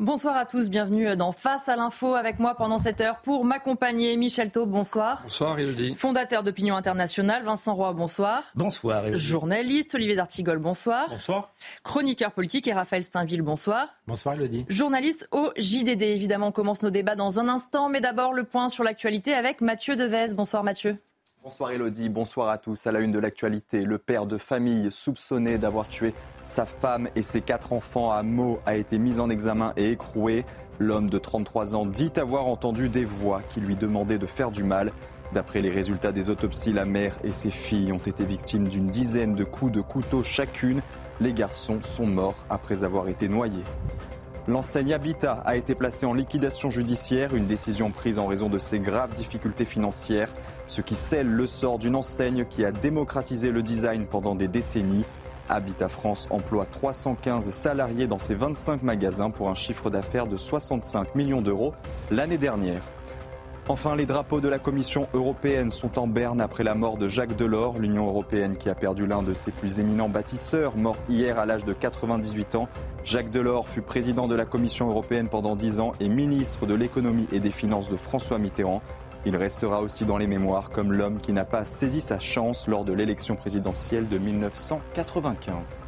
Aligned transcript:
Bonsoir 0.00 0.36
à 0.36 0.44
tous, 0.46 0.70
bienvenue 0.70 1.16
dans 1.16 1.32
Face 1.32 1.68
à 1.68 1.74
l'info 1.74 2.14
avec 2.14 2.38
moi 2.38 2.54
pendant 2.54 2.78
cette 2.78 3.00
heure 3.00 3.16
pour 3.16 3.44
m'accompagner. 3.44 4.16
Michel 4.16 4.52
Taub, 4.52 4.70
bonsoir. 4.70 5.22
Bonsoir 5.24 5.58
Elodie. 5.58 5.96
Fondateur 5.96 6.44
d'Opinion 6.44 6.76
Internationale, 6.76 7.42
Vincent 7.42 7.74
Roy, 7.74 7.92
bonsoir. 7.94 8.44
Bonsoir 8.54 9.04
Elodie. 9.06 9.20
Journaliste, 9.20 9.96
Olivier 9.96 10.14
D'Artigol, 10.14 10.58
bonsoir. 10.58 11.08
Bonsoir. 11.08 11.52
Chroniqueur 11.82 12.30
politique 12.30 12.68
et 12.68 12.72
Raphaël 12.72 13.02
Steinville, 13.02 13.42
bonsoir. 13.42 13.88
Bonsoir 14.06 14.36
Elodie. 14.36 14.66
Journaliste 14.68 15.26
au 15.32 15.50
JDD, 15.56 16.02
évidemment, 16.02 16.46
on 16.46 16.52
commence 16.52 16.82
nos 16.82 16.90
débats 16.90 17.16
dans 17.16 17.40
un 17.40 17.48
instant, 17.48 17.88
mais 17.88 18.00
d'abord 18.00 18.32
le 18.32 18.44
point 18.44 18.68
sur 18.68 18.84
l'actualité 18.84 19.34
avec 19.34 19.60
Mathieu 19.60 19.96
Devez. 19.96 20.32
Bonsoir 20.32 20.62
Mathieu. 20.62 20.98
Bonsoir 21.48 21.70
Elodie, 21.70 22.10
bonsoir 22.10 22.50
à 22.50 22.58
tous. 22.58 22.86
À 22.86 22.92
la 22.92 23.00
une 23.00 23.10
de 23.10 23.18
l'actualité, 23.18 23.82
le 23.82 23.96
père 23.96 24.26
de 24.26 24.36
famille 24.36 24.92
soupçonné 24.92 25.56
d'avoir 25.56 25.88
tué 25.88 26.12
sa 26.44 26.66
femme 26.66 27.08
et 27.16 27.22
ses 27.22 27.40
quatre 27.40 27.72
enfants 27.72 28.12
à 28.12 28.22
Meaux 28.22 28.60
a 28.66 28.76
été 28.76 28.98
mis 28.98 29.18
en 29.18 29.30
examen 29.30 29.72
et 29.78 29.92
écroué. 29.92 30.44
L'homme 30.78 31.08
de 31.08 31.16
33 31.16 31.74
ans 31.74 31.86
dit 31.86 32.12
avoir 32.18 32.48
entendu 32.48 32.90
des 32.90 33.06
voix 33.06 33.40
qui 33.48 33.62
lui 33.62 33.76
demandaient 33.76 34.18
de 34.18 34.26
faire 34.26 34.50
du 34.50 34.62
mal. 34.62 34.92
D'après 35.32 35.62
les 35.62 35.70
résultats 35.70 36.12
des 36.12 36.28
autopsies, 36.28 36.74
la 36.74 36.84
mère 36.84 37.16
et 37.24 37.32
ses 37.32 37.50
filles 37.50 37.92
ont 37.92 37.96
été 37.96 38.26
victimes 38.26 38.68
d'une 38.68 38.88
dizaine 38.88 39.34
de 39.34 39.44
coups 39.44 39.72
de 39.72 39.80
couteau 39.80 40.22
chacune. 40.22 40.82
Les 41.18 41.32
garçons 41.32 41.80
sont 41.80 42.06
morts 42.06 42.44
après 42.50 42.84
avoir 42.84 43.08
été 43.08 43.26
noyés. 43.26 43.64
L'enseigne 44.48 44.94
Habitat 44.94 45.42
a 45.44 45.56
été 45.56 45.74
placée 45.74 46.06
en 46.06 46.14
liquidation 46.14 46.70
judiciaire, 46.70 47.34
une 47.34 47.44
décision 47.44 47.90
prise 47.90 48.18
en 48.18 48.26
raison 48.26 48.48
de 48.48 48.58
ses 48.58 48.80
graves 48.80 49.12
difficultés 49.12 49.66
financières, 49.66 50.34
ce 50.66 50.80
qui 50.80 50.94
scelle 50.94 51.28
le 51.28 51.46
sort 51.46 51.78
d'une 51.78 51.94
enseigne 51.94 52.46
qui 52.46 52.64
a 52.64 52.72
démocratisé 52.72 53.52
le 53.52 53.62
design 53.62 54.06
pendant 54.06 54.34
des 54.34 54.48
décennies. 54.48 55.04
Habitat 55.50 55.90
France 55.90 56.28
emploie 56.30 56.64
315 56.64 57.50
salariés 57.50 58.06
dans 58.06 58.18
ses 58.18 58.34
25 58.34 58.82
magasins 58.82 59.28
pour 59.28 59.50
un 59.50 59.54
chiffre 59.54 59.90
d'affaires 59.90 60.26
de 60.26 60.38
65 60.38 61.14
millions 61.14 61.42
d'euros 61.42 61.74
l'année 62.10 62.38
dernière. 62.38 62.80
Enfin, 63.70 63.96
les 63.96 64.06
drapeaux 64.06 64.40
de 64.40 64.48
la 64.48 64.58
Commission 64.58 65.08
européenne 65.12 65.68
sont 65.68 65.98
en 65.98 66.06
berne 66.06 66.40
après 66.40 66.64
la 66.64 66.74
mort 66.74 66.96
de 66.96 67.06
Jacques 67.06 67.36
Delors, 67.36 67.78
l'Union 67.78 68.06
européenne 68.06 68.56
qui 68.56 68.70
a 68.70 68.74
perdu 68.74 69.06
l'un 69.06 69.22
de 69.22 69.34
ses 69.34 69.50
plus 69.50 69.78
éminents 69.78 70.08
bâtisseurs, 70.08 70.74
mort 70.74 70.96
hier 71.10 71.38
à 71.38 71.44
l'âge 71.44 71.66
de 71.66 71.74
98 71.74 72.54
ans. 72.54 72.66
Jacques 73.04 73.30
Delors 73.30 73.68
fut 73.68 73.82
président 73.82 74.26
de 74.26 74.34
la 74.34 74.46
Commission 74.46 74.88
européenne 74.88 75.28
pendant 75.28 75.54
10 75.54 75.80
ans 75.80 75.92
et 76.00 76.08
ministre 76.08 76.64
de 76.64 76.72
l'économie 76.72 77.28
et 77.30 77.40
des 77.40 77.50
finances 77.50 77.90
de 77.90 77.98
François 77.98 78.38
Mitterrand. 78.38 78.80
Il 79.26 79.36
restera 79.36 79.82
aussi 79.82 80.06
dans 80.06 80.16
les 80.16 80.26
mémoires 80.26 80.70
comme 80.70 80.90
l'homme 80.90 81.20
qui 81.20 81.34
n'a 81.34 81.44
pas 81.44 81.66
saisi 81.66 82.00
sa 82.00 82.18
chance 82.18 82.68
lors 82.68 82.86
de 82.86 82.94
l'élection 82.94 83.36
présidentielle 83.36 84.08
de 84.08 84.16
1995. 84.16 85.84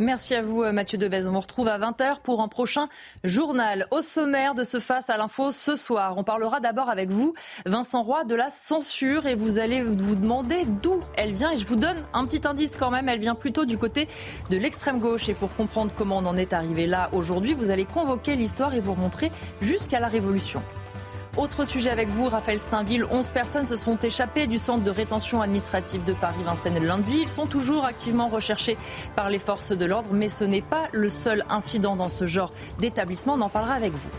Merci 0.00 0.34
à 0.34 0.42
vous 0.42 0.64
Mathieu 0.72 0.98
Devez. 0.98 1.28
On 1.28 1.32
vous 1.32 1.40
retrouve 1.40 1.68
à 1.68 1.78
20h 1.78 2.18
pour 2.20 2.42
un 2.42 2.48
prochain 2.48 2.88
journal. 3.22 3.86
Au 3.92 4.02
sommaire 4.02 4.56
de 4.56 4.64
ce 4.64 4.80
Face 4.80 5.08
à 5.08 5.16
l'info 5.16 5.52
ce 5.52 5.76
soir, 5.76 6.14
on 6.16 6.24
parlera 6.24 6.58
d'abord 6.58 6.88
avec 6.90 7.10
vous, 7.10 7.34
Vincent 7.64 8.02
Roy, 8.02 8.24
de 8.24 8.34
la 8.34 8.48
censure 8.48 9.26
et 9.26 9.36
vous 9.36 9.60
allez 9.60 9.82
vous 9.82 10.16
demander 10.16 10.64
d'où 10.64 10.98
elle 11.16 11.32
vient. 11.32 11.52
Et 11.52 11.56
je 11.56 11.64
vous 11.64 11.76
donne 11.76 12.04
un 12.12 12.26
petit 12.26 12.44
indice 12.44 12.74
quand 12.76 12.90
même, 12.90 13.08
elle 13.08 13.20
vient 13.20 13.36
plutôt 13.36 13.66
du 13.66 13.78
côté 13.78 14.08
de 14.50 14.56
l'extrême 14.56 14.98
gauche. 14.98 15.28
Et 15.28 15.34
pour 15.34 15.54
comprendre 15.54 15.92
comment 15.96 16.18
on 16.18 16.26
en 16.26 16.36
est 16.36 16.52
arrivé 16.52 16.88
là 16.88 17.08
aujourd'hui, 17.12 17.54
vous 17.54 17.70
allez 17.70 17.84
convoquer 17.84 18.34
l'histoire 18.34 18.74
et 18.74 18.80
vous 18.80 18.94
remontrer 18.94 19.30
jusqu'à 19.60 20.00
la 20.00 20.08
Révolution. 20.08 20.60
Autre 21.36 21.64
sujet 21.64 21.90
avec 21.90 22.08
vous, 22.10 22.28
Raphaël 22.28 22.60
Steinville. 22.60 23.04
11 23.10 23.30
personnes 23.30 23.66
se 23.66 23.76
sont 23.76 23.98
échappées 23.98 24.46
du 24.46 24.56
centre 24.56 24.84
de 24.84 24.90
rétention 24.90 25.42
administrative 25.42 26.04
de 26.04 26.12
Paris-Vincennes 26.12 26.84
lundi. 26.84 27.18
Ils 27.22 27.28
sont 27.28 27.46
toujours 27.46 27.84
activement 27.84 28.28
recherchés 28.28 28.76
par 29.16 29.30
les 29.30 29.40
forces 29.40 29.72
de 29.72 29.84
l'ordre, 29.84 30.10
mais 30.12 30.28
ce 30.28 30.44
n'est 30.44 30.62
pas 30.62 30.88
le 30.92 31.08
seul 31.08 31.44
incident 31.48 31.96
dans 31.96 32.08
ce 32.08 32.26
genre 32.28 32.52
d'établissement. 32.78 33.34
On 33.34 33.40
en 33.40 33.48
parlera 33.48 33.74
avec 33.74 33.92
vous. 33.92 34.10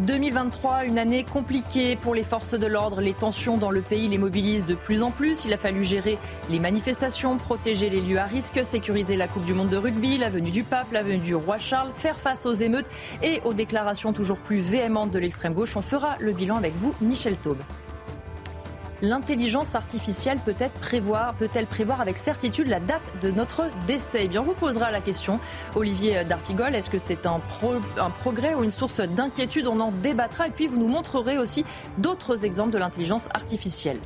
2023, 0.00 0.84
une 0.84 0.98
année 0.98 1.24
compliquée 1.24 1.96
pour 1.96 2.14
les 2.14 2.22
forces 2.22 2.54
de 2.54 2.66
l'ordre. 2.66 3.00
Les 3.00 3.12
tensions 3.12 3.58
dans 3.58 3.70
le 3.70 3.82
pays 3.82 4.08
les 4.08 4.18
mobilisent 4.18 4.64
de 4.64 4.74
plus 4.74 5.02
en 5.02 5.10
plus. 5.10 5.44
Il 5.44 5.52
a 5.52 5.58
fallu 5.58 5.84
gérer 5.84 6.18
les 6.48 6.58
manifestations, 6.58 7.36
protéger 7.36 7.90
les 7.90 8.00
lieux 8.00 8.18
à 8.18 8.24
risque, 8.24 8.64
sécuriser 8.64 9.16
la 9.16 9.28
Coupe 9.28 9.44
du 9.44 9.52
Monde 9.52 9.68
de 9.68 9.76
rugby, 9.76 10.16
la 10.16 10.30
venue 10.30 10.50
du 10.50 10.64
pape, 10.64 10.92
la 10.92 11.02
venue 11.02 11.18
du 11.18 11.34
roi 11.34 11.58
Charles, 11.58 11.90
faire 11.94 12.18
face 12.18 12.46
aux 12.46 12.54
émeutes 12.54 12.88
et 13.22 13.40
aux 13.44 13.52
déclarations 13.52 14.12
toujours 14.12 14.38
plus 14.38 14.60
véhémentes 14.60 15.10
de 15.10 15.18
l'extrême 15.18 15.52
gauche. 15.52 15.76
On 15.76 15.82
fera 15.82 16.16
le 16.18 16.32
bilan 16.32 16.56
avec 16.56 16.74
vous, 16.76 16.94
Michel 17.00 17.36
Taube. 17.36 17.62
L'intelligence 19.02 19.74
artificielle 19.74 20.38
peut-elle 20.44 20.70
prévoir, 20.70 21.34
peut 21.34 21.48
prévoir 21.70 22.02
avec 22.02 22.18
certitude 22.18 22.68
la 22.68 22.80
date 22.80 23.00
de 23.22 23.30
notre 23.30 23.70
décès? 23.86 24.20
Eh 24.24 24.28
bien, 24.28 24.42
on 24.42 24.44
vous 24.44 24.54
posera 24.54 24.90
la 24.90 25.00
question, 25.00 25.40
Olivier 25.74 26.22
D'Artigol. 26.24 26.74
Est-ce 26.74 26.90
que 26.90 26.98
c'est 26.98 27.24
un, 27.24 27.40
un 27.98 28.10
progrès 28.10 28.54
ou 28.54 28.62
une 28.62 28.70
source 28.70 29.00
d'inquiétude? 29.00 29.66
On 29.66 29.80
en 29.80 29.90
débattra. 29.90 30.48
Et 30.48 30.50
puis, 30.50 30.66
vous 30.66 30.78
nous 30.78 30.88
montrerez 30.88 31.38
aussi 31.38 31.64
d'autres 31.96 32.44
exemples 32.44 32.72
de 32.72 32.78
l'intelligence 32.78 33.28
artificielle. 33.32 34.00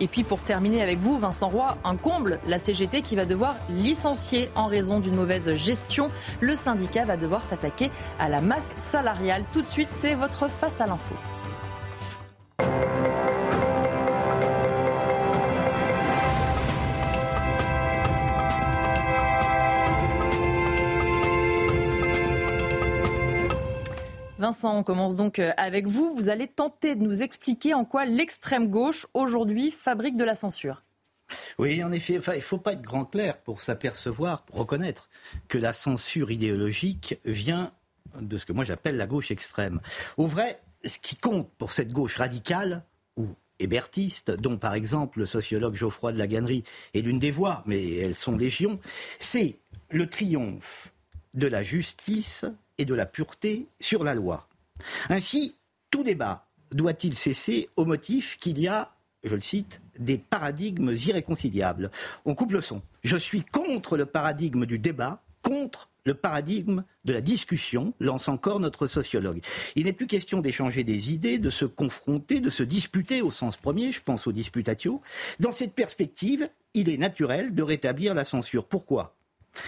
Et 0.00 0.06
puis 0.06 0.22
pour 0.22 0.40
terminer 0.40 0.82
avec 0.82 1.00
vous, 1.00 1.18
Vincent 1.18 1.48
Roy, 1.48 1.76
un 1.84 1.96
comble, 1.96 2.38
la 2.46 2.58
CGT 2.58 3.02
qui 3.02 3.16
va 3.16 3.24
devoir 3.24 3.56
licencier 3.68 4.48
en 4.54 4.66
raison 4.66 5.00
d'une 5.00 5.16
mauvaise 5.16 5.52
gestion. 5.54 6.08
Le 6.40 6.54
syndicat 6.54 7.04
va 7.04 7.16
devoir 7.16 7.42
s'attaquer 7.42 7.90
à 8.20 8.28
la 8.28 8.40
masse 8.40 8.74
salariale. 8.76 9.42
Tout 9.52 9.62
de 9.62 9.68
suite, 9.68 9.88
c'est 9.90 10.14
votre 10.14 10.48
face 10.48 10.80
à 10.80 10.86
l'info. 10.86 11.14
Vincent, 24.38 24.76
on 24.76 24.84
commence 24.84 25.16
donc 25.16 25.40
euh, 25.40 25.52
avec 25.56 25.88
vous. 25.88 26.14
Vous 26.14 26.28
allez 26.28 26.46
tenter 26.46 26.94
de 26.94 27.02
nous 27.02 27.22
expliquer 27.22 27.74
en 27.74 27.84
quoi 27.84 28.04
l'extrême 28.04 28.68
gauche 28.68 29.06
aujourd'hui 29.12 29.72
fabrique 29.72 30.16
de 30.16 30.22
la 30.22 30.36
censure. 30.36 30.84
Oui, 31.58 31.82
en 31.82 31.90
effet, 31.90 32.14
il 32.14 32.34
ne 32.34 32.40
faut 32.40 32.58
pas 32.58 32.72
être 32.72 32.82
grand 32.82 33.04
clair 33.04 33.38
pour 33.38 33.60
s'apercevoir, 33.60 34.46
reconnaître 34.52 35.10
que 35.48 35.58
la 35.58 35.72
censure 35.72 36.30
idéologique 36.30 37.18
vient 37.24 37.72
de 38.18 38.36
ce 38.38 38.46
que 38.46 38.52
moi 38.52 38.64
j'appelle 38.64 38.96
la 38.96 39.06
gauche 39.06 39.30
extrême. 39.30 39.80
Au 40.16 40.26
vrai, 40.26 40.62
ce 40.84 40.98
qui 40.98 41.16
compte 41.16 41.50
pour 41.58 41.72
cette 41.72 41.92
gauche 41.92 42.16
radicale 42.16 42.84
ou 43.16 43.26
hébertiste, 43.58 44.30
dont 44.30 44.56
par 44.56 44.74
exemple 44.74 45.18
le 45.18 45.26
sociologue 45.26 45.74
Geoffroy 45.74 46.12
de 46.12 46.18
la 46.18 46.28
Gannerie 46.28 46.64
est 46.94 47.00
l'une 47.00 47.18
des 47.18 47.32
voix, 47.32 47.64
mais 47.66 47.96
elles 47.96 48.14
sont 48.14 48.36
légion, 48.36 48.78
c'est 49.18 49.58
le 49.90 50.08
triomphe 50.08 50.92
de 51.34 51.46
la 51.46 51.62
justice 51.62 52.44
et 52.78 52.84
de 52.84 52.94
la 52.94 53.06
pureté 53.06 53.66
sur 53.80 54.04
la 54.04 54.14
loi. 54.14 54.48
Ainsi, 55.08 55.56
tout 55.90 56.02
débat 56.02 56.46
doit-il 56.72 57.16
cesser 57.16 57.68
au 57.76 57.84
motif 57.84 58.36
qu'il 58.38 58.58
y 58.58 58.68
a, 58.68 58.94
je 59.24 59.34
le 59.34 59.40
cite, 59.40 59.80
des 59.98 60.18
paradigmes 60.18 60.92
irréconciliables. 60.92 61.90
On 62.24 62.34
coupe 62.34 62.52
le 62.52 62.60
son. 62.60 62.82
Je 63.02 63.16
suis 63.16 63.42
contre 63.42 63.96
le 63.96 64.06
paradigme 64.06 64.66
du 64.66 64.78
débat, 64.78 65.22
contre 65.42 65.88
le 66.04 66.14
paradigme 66.14 66.84
de 67.04 67.12
la 67.12 67.20
discussion, 67.20 67.92
lance 68.00 68.28
encore 68.28 68.60
notre 68.60 68.86
sociologue. 68.86 69.40
Il 69.76 69.84
n'est 69.84 69.92
plus 69.92 70.06
question 70.06 70.40
d'échanger 70.40 70.82
des 70.82 71.12
idées, 71.12 71.38
de 71.38 71.50
se 71.50 71.66
confronter, 71.66 72.40
de 72.40 72.50
se 72.50 72.62
disputer 72.62 73.20
au 73.20 73.30
sens 73.30 73.56
premier, 73.56 73.92
je 73.92 74.00
pense 74.02 74.26
au 74.26 74.32
disputatio. 74.32 75.02
Dans 75.38 75.52
cette 75.52 75.74
perspective, 75.74 76.48
il 76.72 76.88
est 76.88 76.96
naturel 76.96 77.54
de 77.54 77.62
rétablir 77.62 78.14
la 78.14 78.24
censure. 78.24 78.66
Pourquoi? 78.66 79.17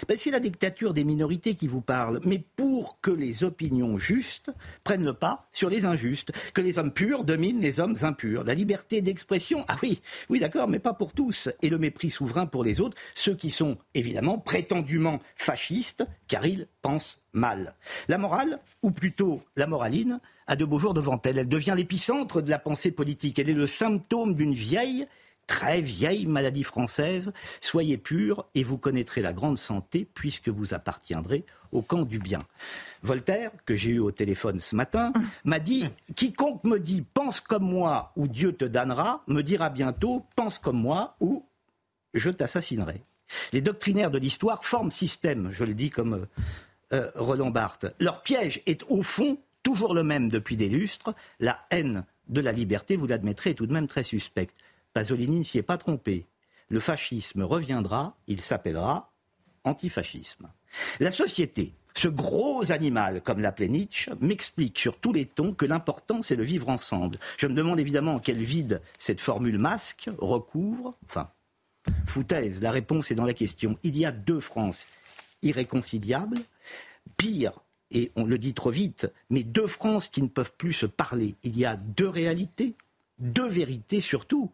Ben, 0.09 0.17
c'est 0.17 0.31
la 0.31 0.41
dictature 0.41 0.95
des 0.95 1.05
minorités 1.05 1.55
qui 1.55 1.67
vous 1.67 1.81
parle, 1.81 2.21
mais 2.25 2.43
pour 2.57 3.01
que 3.01 3.11
les 3.11 3.45
opinions 3.45 3.99
justes 3.99 4.51
prennent 4.85 5.05
le 5.05 5.15
pas 5.15 5.49
sur 5.53 5.71
les 5.71 5.85
injustes, 5.85 6.33
que 6.55 6.61
les 6.61 6.79
hommes 6.79 6.93
purs 6.93 7.25
dominent 7.25 7.61
les 7.61 7.81
hommes 7.81 7.97
impurs. 8.03 8.45
La 8.45 8.55
liberté 8.55 9.03
d'expression, 9.03 9.65
ah 9.69 9.77
oui, 9.83 10.01
oui 10.29 10.41
d'accord, 10.41 10.69
mais 10.69 10.79
pas 10.79 10.95
pour 10.95 11.13
tous. 11.13 11.49
Et 11.63 11.69
le 11.69 11.79
mépris 11.79 12.11
souverain 12.11 12.47
pour 12.47 12.65
les 12.65 12.81
autres, 12.81 12.97
ceux 13.15 13.35
qui 13.35 13.51
sont 13.51 13.79
évidemment 13.95 14.39
prétendument 14.39 15.21
fascistes, 15.37 16.05
car 16.29 16.47
ils 16.47 16.67
pensent 16.83 17.19
mal. 17.33 17.75
La 18.09 18.19
morale, 18.19 18.61
ou 18.83 18.91
plutôt 18.91 19.43
la 19.57 19.67
moraline, 19.67 20.21
a 20.47 20.57
de 20.57 20.65
beaux 20.65 20.79
jours 20.79 20.95
devant 20.95 21.21
elle. 21.25 21.39
Elle 21.39 21.49
devient 21.49 21.75
l'épicentre 21.77 22.43
de 22.43 22.51
la 22.51 22.59
pensée 22.59 22.91
politique. 22.91 23.39
Elle 23.39 23.51
est 23.51 23.55
le 23.55 23.67
symptôme 23.67 24.35
d'une 24.35 24.55
vieille 24.55 25.07
très 25.51 25.81
vieille 25.81 26.27
maladie 26.27 26.63
française, 26.63 27.33
soyez 27.61 27.99
purs 27.99 28.47
et 28.55 28.63
vous 28.63 28.79
connaîtrez 28.79 29.21
la 29.21 29.33
grande 29.33 29.59
santé 29.59 30.07
puisque 30.15 30.49
vous 30.49 30.75
appartiendrez 30.75 31.45
au 31.73 31.83
camp 31.83 32.03
du 32.03 32.21
bien. 32.21 32.45
Voltaire, 33.03 33.51
que 33.67 33.75
j'ai 33.75 33.91
eu 33.91 33.99
au 33.99 34.13
téléphone 34.13 34.61
ce 34.61 34.77
matin, 34.77 35.13
m'a 35.45 35.59
dit 35.59 35.89
Quiconque 36.15 36.63
me 36.63 36.79
dit 36.79 37.03
pense 37.03 37.41
comme 37.41 37.65
moi 37.65 38.13
ou 38.15 38.29
Dieu 38.29 38.53
te 38.53 38.65
damnera, 38.65 39.25
me 39.27 39.43
dira 39.43 39.71
bientôt 39.71 40.25
pense 40.37 40.61
comme 40.61 40.81
moi 40.81 41.17
ou 41.19 41.45
je 42.15 42.31
t'assassinerai. 42.31 43.03
Les 43.53 43.61
doctrinaires 43.61 44.13
de 44.13 44.19
l'histoire 44.19 44.65
forment 44.65 44.93
système, 44.93 45.51
je 45.51 45.65
le 45.65 45.75
dis 45.75 45.91
comme 45.91 46.15
euh, 46.15 46.27
euh, 46.93 47.11
Roland 47.17 47.51
Barthes. 47.51 47.87
Leur 47.99 48.23
piège 48.23 48.63
est 48.67 48.85
au 48.89 49.03
fond 49.03 49.37
toujours 49.65 49.95
le 49.95 50.05
même 50.05 50.29
depuis 50.29 50.57
des 50.57 50.69
lustres. 50.69 51.13
La 51.41 51.59
haine 51.73 52.05
de 52.29 52.41
la 52.41 52.53
liberté, 52.53 52.95
vous 52.95 53.09
l'admettrez, 53.09 53.51
est 53.51 53.55
tout 53.55 53.67
de 53.67 53.73
même 53.73 53.89
très 53.89 54.05
suspecte. 54.05 54.55
Pasolini 54.93 55.39
ne 55.39 55.45
s'y 55.45 55.59
est 55.59 55.63
pas 55.63 55.79
trompé. 55.79 56.27
Le 56.69 56.81
fascisme 56.81 57.43
reviendra, 57.43 58.17
il 58.27 58.41
s'appellera 58.41 59.13
antifascisme. 59.65 60.51
La 61.01 61.11
société, 61.11 61.75
ce 61.95 62.09
gros 62.09 62.73
animal, 62.73 63.23
comme 63.23 63.41
l'appelait 63.41 63.69
Nietzsche, 63.69 64.13
m'explique 64.21 64.79
sur 64.79 64.99
tous 64.99 65.13
les 65.13 65.27
tons 65.27 65.53
que 65.53 65.67
l'important, 65.67 66.23
c'est 66.23 66.37
le 66.37 66.45
vivre 66.45 66.69
ensemble. 66.69 67.19
Je 67.37 67.47
me 67.47 67.55
demande 67.55 67.81
évidemment 67.81 68.19
quel 68.19 68.39
vide 68.43 68.81
cette 68.99 69.21
formule 69.21 69.59
masque 69.59 70.09
recouvre. 70.19 70.95
Enfin, 71.05 71.31
foutaise, 72.07 72.61
la 72.63 72.71
réponse 72.71 73.11
est 73.11 73.17
dans 73.17 73.25
la 73.27 73.35
question. 73.35 73.79
Il 73.83 73.97
y 73.97 74.05
a 74.05 74.13
deux 74.13 74.41
France 74.41 74.87
irréconciliables, 75.43 76.39
pire, 77.17 77.53
et 77.91 78.13
on 78.15 78.25
le 78.25 78.39
dit 78.39 78.55
trop 78.55 78.71
vite, 78.71 79.13
mais 79.31 79.43
deux 79.43 79.67
France 79.67 80.09
qui 80.09 80.23
ne 80.23 80.29
peuvent 80.29 80.53
plus 80.57 80.73
se 80.73 80.87
parler. 80.87 81.35
Il 81.43 81.59
y 81.59 81.65
a 81.65 81.77
deux 81.77 82.09
réalités, 82.09 82.75
deux 83.19 83.49
vérités 83.49 84.01
surtout. 84.01 84.53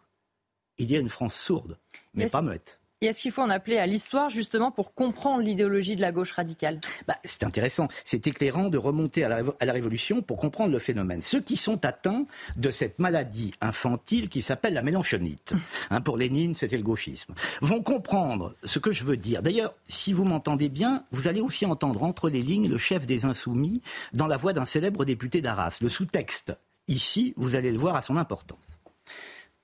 Il 0.79 0.91
y 0.91 0.97
a 0.97 0.99
une 0.99 1.09
France 1.09 1.35
sourde, 1.35 1.79
mais 2.15 2.29
pas 2.29 2.43
muette. 2.43 2.81
Et 3.03 3.07
est-ce 3.07 3.21
qu'il 3.21 3.31
faut 3.31 3.43
en 3.43 3.51
appeler 3.51 3.77
à 3.77 3.85
l'histoire 3.85 4.31
justement 4.31 4.71
pour 4.71 4.95
comprendre 4.95 5.43
l'idéologie 5.43 5.97
de 5.97 6.01
la 6.01 6.13
gauche 6.13 6.33
radicale? 6.33 6.81
Bah, 7.07 7.17
C'est 7.25 7.45
intéressant, 7.45 7.89
c'est 8.07 8.27
éclairant 8.27 8.71
de 8.71 8.79
remonter 8.79 9.23
à 9.23 9.29
la, 9.29 9.43
à 9.61 9.67
la, 9.67 9.73
Révolution 9.75 10.23
pour 10.23 10.39
comprendre 10.39 10.73
le 10.73 10.79
phénomène. 10.79 11.21
Ceux 11.21 11.43
qui 11.43 11.59
sont 11.59 11.85
atteints 11.85 12.25
de 12.57 12.71
cette 12.71 12.99
maladie 12.99 13.53
infantile 13.61 14.31
qui 14.31 14.41
s'appelle 14.41 14.73
la 14.73 14.81
mélanchonite, 14.81 15.53
hein, 15.91 16.01
pour 16.01 16.17
Lénine 16.17 16.55
c'était 16.55 16.79
le 16.79 16.83
gauchisme, 16.83 17.35
vont 17.61 17.83
comprendre 17.83 18.55
ce 18.65 18.79
que 18.79 18.93
je 18.93 19.05
veux 19.05 19.19
dire. 19.19 19.43
D'ailleurs, 19.43 19.75
si 19.89 20.15
vous 20.15 20.25
m'entendez 20.25 20.71
bien, 20.71 21.05
vous 21.13 21.29
allez 21.29 21.43
aussi 21.43 21.67
entendre 21.67 22.03
entre 22.03 22.31
les 22.31 22.41
lignes 22.41 22.71
le 22.71 22.79
chef 22.79 23.05
des 23.05 23.27
insoumis 23.27 23.83
dans 24.15 24.27
la 24.27 24.39
voix 24.39 24.55
d'un 24.55 24.65
célèbre 24.65 25.05
député 25.05 25.43
d'Arras. 25.43 25.77
Le 25.83 25.91
sous-texte, 25.91 26.57
ici, 26.89 27.35
vous 27.37 27.57
allez 27.57 27.73
le 27.73 27.79
voir 27.79 27.95
à 27.95 28.01
son 28.01 28.17
importance. 28.17 28.76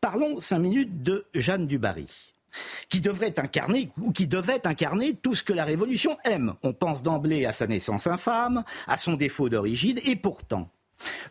Parlons 0.02 0.40
cinq 0.40 0.58
minutes 0.58 1.04
de 1.04 1.26
Jeanne 1.32 1.68
Dubarry 1.68 2.08
qui 2.88 3.00
devrait 3.00 3.38
incarner 3.38 3.88
ou 4.00 4.10
qui 4.10 4.26
devait 4.26 4.66
incarner 4.66 5.14
tout 5.14 5.36
ce 5.36 5.44
que 5.44 5.52
la 5.52 5.64
Révolution 5.64 6.18
aime. 6.24 6.54
On 6.64 6.72
pense 6.72 7.04
d'emblée 7.04 7.46
à 7.46 7.52
sa 7.52 7.68
naissance 7.68 8.08
infâme, 8.08 8.64
à 8.88 8.98
son 8.98 9.14
défaut 9.14 9.48
d'origine, 9.48 10.00
et 10.04 10.16
pourtant, 10.16 10.68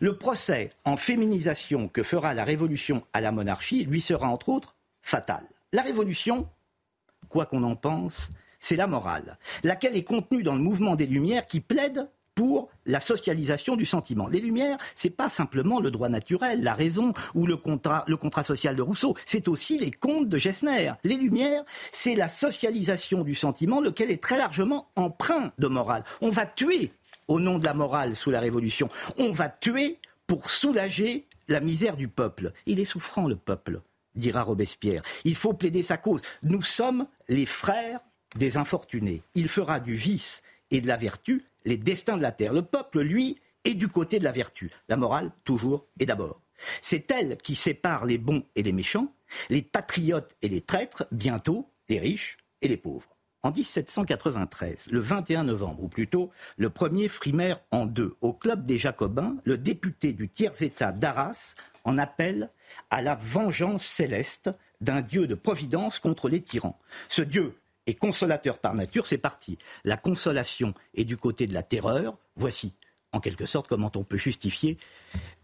le 0.00 0.16
procès 0.16 0.70
en 0.86 0.96
féminisation 0.96 1.86
que 1.86 2.02
fera 2.02 2.32
la 2.32 2.44
Révolution 2.44 3.04
à 3.12 3.20
la 3.20 3.30
monarchie 3.30 3.84
lui 3.84 4.00
sera 4.00 4.26
entre 4.28 4.48
autres 4.48 4.74
fatal. 5.02 5.44
La 5.74 5.82
Révolution, 5.82 6.48
quoi 7.28 7.44
qu'on 7.44 7.64
en 7.64 7.76
pense, 7.76 8.30
c'est 8.58 8.76
la 8.76 8.86
morale, 8.86 9.36
laquelle 9.64 9.98
est 9.98 10.02
contenue 10.02 10.42
dans 10.42 10.56
le 10.56 10.62
mouvement 10.62 10.96
des 10.96 11.06
Lumières 11.06 11.46
qui 11.46 11.60
plaide 11.60 12.08
pour 12.34 12.70
la 12.86 13.00
socialisation 13.00 13.76
du 13.76 13.84
sentiment. 13.84 14.28
Les 14.28 14.40
Lumières, 14.40 14.78
c'est 14.94 15.10
pas 15.10 15.28
simplement 15.28 15.80
le 15.80 15.90
droit 15.90 16.08
naturel, 16.08 16.62
la 16.62 16.74
raison 16.74 17.12
ou 17.34 17.46
le 17.46 17.56
contrat, 17.56 18.04
social 18.44 18.74
de 18.74 18.82
Rousseau, 18.82 19.14
c'est 19.26 19.48
aussi 19.48 19.78
les 19.78 19.90
contes 19.90 20.28
de 20.28 20.38
Gessner. 20.38 20.92
Les 21.04 21.16
Lumières, 21.16 21.64
c'est 21.92 22.14
la 22.14 22.28
socialisation 22.28 23.22
du 23.22 23.34
sentiment, 23.34 23.80
lequel 23.80 24.10
est 24.10 24.22
très 24.22 24.38
largement 24.38 24.88
empreint 24.96 25.52
de 25.58 25.66
morale. 25.68 26.04
On 26.20 26.30
va 26.30 26.46
tuer 26.46 26.92
au 27.28 27.38
nom 27.38 27.58
de 27.58 27.64
la 27.64 27.74
morale 27.74 28.16
sous 28.16 28.30
la 28.30 28.40
Révolution. 28.40 28.88
On 29.18 29.32
va 29.32 29.48
tuer 29.48 29.98
pour 30.26 30.50
soulager 30.50 31.26
la 31.48 31.60
misère 31.60 31.96
du 31.96 32.08
peuple. 32.08 32.52
Il 32.66 32.80
est 32.80 32.84
souffrant, 32.84 33.28
le 33.28 33.36
peuple, 33.36 33.80
dira 34.14 34.42
Robespierre. 34.42 35.02
Il 35.24 35.36
faut 35.36 35.52
plaider 35.52 35.82
sa 35.82 35.96
cause. 35.96 36.22
Nous 36.42 36.62
sommes 36.62 37.06
les 37.28 37.46
frères 37.46 38.00
des 38.36 38.56
infortunés. 38.56 39.22
Il 39.34 39.48
fera 39.48 39.78
du 39.78 39.94
vice 39.94 40.42
et 40.70 40.80
de 40.80 40.88
la 40.88 40.96
vertu 40.96 41.44
les 41.64 41.76
destins 41.76 42.16
de 42.16 42.22
la 42.22 42.32
terre. 42.32 42.52
Le 42.52 42.62
peuple, 42.62 43.00
lui, 43.00 43.38
est 43.64 43.74
du 43.74 43.88
côté 43.88 44.18
de 44.18 44.24
la 44.24 44.32
vertu. 44.32 44.70
La 44.88 44.96
morale, 44.96 45.32
toujours 45.44 45.86
et 45.98 46.06
d'abord. 46.06 46.40
C'est 46.80 47.10
elle 47.10 47.36
qui 47.36 47.54
sépare 47.54 48.06
les 48.06 48.18
bons 48.18 48.44
et 48.54 48.62
les 48.62 48.72
méchants, 48.72 49.12
les 49.50 49.62
patriotes 49.62 50.36
et 50.42 50.48
les 50.48 50.60
traîtres, 50.60 51.06
bientôt 51.10 51.68
les 51.88 51.98
riches 51.98 52.38
et 52.60 52.68
les 52.68 52.76
pauvres. 52.76 53.16
En 53.44 53.50
1793, 53.50 54.86
le 54.90 55.00
21 55.00 55.44
novembre, 55.44 55.82
ou 55.82 55.88
plutôt 55.88 56.30
le 56.56 56.70
premier 56.70 57.08
frimaire 57.08 57.60
en 57.72 57.86
deux, 57.86 58.14
au 58.20 58.32
Club 58.32 58.64
des 58.64 58.78
Jacobins, 58.78 59.36
le 59.44 59.58
député 59.58 60.12
du 60.12 60.28
tiers-État 60.28 60.92
d'Arras 60.92 61.54
en 61.82 61.98
appelle 61.98 62.50
à 62.90 63.02
la 63.02 63.16
vengeance 63.16 63.84
céleste 63.84 64.50
d'un 64.80 65.00
Dieu 65.00 65.26
de 65.26 65.34
providence 65.34 65.98
contre 65.98 66.28
les 66.28 66.40
tyrans. 66.40 66.78
Ce 67.08 67.22
Dieu 67.22 67.56
et 67.86 67.94
consolateur 67.94 68.58
par 68.58 68.74
nature, 68.74 69.06
c'est 69.06 69.18
parti. 69.18 69.58
La 69.84 69.96
consolation 69.96 70.74
est 70.94 71.04
du 71.04 71.16
côté 71.16 71.46
de 71.46 71.54
la 71.54 71.62
terreur. 71.62 72.16
Voici, 72.36 72.74
en 73.12 73.20
quelque 73.20 73.46
sorte, 73.46 73.68
comment 73.68 73.90
on 73.96 74.04
peut 74.04 74.16
justifier 74.16 74.78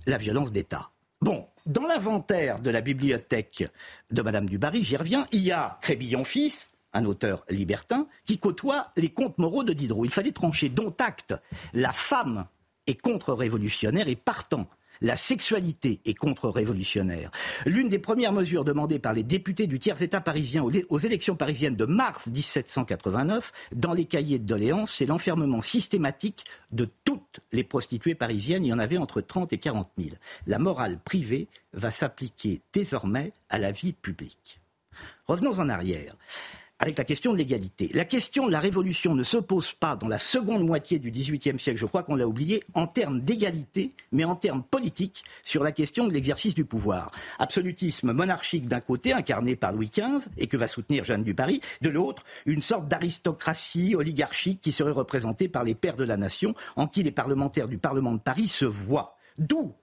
la 0.06 0.18
violence 0.18 0.52
d'État. 0.52 0.90
Bon, 1.20 1.48
dans 1.66 1.86
l'inventaire 1.86 2.60
de 2.60 2.70
la 2.70 2.80
bibliothèque 2.80 3.64
de 4.10 4.22
Madame 4.22 4.48
Dubarry, 4.48 4.84
j'y 4.84 4.96
reviens, 4.96 5.26
il 5.32 5.40
y 5.40 5.50
a 5.50 5.78
Crébillon 5.82 6.22
fils, 6.22 6.70
un 6.92 7.04
auteur 7.04 7.44
libertin, 7.50 8.06
qui 8.24 8.38
côtoie 8.38 8.92
les 8.96 9.10
contes 9.10 9.38
moraux 9.38 9.64
de 9.64 9.72
Diderot. 9.72 10.04
Il 10.04 10.10
fallait 10.10 10.32
trancher, 10.32 10.68
dont 10.68 10.94
acte. 10.98 11.34
La 11.72 11.92
femme 11.92 12.46
est 12.86 13.00
contre-révolutionnaire 13.00 14.08
et 14.08 14.16
partant 14.16 14.68
la 15.00 15.16
sexualité 15.16 16.00
est 16.04 16.14
contre-révolutionnaire. 16.14 17.30
L'une 17.66 17.88
des 17.88 17.98
premières 17.98 18.32
mesures 18.32 18.64
demandées 18.64 18.98
par 18.98 19.12
les 19.12 19.22
députés 19.22 19.66
du 19.66 19.78
tiers-État 19.78 20.20
parisien 20.20 20.64
aux 20.88 20.98
élections 20.98 21.36
parisiennes 21.36 21.76
de 21.76 21.84
mars 21.84 22.26
1789, 22.28 23.52
dans 23.72 23.92
les 23.92 24.04
cahiers 24.04 24.38
de 24.38 24.46
doléances, 24.46 24.94
c'est 24.94 25.06
l'enfermement 25.06 25.62
systématique 25.62 26.44
de 26.72 26.88
toutes 27.04 27.40
les 27.52 27.64
prostituées 27.64 28.14
parisiennes. 28.14 28.64
Il 28.64 28.68
y 28.68 28.72
en 28.72 28.78
avait 28.78 28.98
entre 28.98 29.20
30 29.20 29.52
et 29.52 29.58
40 29.58 29.90
000. 29.98 30.16
La 30.46 30.58
morale 30.58 30.98
privée 30.98 31.48
va 31.72 31.90
s'appliquer 31.90 32.62
désormais 32.72 33.32
à 33.48 33.58
la 33.58 33.72
vie 33.72 33.92
publique. 33.92 34.60
Revenons 35.26 35.58
en 35.58 35.68
arrière 35.68 36.14
avec 36.78 36.96
la 36.98 37.04
question 37.04 37.32
de 37.32 37.38
l'égalité. 37.38 37.90
La 37.94 38.04
question 38.04 38.46
de 38.46 38.52
la 38.52 38.60
révolution 38.60 39.14
ne 39.14 39.22
se 39.22 39.36
pose 39.36 39.72
pas 39.72 39.96
dans 39.96 40.08
la 40.08 40.18
seconde 40.18 40.64
moitié 40.64 40.98
du 40.98 41.10
XVIIIe 41.10 41.58
siècle, 41.58 41.78
je 41.78 41.86
crois 41.86 42.02
qu'on 42.02 42.14
l'a 42.14 42.26
oublié, 42.26 42.62
en 42.74 42.86
termes 42.86 43.20
d'égalité, 43.20 43.94
mais 44.12 44.24
en 44.24 44.36
termes 44.36 44.62
politiques 44.62 45.24
sur 45.44 45.64
la 45.64 45.72
question 45.72 46.06
de 46.06 46.12
l'exercice 46.12 46.54
du 46.54 46.64
pouvoir. 46.64 47.10
Absolutisme 47.38 48.12
monarchique 48.12 48.68
d'un 48.68 48.80
côté, 48.80 49.12
incarné 49.12 49.56
par 49.56 49.72
Louis 49.72 49.90
XV, 49.92 50.28
et 50.36 50.46
que 50.46 50.56
va 50.56 50.68
soutenir 50.68 51.04
Jeanne 51.04 51.24
du 51.24 51.34
Paris, 51.34 51.60
de 51.82 51.90
l'autre, 51.90 52.24
une 52.46 52.62
sorte 52.62 52.88
d'aristocratie 52.88 53.94
oligarchique 53.94 54.60
qui 54.60 54.72
serait 54.72 54.92
représentée 54.92 55.48
par 55.48 55.64
les 55.64 55.74
pères 55.74 55.96
de 55.96 56.04
la 56.04 56.16
nation, 56.16 56.54
en 56.76 56.86
qui 56.86 57.02
les 57.02 57.10
parlementaires 57.10 57.68
du 57.68 57.78
Parlement 57.78 58.12
de 58.12 58.20
Paris 58.20 58.48
se 58.48 58.64
voient. 58.64 59.16
D'où 59.38 59.74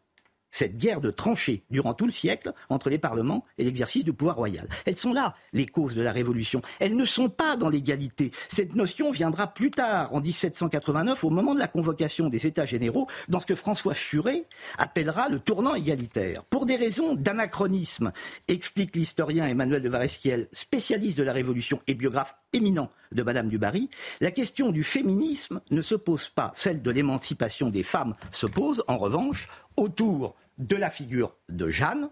cette 0.56 0.78
guerre 0.78 1.02
de 1.02 1.12
tranchées 1.12 1.64
durant 1.70 1.94
tout 1.94 2.06
le 2.06 2.14
siècle 2.14 2.54
entre 2.70 2.90
les 2.90 2.98
parlements 2.98 3.44
et 3.58 3.66
l'exercice 3.66 4.06
du 4.06 4.14
pouvoir 4.14 4.38
royal. 4.38 4.70
Elles 4.86 4.98
sont 4.98 5.12
là, 5.12 5.36
les 5.52 5.66
causes 5.66 5.96
de 5.96 6.02
la 6.02 6.14
Révolution. 6.14 6.62
Elles 6.80 6.96
ne 6.96 7.04
sont 7.04 7.28
pas 7.28 7.58
dans 7.58 7.68
l'égalité. 7.68 8.32
Cette 8.48 8.74
notion 8.74 9.12
viendra 9.12 9.48
plus 9.48 9.70
tard, 9.70 10.14
en 10.14 10.22
1789, 10.22 11.26
au 11.26 11.30
moment 11.30 11.54
de 11.54 11.60
la 11.60 11.68
convocation 11.68 12.30
des 12.30 12.48
États 12.48 12.66
généraux, 12.66 13.08
dans 13.28 13.42
ce 13.42 13.46
que 13.46 13.54
François 13.54 13.94
Furet 13.94 14.46
appellera 14.78 15.28
le 15.28 15.40
tournant 15.40 15.76
égalitaire. 15.76 16.46
Pour 16.46 16.66
des 16.66 16.78
raisons 16.78 17.16
d'anachronisme, 17.16 18.14
explique 18.48 18.96
l'historien 18.96 19.48
Emmanuel 19.48 19.82
de 19.82 19.90
Varesquiel, 19.90 20.48
spécialiste 20.54 21.18
de 21.18 21.24
la 21.24 21.34
Révolution 21.34 21.82
et 21.88 21.96
biographe 21.96 22.34
éminent 22.54 22.90
de 23.12 23.24
Madame 23.24 23.50
du 23.50 23.58
Barry, 23.58 23.90
la 24.22 24.32
question 24.32 24.72
du 24.72 24.84
féminisme 24.84 25.60
ne 25.70 25.82
se 25.82 25.96
pose 25.96 26.30
pas. 26.30 26.54
Celle 26.56 26.82
de 26.82 26.92
l'émancipation 26.92 27.70
des 27.70 27.84
femmes 27.84 28.14
se 28.32 28.46
pose, 28.46 28.84
en 28.88 28.98
revanche, 28.98 29.50
autour 29.76 30.36
de 30.58 30.76
la 30.76 30.90
figure 30.90 31.36
de 31.50 31.70
Jeanne, 31.70 32.10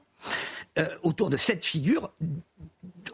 euh, 0.80 0.88
autour 1.04 1.30
de 1.30 1.38
cette 1.38 1.64
figure, 1.64 2.12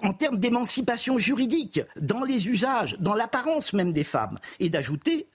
en 0.01 0.13
termes 0.13 0.39
d'émancipation 0.39 1.17
juridique, 1.17 1.81
dans 2.00 2.24
les 2.24 2.48
usages, 2.48 2.98
dans 3.00 3.15
l'apparence 3.15 3.74
même 3.74 3.91
des 3.91 4.03
femmes, 4.03 4.38
et 4.59 4.69
d'ajouter, 4.69 5.27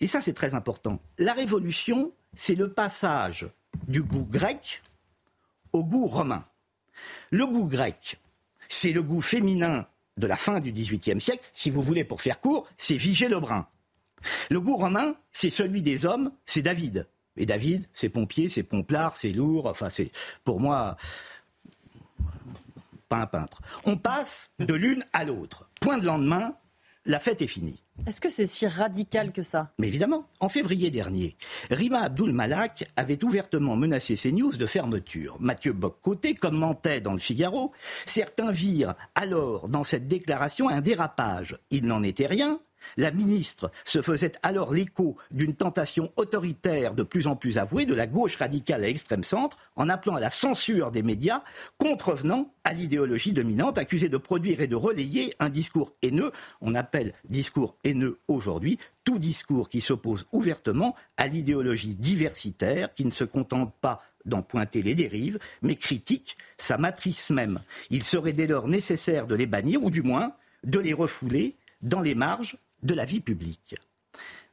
et 0.00 0.06
ça 0.06 0.20
c'est 0.20 0.32
très 0.32 0.54
important, 0.54 0.98
la 1.18 1.32
révolution, 1.32 2.12
c'est 2.36 2.54
le 2.54 2.72
passage 2.72 3.48
du 3.88 4.02
goût 4.02 4.26
grec 4.30 4.82
au 5.72 5.84
goût 5.84 6.06
romain. 6.06 6.44
Le 7.30 7.46
goût 7.46 7.66
grec, 7.66 8.20
c'est 8.68 8.92
le 8.92 9.02
goût 9.02 9.20
féminin 9.20 9.86
de 10.16 10.26
la 10.26 10.36
fin 10.36 10.60
du 10.60 10.72
XVIIIe 10.72 11.20
siècle, 11.20 11.48
si 11.54 11.70
vous 11.70 11.82
voulez 11.82 12.04
pour 12.04 12.20
faire 12.20 12.40
court, 12.40 12.68
c'est 12.76 12.96
Vigée-Lebrun. 12.96 13.66
Le 14.50 14.60
goût 14.60 14.76
romain, 14.76 15.14
c'est 15.32 15.50
celui 15.50 15.80
des 15.82 16.04
hommes, 16.04 16.32
c'est 16.44 16.62
David. 16.62 17.06
Et 17.36 17.46
David, 17.46 17.88
c'est 17.94 18.08
pompier, 18.08 18.48
c'est 18.48 18.62
pomplard, 18.62 19.16
c'est 19.16 19.32
lourd. 19.32 19.66
Enfin, 19.66 19.88
c'est 19.90 20.10
pour 20.44 20.60
moi. 20.60 20.96
pas 23.08 23.18
un 23.18 23.26
peintre. 23.26 23.60
On 23.84 23.96
passe 23.96 24.50
de 24.58 24.74
l'une 24.74 25.04
à 25.12 25.24
l'autre. 25.24 25.68
Point 25.80 25.98
de 25.98 26.06
lendemain, 26.06 26.54
la 27.06 27.18
fête 27.18 27.42
est 27.42 27.46
finie. 27.46 27.82
Est-ce 28.06 28.20
que 28.20 28.28
c'est 28.28 28.46
si 28.46 28.66
radical 28.66 29.32
que 29.32 29.42
ça? 29.42 29.72
Mais 29.78 29.88
évidemment, 29.88 30.26
en 30.40 30.48
février 30.48 30.90
dernier, 30.90 31.36
Rima 31.70 32.00
Abdul 32.00 32.32
Malak 32.32 32.86
avait 32.96 33.22
ouvertement 33.24 33.76
menacé 33.76 34.16
CNews 34.16 34.56
de 34.56 34.66
fermeture. 34.66 35.36
Mathieu 35.40 35.72
Bock-Côté 35.72 36.34
commentait 36.34 37.00
dans 37.00 37.12
le 37.12 37.18
Figaro 37.18 37.72
Certains 38.06 38.52
virent 38.52 38.94
alors 39.14 39.68
dans 39.68 39.84
cette 39.84 40.08
déclaration 40.08 40.68
un 40.68 40.80
dérapage. 40.80 41.58
Il 41.70 41.86
n'en 41.86 42.02
était 42.02 42.26
rien, 42.26 42.60
la 42.96 43.10
ministre 43.10 43.70
se 43.84 44.02
faisait 44.02 44.32
alors 44.42 44.72
l'écho 44.72 45.16
d'une 45.30 45.54
tentation 45.54 46.12
autoritaire 46.16 46.94
de 46.94 47.02
plus 47.02 47.26
en 47.26 47.36
plus 47.36 47.58
avouée 47.58 47.86
de 47.86 47.94
la 47.94 48.06
gauche 48.06 48.36
radicale 48.36 48.84
à 48.84 48.86
l'extrême 48.86 49.24
centre 49.24 49.58
en 49.76 49.88
appelant 49.88 50.16
à 50.16 50.20
la 50.20 50.30
censure 50.30 50.90
des 50.90 51.02
médias 51.02 51.42
contrevenant 51.78 52.52
à 52.64 52.72
l'idéologie 52.72 53.32
dominante, 53.32 53.78
accusée 53.78 54.08
de 54.08 54.16
produire 54.16 54.60
et 54.60 54.66
de 54.66 54.76
relayer 54.76 55.34
un 55.38 55.48
discours 55.48 55.92
haineux. 56.02 56.32
On 56.60 56.74
appelle 56.74 57.14
discours 57.28 57.76
haineux 57.84 58.18
aujourd'hui 58.28 58.78
tout 59.04 59.18
discours 59.18 59.68
qui 59.68 59.80
s'oppose 59.80 60.26
ouvertement 60.32 60.94
à 61.16 61.26
l'idéologie 61.26 61.94
diversitaire, 61.94 62.94
qui 62.94 63.04
ne 63.04 63.10
se 63.10 63.24
contente 63.24 63.72
pas 63.80 64.02
d'en 64.24 64.42
pointer 64.42 64.82
les 64.82 64.94
dérives, 64.94 65.38
mais 65.62 65.76
critique 65.76 66.36
sa 66.58 66.76
matrice 66.76 67.30
même. 67.30 67.60
Il 67.88 68.04
serait 68.04 68.32
dès 68.34 68.46
lors 68.46 68.68
nécessaire 68.68 69.26
de 69.26 69.34
les 69.34 69.46
bannir, 69.46 69.82
ou 69.82 69.90
du 69.90 70.02
moins 70.02 70.32
de 70.64 70.78
les 70.78 70.92
refouler 70.92 71.56
dans 71.82 72.00
les 72.00 72.14
marges 72.14 72.56
de 72.82 72.94
la 72.94 73.04
vie 73.04 73.20
publique. 73.20 73.76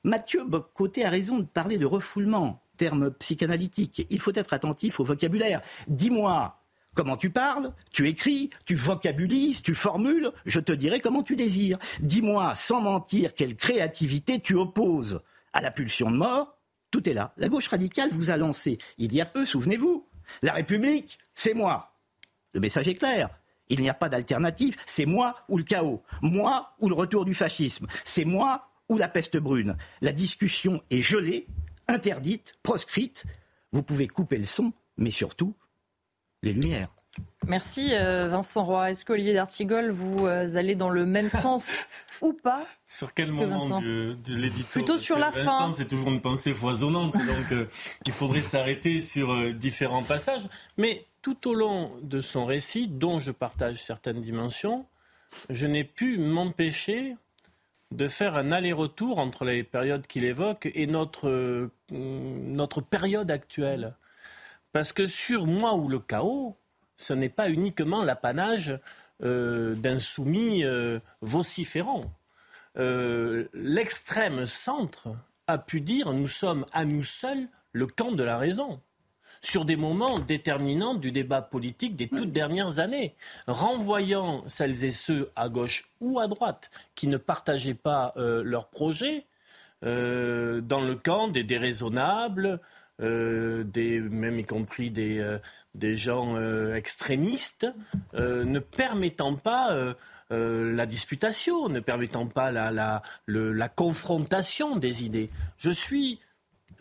Mathieu 0.03 0.43
Boccoté 0.46 1.05
a 1.05 1.10
raison 1.10 1.39
de 1.39 1.46
parler 1.46 1.77
de 1.77 1.86
refoulement, 1.86 2.62
terme 2.77 3.12
psychanalytique. 3.12 4.05
Il 4.10 4.19
faut 4.19 4.34
être 4.34 4.53
attentif 4.53 5.00
au 5.00 5.03
vocabulaire. 5.03 5.62
Dis-moi 5.88 6.62
comment 6.98 7.17
tu 7.17 7.29
parles, 7.29 7.74
tu 7.91 8.07
écris, 8.07 8.50
tu 8.65 8.74
vocabulises, 8.74 9.62
tu 9.62 9.75
formules, 9.75 10.31
je 10.48 10.60
te 10.60 10.72
dirai 10.72 11.00
comment 11.00 11.22
tu 11.22 11.36
désires. 11.36 11.77
Dis-moi 12.00 12.55
sans 12.55 12.81
mentir 12.81 13.36
quelle 13.36 13.55
créativité 13.55 14.39
tu 14.39 14.55
opposes 14.55 15.22
à 15.53 15.62
la 15.62 15.69
pulsion 15.69 16.10
de 16.10 16.17
mort. 16.17 16.57
Tout 16.89 17.07
est 17.07 17.13
là. 17.13 17.34
La 17.38 17.50
gauche 17.50 17.67
radicale 17.67 18.10
vous 18.12 18.31
a 18.31 18.38
lancé, 18.38 18.79
il 18.98 19.13
y 19.13 19.22
a 19.22 19.25
peu, 19.25 19.46
souvenez-vous, 19.46 20.07
la 20.41 20.53
République, 20.53 21.19
c'est 21.36 21.53
moi. 21.53 21.93
Le 22.53 22.60
message 22.60 22.88
est 22.88 22.96
clair. 22.96 23.29
Il 23.69 23.81
n'y 23.81 23.89
a 23.89 23.93
pas 23.93 24.09
d'alternative. 24.09 24.75
C'est 24.86 25.05
moi 25.05 25.36
ou 25.50 25.57
le 25.57 25.63
chaos. 25.63 26.03
Moi 26.21 26.74
ou 26.79 26.89
le 26.89 26.95
retour 26.95 27.25
du 27.25 27.33
fascisme. 27.33 27.88
C'est 28.05 28.25
moi 28.25 28.69
ou 28.89 28.97
la 28.97 29.07
peste 29.07 29.38
brune. 29.38 29.77
La 30.01 30.12
discussion 30.12 30.81
est 30.89 31.01
gelée, 31.01 31.47
interdite, 31.88 32.53
proscrite. 32.63 33.25
Vous 33.71 33.83
pouvez 33.83 34.07
couper 34.07 34.38
le 34.38 34.45
son, 34.45 34.71
mais 34.97 35.12
surtout 35.12 35.53
les 36.43 36.53
lumières. 36.53 36.89
Merci 37.45 37.93
euh, 37.93 38.27
Vincent 38.27 38.63
Roy. 38.63 38.91
Est-ce 38.91 39.05
qu'Olivier 39.05 39.33
d'Artigol, 39.33 39.89
vous 39.89 40.27
euh, 40.27 40.55
allez 40.55 40.75
dans 40.75 40.89
le 40.89 41.05
même 41.05 41.29
sens 41.41 41.65
ou 42.21 42.33
pas 42.33 42.65
Sur 42.86 43.13
quel 43.13 43.31
moment 43.31 43.79
de, 43.79 44.15
l'éditeur 44.27 44.71
Plutôt 44.71 44.97
sur 44.97 45.17
la 45.17 45.31
fin. 45.31 45.71
C'est 45.71 45.88
toujours 45.88 46.09
une 46.09 46.21
pensée 46.21 46.53
foisonnante, 46.53 47.13
donc 47.13 47.51
euh, 47.51 47.65
il 48.05 48.12
faudrait 48.12 48.41
s'arrêter 48.41 49.01
sur 49.01 49.53
différents 49.53 50.03
passages. 50.03 50.47
Mais 50.77 51.05
tout 51.27 51.50
au 51.50 51.53
long 51.53 51.91
de 52.03 52.22
son 52.22 52.46
récit, 52.46 52.88
dont 52.88 53.19
je 53.19 53.34
partage 53.34 53.84
certaines 53.84 54.22
dimensions, 54.22 54.86
je 55.50 55.67
n'ai 55.67 55.84
pu 55.84 56.17
m'empêcher 56.17 57.17
de 57.91 58.07
faire 58.07 58.38
un 58.38 58.53
aller-retour 58.53 59.19
entre 59.19 59.43
les 59.43 59.62
périodes 59.65 60.07
qu'il 60.07 60.24
évoque 60.24 60.72
et 60.74 60.88
notre, 60.88 61.27
euh, 61.27 62.81
période 62.89 63.29
actuelle. 63.29 63.98
Parce 64.72 64.93
que 64.93 65.05
sur 65.05 65.48
moi 65.48 65.75
ou 65.75 65.89
le 65.89 66.00
chaos, 66.00 66.55
ce 66.96 67.12
n'est 67.12 67.27
pas 67.27 67.50
uniquement 67.50 68.05
l'apanage 68.05 68.79
euh, 69.22 69.75
d'un 69.75 69.98
soumis 69.98 70.63
euh, 70.63 71.01
vociférant. 71.19 72.03
L'extrême 72.77 74.46
centre 74.46 75.10
a 75.48 75.57
pu 75.57 75.81
dire 75.81 76.13
nous 76.13 76.27
sommes 76.27 76.65
à 76.72 76.86
nous 76.86 77.03
seuls 77.03 77.50
le 77.74 77.86
camp 77.86 78.13
de 78.13 78.24
la 78.24 78.38
raison 78.38 78.79
sur 79.41 79.65
des 79.65 79.75
moments 79.75 80.20
déterminants 80.20 80.96
du 80.96 81.12
débat 81.12 81.41
politique 81.41 81.96
des 81.96 82.08
toutes 82.08 82.32
dernières 82.32 82.79
années, 82.79 83.15
renvoyant 83.48 84.44
celles 84.48 84.84
et 84.84 84.91
ceux 84.91 85.32
à 85.36 85.50
gauche 85.50 85.89
ou 86.01 86.20
à 86.20 86.27
droite 86.27 86.70
qui 86.96 87.08
ne 87.08 87.17
partageaient 87.17 87.74
pas 87.74 88.13
euh, 88.17 88.44
leur 88.44 88.67
projet 88.67 89.25
euh, 89.84 90.62
dans 90.62 90.82
le 90.82 90.96
camp 90.96 91.27
des 91.27 91.44
déraisonnables, 91.44 92.60
euh, 93.01 93.63
des, 93.63 94.00
même 94.00 94.39
y 94.39 94.46
compris 94.46 94.89
des, 94.89 95.38
des 95.75 95.96
gens 95.96 96.39
extrémistes, 96.74 97.67
ne 98.13 98.60
permettant 98.60 99.36
pas 99.36 99.94
la 100.32 100.86
disputation, 100.88 101.70
ne 101.70 101.79
permettant 101.79 102.25
pas 102.25 102.51
la, 102.51 102.72
la, 102.72 103.03
la 103.27 103.70
confrontation 103.70 104.75
des 104.77 105.06
idées. 105.06 105.29
Je 105.58 105.70
suis 105.70 106.20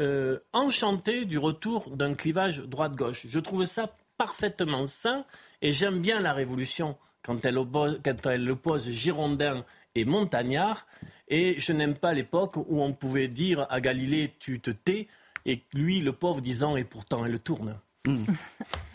euh, 0.01 0.39
enchanté 0.53 1.25
du 1.25 1.39
retour 1.39 1.91
d'un 1.97 2.15
clivage 2.15 2.61
droite-gauche. 2.61 3.27
Je 3.29 3.41
trouve 3.41 3.65
ça 3.65 3.95
parfaitement 4.19 4.85
sain 4.87 5.25
et 5.63 5.73
j'aime 5.73 6.01
bien 6.01 6.21
la 6.21 6.33
Révolution 6.33 6.97
quand 7.23 7.45
elle, 7.45 7.59
oppose, 7.59 8.01
quand 8.05 8.27
elle 8.27 8.51
oppose 8.51 8.89
Girondins 8.91 9.65
et 9.95 10.05
Montagnards. 10.05 10.87
Et 11.29 11.59
je 11.59 11.73
n'aime 11.73 11.95
pas 11.95 12.13
l'époque 12.13 12.57
où 12.57 12.83
on 12.83 12.93
pouvait 12.93 13.29
dire 13.29 13.67
à 13.71 13.81
Galilée 13.81 14.35
tu 14.39 14.61
te 14.61 14.71
tais 14.71 15.09
et 15.45 15.65
lui, 15.73 16.01
le 16.01 16.13
pauvre, 16.13 16.41
disant 16.41 16.77
et 16.77 16.85
pourtant 16.85 17.25
elle 17.25 17.41
tourne. 17.41 17.79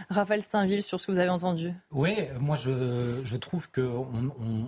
Raphaël 0.09 0.41
Steinville, 0.41 0.83
sur 0.83 0.99
ce 0.99 1.07
que 1.07 1.11
vous 1.13 1.19
avez 1.19 1.29
entendu. 1.29 1.73
Oui, 1.91 2.15
moi 2.39 2.57
je, 2.57 3.21
je 3.23 3.35
trouve 3.37 3.71
qu'on 3.71 4.07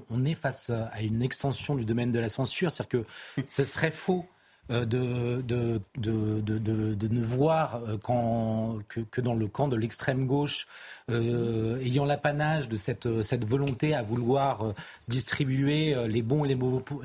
on, 0.10 0.26
est 0.26 0.34
face 0.34 0.70
à 0.70 1.02
une 1.02 1.22
extension 1.22 1.76
du 1.76 1.84
domaine 1.86 2.12
de 2.12 2.20
la 2.20 2.30
censure, 2.30 2.72
c'est-à-dire 2.72 3.04
que 3.36 3.44
ce 3.48 3.66
serait 3.66 3.92
faux 3.92 4.26
euh, 4.26 4.33
de, 4.70 5.42
de, 5.42 5.82
de, 5.98 6.40
de, 6.40 7.08
ne 7.08 7.22
voir 7.22 7.82
euh, 7.84 7.98
que, 8.88 9.02
que, 9.02 9.22
dans 9.22 9.36
le 9.36 9.48
camp 9.48 9.68
de 9.68 9.76
l'extrême 9.76 10.26
gauche 10.26 10.68
euh, 11.12 11.82
ayant 11.82 12.06
l'apanage 12.06 12.70
de 12.70 12.78
cette, 12.78 13.22
cette 13.24 13.44
volonté 13.44 13.94
à 13.94 14.02
vouloir 14.02 14.66
euh, 14.66 14.74
distribuer 15.10 15.94
euh, 15.94 16.08
les 16.08 16.22
bons 16.22 16.46
et 16.46 16.48
les 16.48 16.56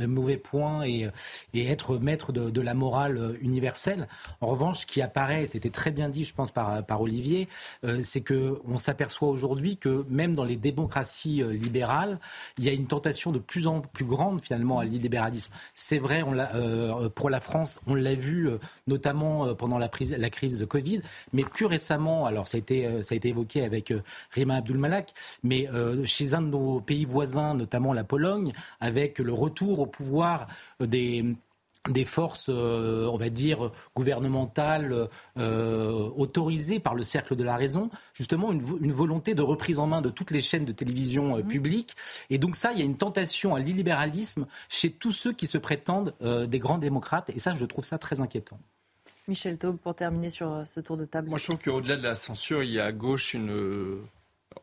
mauvais, 0.07 0.37
points 0.37 0.85
et, 0.85 1.09
et 1.53 1.67
être 1.67 1.99
maître 1.99 2.33
de, 2.33 2.61
la 2.61 2.75
morale 2.75 3.35
universelle. 3.41 4.09
En 4.41 4.47
revanche, 4.47 4.81
ce 4.81 4.87
qui 4.87 5.03
apparaît, 5.03 5.47
c'était 5.47 5.71
très 5.71 5.91
bien 5.91 6.09
dit, 6.09 6.25
je 6.25 6.35
pense, 6.35 6.51
par, 6.51 6.85
par 6.85 7.01
Olivier, 7.01 7.49
c'est 8.03 8.23
qu'on 8.23 8.79
s'aperçoit 8.79 9.29
aujourd'hui 9.29 9.77
que 9.77 10.05
même 10.09 10.35
dans 10.35 10.45
les 10.45 10.57
démocraties 10.57 11.43
libérales, 11.51 12.19
il 12.59 12.65
y 12.65 12.69
a 12.69 12.73
une 12.73 12.87
tentation 12.87 13.31
de 13.31 13.39
plus 13.39 13.67
en 13.67 13.81
plus 13.81 14.05
grande 14.05 14.41
finalement 14.43 14.81
à 14.81 14.85
l'illibéralisme. 14.85 15.53
C'est 15.75 15.99
vrai, 15.99 16.23
on 16.23 17.09
pour 17.11 17.31
la 17.31 17.41
France, 17.41 17.81
on 17.87 17.95
l'a 17.95 18.15
vu 18.15 18.51
notamment 18.87 19.55
pendant 19.55 19.79
la, 19.79 19.89
prise, 19.89 20.13
la 20.17 20.31
crise 20.31 20.59
de 20.59 20.65
Covid, 20.65 21.01
mais 21.33 21.45
plus 21.45 21.67
récemment, 21.67 22.27
alors 22.27 22.49
ça 22.49 22.57
a 22.57 22.59
été, 22.59 23.03
ça 23.03 23.15
a 23.15 23.17
été 23.17 23.29
évoqué 23.29 23.65
avec 23.65 23.88
Rima 24.31 24.57
Abdul-Malak, 24.57 25.13
mais 25.43 25.69
euh, 25.69 26.05
chez 26.05 26.35
un 26.35 26.43
de 26.43 26.49
nos 26.49 26.81
pays 26.81 27.05
voisins, 27.05 27.55
notamment 27.55 27.93
la 27.93 28.05
Pologne, 28.05 28.53
avec 28.81 29.19
le 29.19 29.33
retour 29.33 29.81
au 29.81 29.87
pouvoir 29.87 30.47
des 30.81 31.25
des 31.89 32.05
forces, 32.05 32.51
euh, 32.51 33.07
on 33.07 33.17
va 33.17 33.31
dire, 33.31 33.71
gouvernementales 33.95 35.09
euh, 35.39 36.11
autorisées 36.17 36.81
par 36.81 36.95
le 36.95 37.03
cercle 37.03 37.35
de 37.35 37.45
la 37.45 37.57
raison, 37.57 37.89
justement 38.13 38.53
une, 38.53 38.93
volonté 38.93 39.35
de 39.35 39.41
reprise 39.41 39.79
en 39.79 39.87
main 39.87 40.03
de 40.03 40.11
toutes 40.11 40.33
les 40.33 40.41
chaînes 40.41 40.67
de 40.67 40.73
télévision 40.73 41.39
mmh. 41.39 41.45
publiques. 41.45 41.95
Et 42.29 42.37
donc 42.37 42.57
ça, 42.57 42.73
il 42.73 42.81
y 42.81 42.83
a 42.83 42.85
une 42.85 42.99
tentation 42.99 43.55
à 43.55 43.61
l'illibéralisme 43.61 44.47
chez 44.69 44.91
tous 44.91 45.13
ceux 45.13 45.33
qui 45.33 45.47
se 45.47 45.57
prétendent 45.57 46.15
des 46.21 46.59
grands 46.59 46.79
démocrates. 46.79 47.31
Et 47.31 47.39
ça, 47.39 47.55
je 47.55 47.65
trouve 47.65 47.85
ça 47.85 47.97
très 47.97 48.21
inquiétant. 48.21 48.59
Michel 49.29 49.59
Taube, 49.59 49.77
pour 49.77 49.95
terminer 49.95 50.31
sur 50.31 50.51
euh, 50.51 50.65
ce 50.65 50.81
tour 50.81 50.97
de 50.97 51.05
table. 51.05 51.29
Moi, 51.29 51.39
je 51.39 51.45
trouve 51.45 51.61
qu'au-delà 51.61 51.97
de 51.97 52.03
la 52.03 52.15
censure, 52.15 52.63
il 52.63 52.71
y 52.71 52.81
a 52.81 52.87
à 52.87 52.93
gauche 52.93 53.35
une, 53.35 53.51
euh, 53.51 54.03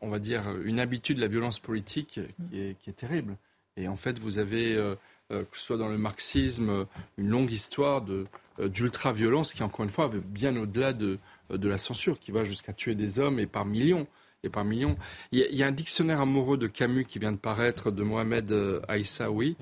on 0.02 0.10
va 0.10 0.18
dire, 0.18 0.42
une 0.64 0.80
habitude 0.80 1.16
de 1.16 1.22
la 1.22 1.28
violence 1.28 1.60
politique 1.60 2.20
qui 2.50 2.60
est, 2.60 2.96
terrible. 2.96 3.36
Et 3.76 3.86
en 3.86 3.96
fait, 3.96 4.18
vous 4.18 4.38
avez, 4.38 4.74
euh, 4.74 4.96
que 5.28 5.56
ce 5.56 5.64
soit 5.66 5.76
dans 5.76 5.88
le 5.88 5.98
marxisme, 5.98 6.86
une 7.16 7.28
longue 7.28 7.52
histoire 7.52 8.02
de, 8.02 8.26
d'ultra-violence 8.58 9.52
qui, 9.52 9.62
encore 9.62 9.84
une 9.84 9.90
fois, 9.90 10.08
va 10.08 10.18
bien 10.18 10.56
au-delà 10.56 10.92
de, 10.92 11.18
de 11.50 11.68
la 11.68 11.78
censure, 11.78 12.18
qui 12.18 12.32
va 12.32 12.42
jusqu'à 12.42 12.72
tuer 12.72 12.96
des 12.96 13.20
hommes 13.20 13.38
et 13.38 13.46
par 13.46 13.64
millions. 13.64 14.06
Et 14.42 14.48
par 14.48 14.64
millions. 14.64 14.96
Il 15.32 15.40
y, 15.40 15.62
a, 15.62 15.66
un 15.66 15.72
dictionnaire 15.72 16.20
amoureux 16.20 16.56
de 16.56 16.68
Camus 16.68 17.04
qui 17.04 17.18
vient 17.18 17.32
de 17.32 17.36
paraître 17.36 17.90
de 17.90 18.02
Mohamed 18.04 18.54
Aïssaoui, 18.86 19.56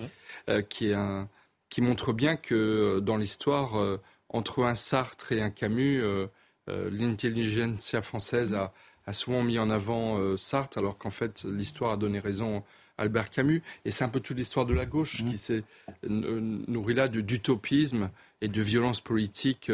qui, 0.69 0.89
est 0.89 0.95
un, 0.95 1.29
qui 1.71 1.81
montre 1.81 2.13
bien 2.13 2.37
que 2.37 2.99
dans 3.01 3.17
l'histoire, 3.17 3.99
entre 4.35 4.65
un 4.65 4.75
Sartre 4.75 5.31
et 5.31 5.41
un 5.41 5.51
Camus, 5.51 6.03
euh, 6.03 6.27
euh, 6.69 6.91
l'intelligentsia 6.91 8.03
française 8.03 8.53
a, 8.53 8.73
souvent 9.13 9.45
mis 9.45 9.61
en 9.61 9.71
avant 9.71 10.19
euh, 10.19 10.37
Sartre, 10.37 10.77
alors 10.79 10.99
qu'en 10.99 11.11
fait, 11.11 11.45
l'histoire 11.45 11.93
a 11.93 11.97
donné 11.97 12.19
raison 12.19 12.65
à 12.99 13.03
Albert 13.03 13.31
Camus. 13.31 13.63
Et 13.85 13.93
c'est 13.93 14.03
un 14.03 14.09
peu 14.09 14.19
toute 14.19 14.37
l'histoire 14.37 14.67
de 14.67 14.75
la 14.75 14.87
gauche 14.87 15.23
mmh. 15.23 15.29
qui 15.31 15.39
s'est 15.39 15.63
nourrie 16.03 16.95
là 16.95 17.07
d'utopisme 17.09 18.11
et 18.41 18.49
de 18.49 18.61
violence 18.61 19.01
politique 19.01 19.71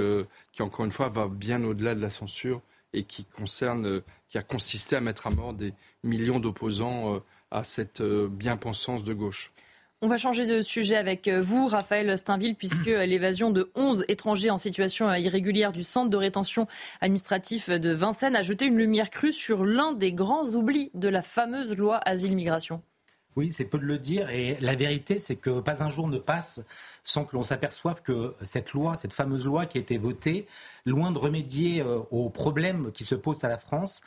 qui, 0.53 0.63
encore 0.63 0.85
une 0.85 0.91
fois, 0.91 1.09
va 1.09 1.29
bien 1.29 1.65
au-delà 1.65 1.95
de 1.95 2.01
la 2.01 2.11
censure 2.11 2.61
et 2.93 3.05
qui 3.05 3.25
concerne, 3.25 4.03
qui 4.29 4.37
a 4.37 4.43
consisté 4.43 4.97
à 4.97 5.01
mettre 5.01 5.27
à 5.27 5.31
mort 5.31 5.55
des 5.55 5.73
millions 6.03 6.41
d'opposants 6.41 7.23
à 7.51 7.63
cette 7.65 8.03
bien-pensance 8.03 9.05
de 9.05 9.15
gauche. 9.15 9.53
On 10.03 10.09
va 10.09 10.17
changer 10.17 10.47
de 10.47 10.63
sujet 10.63 10.97
avec 10.97 11.29
euh, 11.29 11.43
vous, 11.43 11.69
Raphaël 11.69 12.17
Steinville, 12.17 12.55
puisque 12.55 12.89
euh, 12.89 13.05
l'évasion 13.05 13.51
de 13.51 13.71
11 13.75 14.07
étrangers 14.09 14.49
en 14.49 14.57
situation 14.57 15.11
euh, 15.11 15.19
irrégulière 15.19 15.73
du 15.73 15.85
centre 15.85 16.09
de 16.09 16.17
rétention 16.17 16.67
administratif 17.03 17.69
de 17.69 17.91
Vincennes 17.91 18.35
a 18.35 18.43
jeté 18.43 18.65
une 18.65 18.79
lumière 18.79 19.11
crue 19.11 19.35
sur 19.35 19.67
l'un 19.67 19.93
des 19.93 20.15
grands 20.15 20.47
oublis 20.55 20.91
de 20.95 21.11
la 21.11 21.21
fameuse 21.21 21.77
loi 21.77 22.01
Asile-Migration. 22.07 22.81
Oui, 23.37 23.51
c'est 23.51 23.69
peu 23.69 23.79
de 23.79 23.85
le 23.85 23.99
dire. 23.99 24.31
Et 24.31 24.57
la 24.63 24.75
vérité, 24.75 25.19
c'est 25.19 25.37
que 25.37 25.61
pas 25.61 25.83
un 25.83 25.91
jour 25.91 26.09
ne 26.09 26.19
passe 26.19 26.65
sans 27.05 27.27
que 27.27 27.37
l'on 27.37 27.43
s'aperçoive 27.43 28.01
que 28.01 28.35
cette 28.43 28.73
loi, 28.73 28.97
cette 28.97 29.13
fameuse 29.13 29.45
loi 29.45 29.67
qui 29.67 29.77
a 29.77 29.83
été 29.83 29.99
votée, 29.99 30.47
loin 30.87 31.11
de 31.11 31.19
remédier 31.19 31.85
aux 32.11 32.31
problèmes 32.31 32.91
qui 32.93 33.05
se 33.05 33.15
posent 33.15 33.45
à 33.45 33.49
la 33.49 33.59
France, 33.59 34.01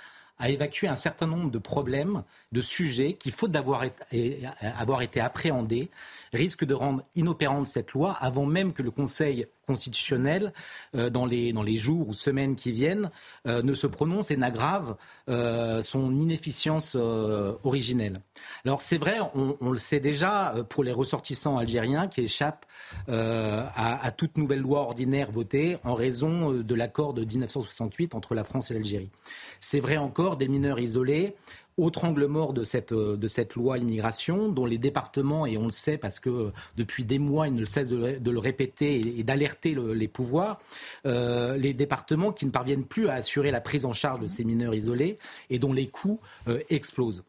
a 0.43 0.49
évacué 0.49 0.89
un 0.89 0.97
certain 0.97 1.25
nombre 1.25 1.49
de 1.51 1.57
problèmes, 1.57 2.23
de 2.51 2.61
sujets 2.61 3.13
qui, 3.13 3.31
faute 3.31 3.51
d'avoir 3.51 3.85
été, 3.85 4.45
avoir 4.61 5.01
été 5.01 5.21
appréhendés, 5.21 5.89
risquent 6.33 6.65
de 6.65 6.73
rendre 6.73 7.03
inopérante 7.15 7.67
cette 7.67 7.91
loi 7.93 8.17
avant 8.19 8.45
même 8.45 8.73
que 8.73 8.81
le 8.81 8.91
Conseil 8.91 9.45
constitutionnel, 9.65 10.53
euh, 10.95 11.09
dans, 11.09 11.25
les, 11.25 11.53
dans 11.53 11.63
les 11.63 11.77
jours 11.77 12.09
ou 12.09 12.13
semaines 12.13 12.55
qui 12.55 12.71
viennent, 12.71 13.11
euh, 13.47 13.61
ne 13.61 13.73
se 13.73 13.87
prononce 13.87 14.31
et 14.31 14.37
n'aggrave 14.37 14.95
euh, 15.29 15.81
son 15.81 16.13
inefficience 16.15 16.95
originelle. 16.95 18.17
Alors 18.65 18.81
c'est 18.81 18.97
vrai, 18.97 19.17
on, 19.35 19.71
le 19.71 19.79
sait 19.79 19.99
déjà 19.99 20.53
pour 20.69 20.83
les 20.83 20.91
ressortissants 20.91 21.57
algériens 21.57 22.07
qui 22.07 22.21
échappent 22.21 22.65
à, 23.07 24.11
toute 24.15 24.37
nouvelle 24.37 24.59
loi 24.59 24.81
ordinaire 24.81 25.31
votée 25.31 25.77
en 25.83 25.93
raison 25.93 26.51
de 26.51 26.75
l'accord 26.75 27.13
de 27.13 27.23
1968 27.23 28.15
entre 28.15 28.35
la 28.35 28.43
France 28.43 28.71
et 28.71 28.73
l'Algérie. 28.73 29.09
C'est 29.59 29.79
vrai 29.79 29.97
encore 29.97 30.37
des 30.37 30.47
mineurs 30.47 30.79
isolés 30.79 31.35
autre 31.77 32.05
angle 32.05 32.25
mort 32.25 32.53
de 32.53 32.63
cette, 32.63 32.91
euh, 32.91 33.17
de 33.17 33.27
cette 33.27 33.55
loi 33.55 33.77
immigration, 33.77 34.49
dont 34.49 34.65
les 34.65 34.77
départements, 34.77 35.45
et 35.45 35.57
on 35.57 35.65
le 35.65 35.71
sait 35.71 35.97
parce 35.97 36.19
que 36.19 36.29
euh, 36.29 36.53
depuis 36.77 37.03
des 37.03 37.19
mois, 37.19 37.47
ils 37.47 37.53
ne 37.53 37.65
cessent 37.65 37.89
de, 37.89 38.17
de 38.17 38.31
le 38.31 38.39
répéter 38.39 39.19
et, 39.19 39.23
d'alerter 39.23 39.75
les 39.75 40.07
pouvoirs, 40.07 40.59
euh, 41.05 41.57
les 41.57 41.73
départements 41.73 42.31
qui 42.31 42.45
ne 42.45 42.51
parviennent 42.51 42.85
plus 42.85 43.07
à 43.07 43.13
assurer 43.13 43.51
la 43.51 43.61
prise 43.61 43.85
en 43.85 43.93
charge 43.93 44.19
de 44.19 44.27
ces 44.27 44.43
mineurs 44.43 44.73
isolés 44.73 45.17
et 45.49 45.59
dont 45.59 45.73
les 45.73 45.87
coûts 45.87 46.19
explosent. 46.69 47.23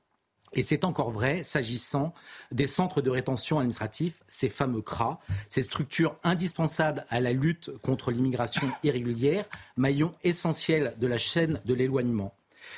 Et 0.54 0.62
c'est 0.62 0.84
encore 0.84 1.10
vrai 1.10 1.42
s'agissant 1.42 2.14
des 2.52 2.66
centres 2.66 3.00
de 3.00 3.10
rétention 3.10 3.58
administratifs, 3.58 4.22
ces 4.28 4.48
fameux 4.48 4.82
CRA, 4.82 5.20
ces 5.48 5.62
structures 5.62 6.16
indispensables 6.22 7.04
à 7.10 7.20
la 7.20 7.32
lutte 7.32 7.70
contre 7.82 8.12
l'immigration 8.12 8.70
irrégulière, 8.82 9.46
maillon 9.76 10.12
essentiel 10.22 10.94
de 10.98 11.06
la 11.06 11.18
chaîne 11.18 11.60
de 11.64 11.74
l'éloignement. 11.74 12.34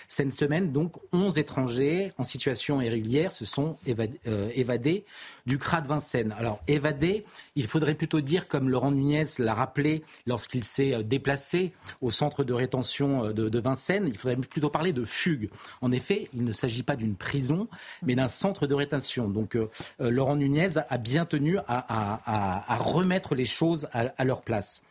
Cette 0.09 0.33
semaine, 0.33 0.73
donc, 0.73 0.93
11 1.13 1.39
étrangers 1.39 2.13
en 2.19 2.25
situation 2.25 2.81
irrégulière 2.81 3.33
se 3.33 3.45
sont 3.45 3.77
euh, 3.89 4.51
évadés, 4.55 5.05
du 5.47 5.59
CRA 5.59 5.81
de 5.81 5.89
Vincennes. 5.89 6.35
Alors, 6.39 6.61
évadés, 6.67 7.25
il 7.55 7.67
faudrait 7.67 7.95
plutôt 7.95 8.21
dire, 8.21 8.49
comme 8.49 8.69
Laurent 8.69 8.91
Nunez 8.91 9.25
l'a 9.39 9.55
rappelé 9.55 10.03
lorsqu'il 10.27 10.65
s'est 10.65 10.95
euh, 10.95 11.03
déplacé 11.03 11.73
au 12.01 12.11
centre 12.11 12.45
de 12.45 12.53
rétention 12.53 13.27
euh, 13.27 13.33
de, 13.33 13.61
Vincennes, 13.61 14.07
il 14.07 14.17
faudrait 14.17 14.37
plutôt 14.37 14.71
parler 14.71 14.93
de 14.93 15.05
fugue. 15.05 15.51
En 15.81 15.93
effet, 15.93 16.29
il 16.35 16.45
ne 16.45 16.53
s'agit 16.53 16.83
pas 16.83 16.97
d'une 16.97 17.15
prison, 17.15 17.69
mais 18.03 18.15
d'un 18.15 18.29
centre 18.29 18.67
de 18.67 18.75
rétention. 18.75 19.29
Donc, 19.29 19.59
Laurent 19.99 20.37
Nunez 20.37 20.77
a 20.89 20.99
bien 20.99 21.25
tenu 21.25 21.59
à, 21.67 22.79
remettre 22.79 23.35
les 23.35 23.45
choses 23.45 23.89
à 23.93 24.25
leur 24.25 24.43
place. 24.43 24.83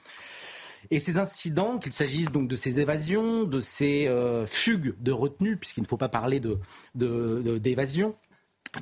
Et 0.91 0.99
ces 0.99 1.17
incidents, 1.17 1.77
qu'il 1.77 1.93
s'agisse 1.93 2.31
donc 2.31 2.47
de 2.47 2.55
ces 2.55 2.79
évasions, 2.79 3.43
de 3.43 3.59
ces 3.59 4.07
euh, 4.07 4.45
fugues 4.45 4.95
de 4.99 5.11
retenue, 5.11 5.57
puisqu'il 5.57 5.81
ne 5.81 5.87
faut 5.87 5.97
pas 5.97 6.09
parler 6.09 6.41
d'évasion, 6.95 8.15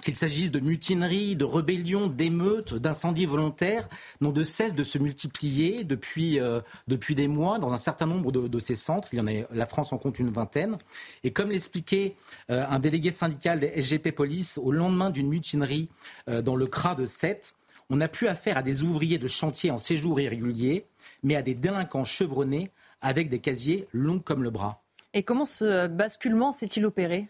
qu'il 0.02 0.16
s'agisse 0.16 0.52
de 0.52 0.60
mutineries, 0.60 1.36
de 1.36 1.46
rébellions, 1.46 2.08
d'émeutes, 2.08 2.74
d'incendies 2.74 3.28
volontaires, 3.28 3.88
n'ont 4.22 4.32
de 4.32 4.44
cesse 4.44 4.74
de 4.74 4.84
se 4.84 4.98
multiplier 4.98 5.84
depuis, 5.84 6.40
euh, 6.40 6.62
des 6.88 7.28
mois 7.28 7.60
dans 7.60 7.72
un 7.72 7.78
certain 7.78 8.08
nombre 8.08 8.32
de, 8.32 8.60
ces 8.60 8.76
centres. 8.76 9.10
Il 9.12 9.20
y 9.20 9.22
en 9.22 9.28
a, 9.28 9.46
la 9.54 9.66
France 9.68 9.94
en 9.94 9.98
compte 9.98 10.18
une 10.18 10.32
vingtaine. 10.32 10.76
Et 11.24 11.32
comme 11.32 11.52
l'expliquait 11.52 12.16
euh, 12.50 12.66
un 12.68 12.80
délégué 12.80 13.12
syndical 13.12 13.60
des 13.60 13.82
SGP 13.82 14.12
Police 14.12 14.58
au 14.58 14.72
lendemain 14.72 15.12
d'une 15.12 15.28
mutinerie 15.28 15.90
dans 16.28 16.56
le 16.56 16.66
CRA 16.66 16.96
de 16.96 17.06
Sète, 17.06 17.54
on 17.90 17.98
n'a 17.98 18.08
plus 18.08 18.28
affaire 18.28 18.58
à 18.58 18.64
des 18.64 18.82
ouvriers 18.84 19.18
de 19.20 19.28
chantier 19.28 19.70
en 19.70 19.78
séjour 19.78 20.20
irrégulier, 20.20 20.86
mais 21.24 21.36
à 21.36 21.42
des 21.42 21.56
délinquants 21.56 22.04
chevronnés 22.04 22.70
avec 23.02 23.30
des 23.30 23.40
casiers 23.40 23.88
longs 23.94 24.20
comme 24.20 24.44
le 24.44 24.50
bras. 24.50 24.84
Et 25.14 25.24
comment 25.24 25.46
ce 25.46 25.88
basculement 25.88 26.52
s'est-il 26.52 26.86
opéré? 26.86 27.28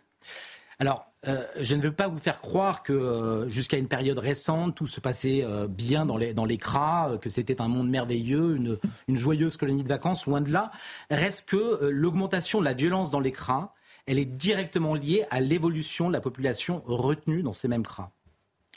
Alors, 0.80 1.06
euh, 1.28 1.46
je 1.60 1.76
ne 1.76 1.82
veux 1.82 1.94
pas 1.94 2.08
vous 2.08 2.20
faire 2.20 2.40
croire 2.40 2.84
que 2.84 2.92
euh, 2.92 3.48
jusqu'à 3.48 3.78
une 3.78 3.88
période 3.88 4.18
récente, 4.18 4.76
tout 4.76 4.88
se 4.88 5.00
passait 5.00 5.44
euh, 5.44 5.68
bien 5.68 6.06
dans 6.06 6.18
les, 6.18 6.34
dans 6.34 6.46
les 6.46 6.58
cras, 6.58 7.18
que 7.22 7.30
c'était 7.30 7.62
un 7.62 7.68
monde 7.68 7.90
merveilleux, 7.90 8.56
une, 8.56 8.78
une, 9.08 9.18
joyeuse 9.18 9.56
colonie 9.56 9.84
de 9.84 9.88
vacances. 9.88 10.26
Loin 10.26 10.42
de 10.42 10.52
là, 10.52 10.72
reste 11.10 11.48
que 11.48 11.86
l'augmentation 11.86 12.60
de 12.60 12.66
la 12.66 12.74
violence 12.74 13.10
dans 13.12 13.20
les 13.20 13.32
cras, 13.32 13.74
elle 14.06 14.20
est 14.20 14.26
directement 14.26 14.96
liée 14.96 15.26
à 15.30 15.40
l'évolution 15.40 16.10
de 16.10 16.14
la 16.14 16.22
population 16.22 16.82
retenue 16.86 17.44
dans 17.44 17.54
ces 17.54 17.68
mêmes 17.68 17.86
cras. 17.86 18.12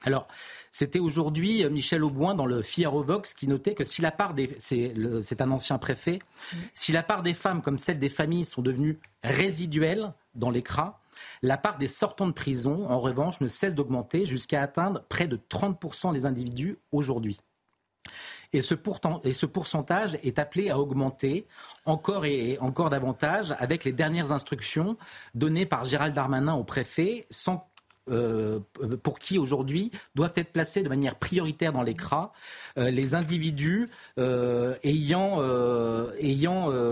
Alors, 0.02 0.28
c'était 0.70 0.98
aujourd'hui 0.98 1.64
euh, 1.64 1.70
Michel 1.70 2.04
Auboin 2.04 2.34
dans 2.34 2.46
le 2.46 2.62
Figaro 2.62 3.02
Vox 3.02 3.34
qui 3.34 3.48
notait 3.48 3.74
que 3.74 3.84
si 3.84 4.02
la 4.02 4.10
part 4.10 4.34
des, 4.34 4.54
c'est 4.58 5.40
un 5.40 5.50
ancien 5.50 5.78
préfet, 5.78 6.18
si 6.74 6.92
la 6.92 7.02
part 7.02 7.22
des 7.22 7.34
femmes 7.34 7.62
comme 7.62 7.78
celle 7.78 7.98
des 7.98 8.08
familles 8.08 8.44
sont 8.44 8.62
devenues 8.62 8.98
résiduelles 9.24 10.12
dans 10.34 10.50
les 10.50 10.62
cras, 10.62 11.00
la 11.42 11.56
part 11.56 11.78
des 11.78 11.88
sortants 11.88 12.26
de 12.26 12.32
prison, 12.32 12.86
en 12.88 13.00
revanche, 13.00 13.40
ne 13.40 13.46
cesse 13.46 13.74
d'augmenter 13.74 14.26
jusqu'à 14.26 14.62
atteindre 14.62 15.02
près 15.08 15.26
de 15.26 15.36
30% 15.36 16.12
des 16.12 16.26
individus 16.26 16.76
aujourd'hui. 16.92 17.38
Et 18.52 18.60
ce, 18.60 18.74
et 19.24 19.32
ce, 19.32 19.46
pourcentage 19.46 20.18
est 20.22 20.38
appelé 20.38 20.70
à 20.70 20.78
augmenter 20.78 21.46
encore 21.84 22.24
et 22.24 22.58
encore 22.60 22.90
davantage 22.90 23.54
avec 23.58 23.84
les 23.84 23.92
dernières 23.92 24.30
instructions 24.30 24.96
données 25.34 25.66
par 25.66 25.84
Gérald 25.84 26.14
Darmanin 26.14 26.54
au 26.54 26.64
préfet 26.64 27.26
sans 27.28 27.68
euh, 28.08 28.60
pour 29.02 29.18
qui 29.18 29.36
aujourd'hui 29.36 29.90
doivent 30.14 30.32
être 30.36 30.52
placés 30.52 30.84
de 30.84 30.88
manière 30.88 31.16
prioritaire 31.16 31.72
dans 31.72 31.82
les 31.82 31.94
CRA 31.94 32.32
euh, 32.78 32.88
les 32.90 33.14
individus 33.14 33.90
euh, 34.18 34.76
ayant, 34.84 35.40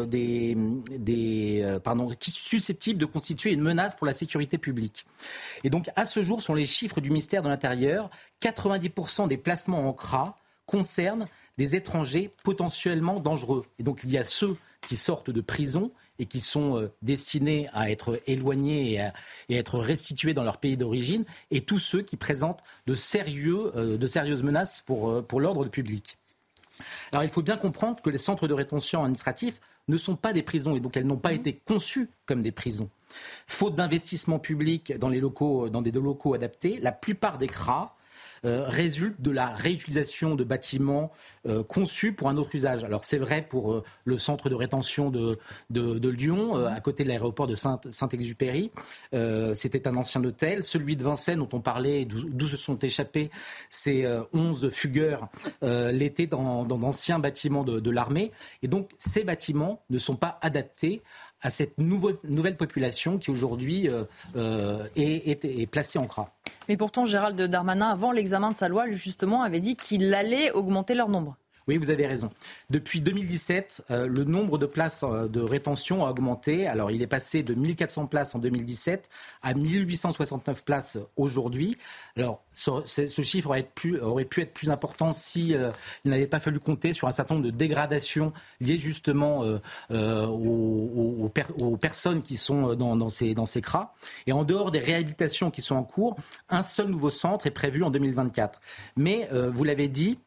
des, 0.06 0.56
des 0.90 1.78
susceptibles 2.20 2.98
de 2.98 3.06
constituer 3.06 3.52
une 3.52 3.60
menace 3.60 3.94
pour 3.94 4.06
la 4.06 4.12
sécurité 4.12 4.58
publique. 4.58 5.06
Et 5.62 5.70
donc 5.70 5.88
à 5.94 6.04
ce 6.04 6.22
jour, 6.22 6.42
sont 6.42 6.54
les 6.54 6.66
chiffres 6.66 7.00
du 7.00 7.10
ministère 7.10 7.42
de 7.42 7.48
l'Intérieur, 7.48 8.10
90% 8.42 9.28
des 9.28 9.36
placements 9.36 9.88
en 9.88 9.92
CRA 9.92 10.34
concernent 10.66 11.26
des 11.58 11.76
étrangers 11.76 12.32
potentiellement 12.42 13.20
dangereux. 13.20 13.64
Et 13.78 13.82
donc 13.84 14.00
il 14.02 14.10
y 14.10 14.18
a 14.18 14.24
ceux 14.24 14.56
qui 14.80 14.96
sortent 14.96 15.30
de 15.30 15.40
prison 15.40 15.92
et 16.18 16.26
qui 16.26 16.40
sont 16.40 16.78
euh, 16.78 16.92
destinés 17.02 17.68
à 17.72 17.90
être 17.90 18.20
éloignés 18.26 18.92
et 18.92 19.00
à, 19.00 19.12
être 19.50 19.78
restitués 19.78 20.34
dans 20.34 20.44
leur 20.44 20.58
pays 20.58 20.76
d'origine, 20.76 21.24
et 21.50 21.62
tous 21.62 21.78
ceux 21.78 22.02
qui 22.02 22.16
présentent 22.16 22.62
de, 22.86 22.94
sérieux, 22.94 23.72
euh, 23.76 23.96
de 23.96 24.06
sérieuses 24.06 24.42
menaces 24.42 24.82
pour, 24.86 25.10
euh, 25.10 25.22
pour 25.22 25.40
l'ordre 25.40 25.66
public. 25.66 26.18
Alors 27.12 27.22
il 27.24 27.30
faut 27.30 27.42
bien 27.42 27.56
comprendre 27.56 28.02
que 28.02 28.10
les 28.10 28.18
centres 28.18 28.48
de 28.48 28.54
rétention 28.54 29.02
administratifs 29.02 29.60
ne 29.86 29.96
sont 29.96 30.16
pas 30.16 30.32
des 30.32 30.42
prisons 30.42 30.76
et 30.76 30.80
donc 30.80 30.96
elles 30.96 31.06
n'ont 31.06 31.16
pas 31.16 31.32
mmh. 31.32 31.36
été 31.36 31.60
conçues 31.64 32.08
comme 32.26 32.42
des 32.42 32.52
prisons. 32.52 32.90
Faute 33.46 33.76
d'investissement 33.76 34.38
public 34.38 34.96
dans, 34.98 35.08
les 35.08 35.20
locaux, 35.20 35.68
dans 35.68 35.82
des 35.82 35.92
locaux 35.92 36.34
adaptés, 36.34 36.80
la 36.80 36.90
plupart 36.90 37.38
des 37.38 37.46
CRA 37.46 37.96
euh, 38.44 38.64
résulte 38.68 39.20
de 39.20 39.30
la 39.30 39.48
réutilisation 39.48 40.34
de 40.34 40.44
bâtiments 40.44 41.10
euh, 41.46 41.62
conçus 41.62 42.12
pour 42.12 42.28
un 42.28 42.36
autre 42.36 42.54
usage. 42.54 42.84
Alors 42.84 43.04
c'est 43.04 43.18
vrai 43.18 43.46
pour 43.48 43.72
euh, 43.72 43.84
le 44.04 44.18
centre 44.18 44.48
de 44.48 44.54
rétention 44.54 45.10
de, 45.10 45.36
de, 45.70 46.08
Lyon, 46.08 46.54
à 46.66 46.80
côté 46.80 47.04
de 47.04 47.08
l'aéroport 47.08 47.46
de 47.46 47.54
Saint-Exupéry. 47.54 48.70
C'était 49.52 49.88
un 49.88 49.96
ancien 49.96 50.22
hôtel. 50.22 50.62
Celui 50.62 50.96
de 50.96 51.02
Vincennes, 51.02 51.38
dont 51.38 51.48
on 51.52 51.60
parlait, 51.60 52.04
d'où 52.04 52.46
se 52.46 52.56
sont 52.56 52.78
échappés 52.78 53.30
ces 53.70 54.06
11 54.32 54.70
fugueurs 54.70 55.28
l'été 55.62 56.26
dans 56.26 56.64
d'anciens 56.64 57.18
bâtiments 57.18 57.64
de 57.64 57.90
l'armée. 57.90 58.30
Et 58.62 58.68
donc 58.68 58.90
ces 58.98 59.24
bâtiments 59.24 59.82
ne 59.90 59.98
sont 59.98 60.16
pas 60.16 60.38
adaptés 60.42 61.02
à 61.44 61.50
cette 61.50 61.76
nouvelle 61.78 62.56
population 62.56 63.18
qui 63.18 63.30
aujourd'hui 63.30 63.88
euh, 63.88 64.04
euh, 64.34 64.88
est, 64.96 65.70
placée 65.70 65.98
en 65.98 66.06
CRA. 66.06 66.32
Mais 66.68 66.76
pourtant, 66.76 67.04
Gérald 67.04 67.40
Darmanin, 67.40 67.90
avant 67.90 68.10
l'examen 68.10 68.50
de 68.50 68.56
sa 68.56 68.66
loi, 68.68 68.90
justement, 68.90 69.42
avait 69.42 69.60
dit 69.60 69.76
qu'il 69.76 70.12
allait 70.14 70.50
augmenter 70.50 70.94
leur 70.94 71.10
nombre. 71.10 71.36
Oui, 71.66 71.78
vous 71.78 71.88
avez 71.88 72.06
raison. 72.06 72.28
Depuis 72.68 73.00
2017, 73.00 73.86
euh, 73.90 74.06
le 74.06 74.24
nombre 74.24 74.58
de 74.58 74.66
places 74.66 75.02
euh, 75.02 75.28
de 75.28 75.40
rétention 75.40 76.04
a 76.04 76.10
augmenté. 76.10 76.66
Alors, 76.66 76.90
il 76.90 77.00
est 77.00 77.06
passé 77.06 77.42
de 77.42 77.54
1400 77.54 78.06
places 78.06 78.34
en 78.34 78.38
2017 78.38 79.08
à 79.42 79.54
1869 79.54 80.62
places 80.64 80.98
aujourd'hui. 81.16 81.78
Alors, 82.16 82.42
ce, 82.52 82.82
chiffre 83.22 83.48
aurait, 83.48 83.62
pu 84.24 84.42
être 84.42 84.52
plus 84.52 84.68
important 84.68 85.12
si 85.12 85.54
euh, 85.54 85.70
il 86.04 86.10
n'avait 86.10 86.26
pas 86.26 86.38
fallu 86.38 86.60
compter 86.60 86.92
sur 86.92 87.08
un 87.08 87.12
certain 87.12 87.34
nombre 87.34 87.46
de 87.46 87.50
dégradations 87.50 88.34
liées 88.60 88.78
justement 88.78 89.44
aux, 89.90 91.30
personnes 91.80 92.22
qui 92.22 92.36
sont 92.36 92.74
dans, 92.74 93.08
ces, 93.08 93.32
dans 93.32 93.46
ces 93.46 93.62
CRA. 93.62 93.94
Et 94.26 94.32
en 94.32 94.44
dehors 94.44 94.70
des 94.70 94.78
réhabilitations 94.80 95.50
qui 95.50 95.62
sont 95.62 95.76
en 95.76 95.82
cours, 95.82 96.16
un 96.50 96.62
seul 96.62 96.88
nouveau 96.88 97.10
centre 97.10 97.46
est 97.46 97.50
prévu 97.50 97.82
en 97.82 97.90
2024. 97.90 98.60
Mais, 98.96 99.28
vous 99.32 99.64
l'avez 99.64 99.88
dit, 99.88 100.18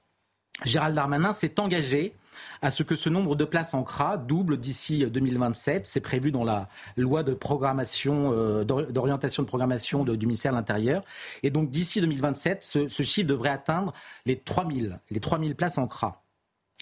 Gérald 0.65 0.95
Darmanin 0.95 1.31
s'est 1.31 1.59
engagé 1.59 2.13
à 2.61 2.71
ce 2.71 2.83
que 2.83 2.95
ce 2.95 3.09
nombre 3.09 3.35
de 3.35 3.45
places 3.45 3.73
en 3.73 3.83
CRA 3.83 4.17
double 4.17 4.57
d'ici 4.57 5.05
2027. 5.05 5.85
C'est 5.85 6.01
prévu 6.01 6.31
dans 6.31 6.43
la 6.43 6.67
loi 6.95 7.23
de 7.23 7.33
programmation, 7.33 8.31
euh, 8.33 8.63
d'orientation 8.63 9.43
de 9.43 9.47
programmation 9.47 10.03
du 10.03 10.25
ministère 10.25 10.51
de 10.51 10.57
l'Intérieur. 10.57 11.03
Et 11.43 11.49
donc 11.49 11.69
d'ici 11.69 12.01
2027, 12.01 12.63
ce, 12.63 12.87
ce, 12.87 13.03
chiffre 13.03 13.27
devrait 13.27 13.49
atteindre 13.49 13.93
les 14.25 14.37
3000, 14.37 14.99
les 15.11 15.19
3000 15.19 15.55
places 15.55 15.77
en 15.77 15.87
CRA. 15.87 16.23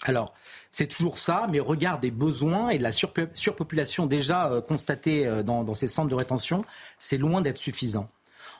Alors, 0.03 0.33
c'est 0.71 0.87
toujours 0.87 1.17
ça, 1.17 1.47
mais 1.49 1.59
au 1.59 1.63
regard 1.63 1.99
des 1.99 2.11
besoins 2.11 2.69
et 2.69 2.77
de 2.77 2.83
la 2.83 2.91
surpopulation 2.91 4.05
déjà 4.05 4.51
euh, 4.51 4.61
constatée 4.61 5.25
euh, 5.25 5.41
dans 5.41 5.73
ces 5.73 5.87
centres 5.87 6.09
de 6.09 6.15
rétention, 6.15 6.63
c'est 6.97 7.17
loin 7.17 7.41
d'être 7.41 7.57
suffisant. 7.57 8.09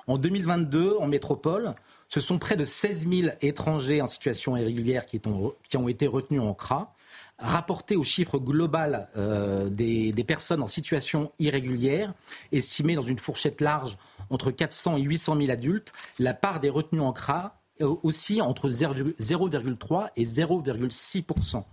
En 0.08 0.18
2022, 0.18 0.98
en 1.00 1.08
métropole, 1.08 1.74
ce 2.10 2.20
sont 2.20 2.38
près 2.40 2.56
de 2.56 2.64
16 2.64 3.08
000 3.08 3.36
étrangers 3.42 4.02
en 4.02 4.08
situation 4.08 4.56
irrégulière 4.58 5.06
qui, 5.06 5.20
ont, 5.28 5.88
été 5.88 6.08
retenus 6.08 6.42
en 6.42 6.54
CRA. 6.54 6.94
Rapporté 7.38 7.98
au 7.98 8.04
chiffre 8.04 8.40
global 8.40 9.10
euh, 9.18 9.68
des, 9.70 10.14
personnes 10.26 10.64
en 10.64 10.68
situation 10.68 11.34
irrégulière, 11.40 12.14
estimé 12.54 12.96
dans 12.96 13.02
une 13.02 13.20
fourchette 13.20 13.60
large 13.60 13.98
entre 14.30 14.52
400 14.52 14.98
et 14.98 15.02
800 15.02 15.38
000 15.42 15.52
adultes, 15.52 15.92
la 16.18 16.34
part 16.34 16.62
des 16.62 16.70
retenus 16.70 17.02
en 17.02 17.12
CRA 17.12 17.60
est 17.80 17.84
aussi 17.84 18.42
entre 18.42 18.70
0,3 18.70 20.10
et 20.16 20.24
0,6 20.24 21.64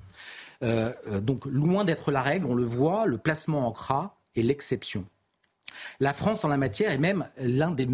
euh, 0.63 0.93
euh, 1.09 1.21
Donc 1.21 1.47
loin 1.47 1.85
d'être 1.85 2.11
la 2.11 2.23
règle, 2.23 2.47
on 2.47 2.55
le 2.55 2.65
voit, 2.65 3.07
le 3.07 3.19
placement 3.19 3.69
en 3.69 3.73
CRA 3.73 4.17
est 4.35 4.43
l'exception. 4.43 5.05
La 6.01 6.13
France, 6.13 6.45
en 6.45 6.49
la 6.49 6.57
matière, 6.57 6.91
est 6.93 6.99
même 6.99 7.29
l'un 7.39 7.71
des, 7.71 7.87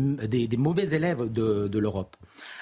mauvais 0.56 0.94
élèves 0.94 1.30
de, 1.30 1.78
l'Europe. 1.78 2.16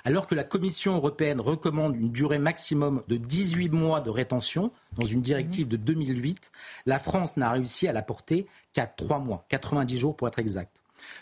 Alors 0.05 0.26
que 0.26 0.35
la 0.35 0.44
Commission 0.44 0.96
européenne 0.96 1.40
recommande 1.40 1.96
une 1.96 2.11
durée 2.11 2.38
maximum 2.38 3.02
de 3.09 3.16
18 3.16 3.68
mois 3.70 4.00
de 4.00 4.11
rétention 4.11 4.70
dans 4.96 5.05
une 5.05 5.22
directive 5.22 5.68
de 5.68 5.76
2008, 5.76 6.50
la 6.87 6.98
France 6.98 7.37
n'a 7.37 7.50
réussi 7.50 7.88
à 7.88 7.92
la 7.92 8.02
porter 8.02 8.46
qu'à 8.72 8.87
3 8.87 9.18
mois, 9.18 9.44
90 9.48 9.98
jours 9.98 10.16
pour 10.16 10.29
être 10.29 10.38
exact. 10.38 10.70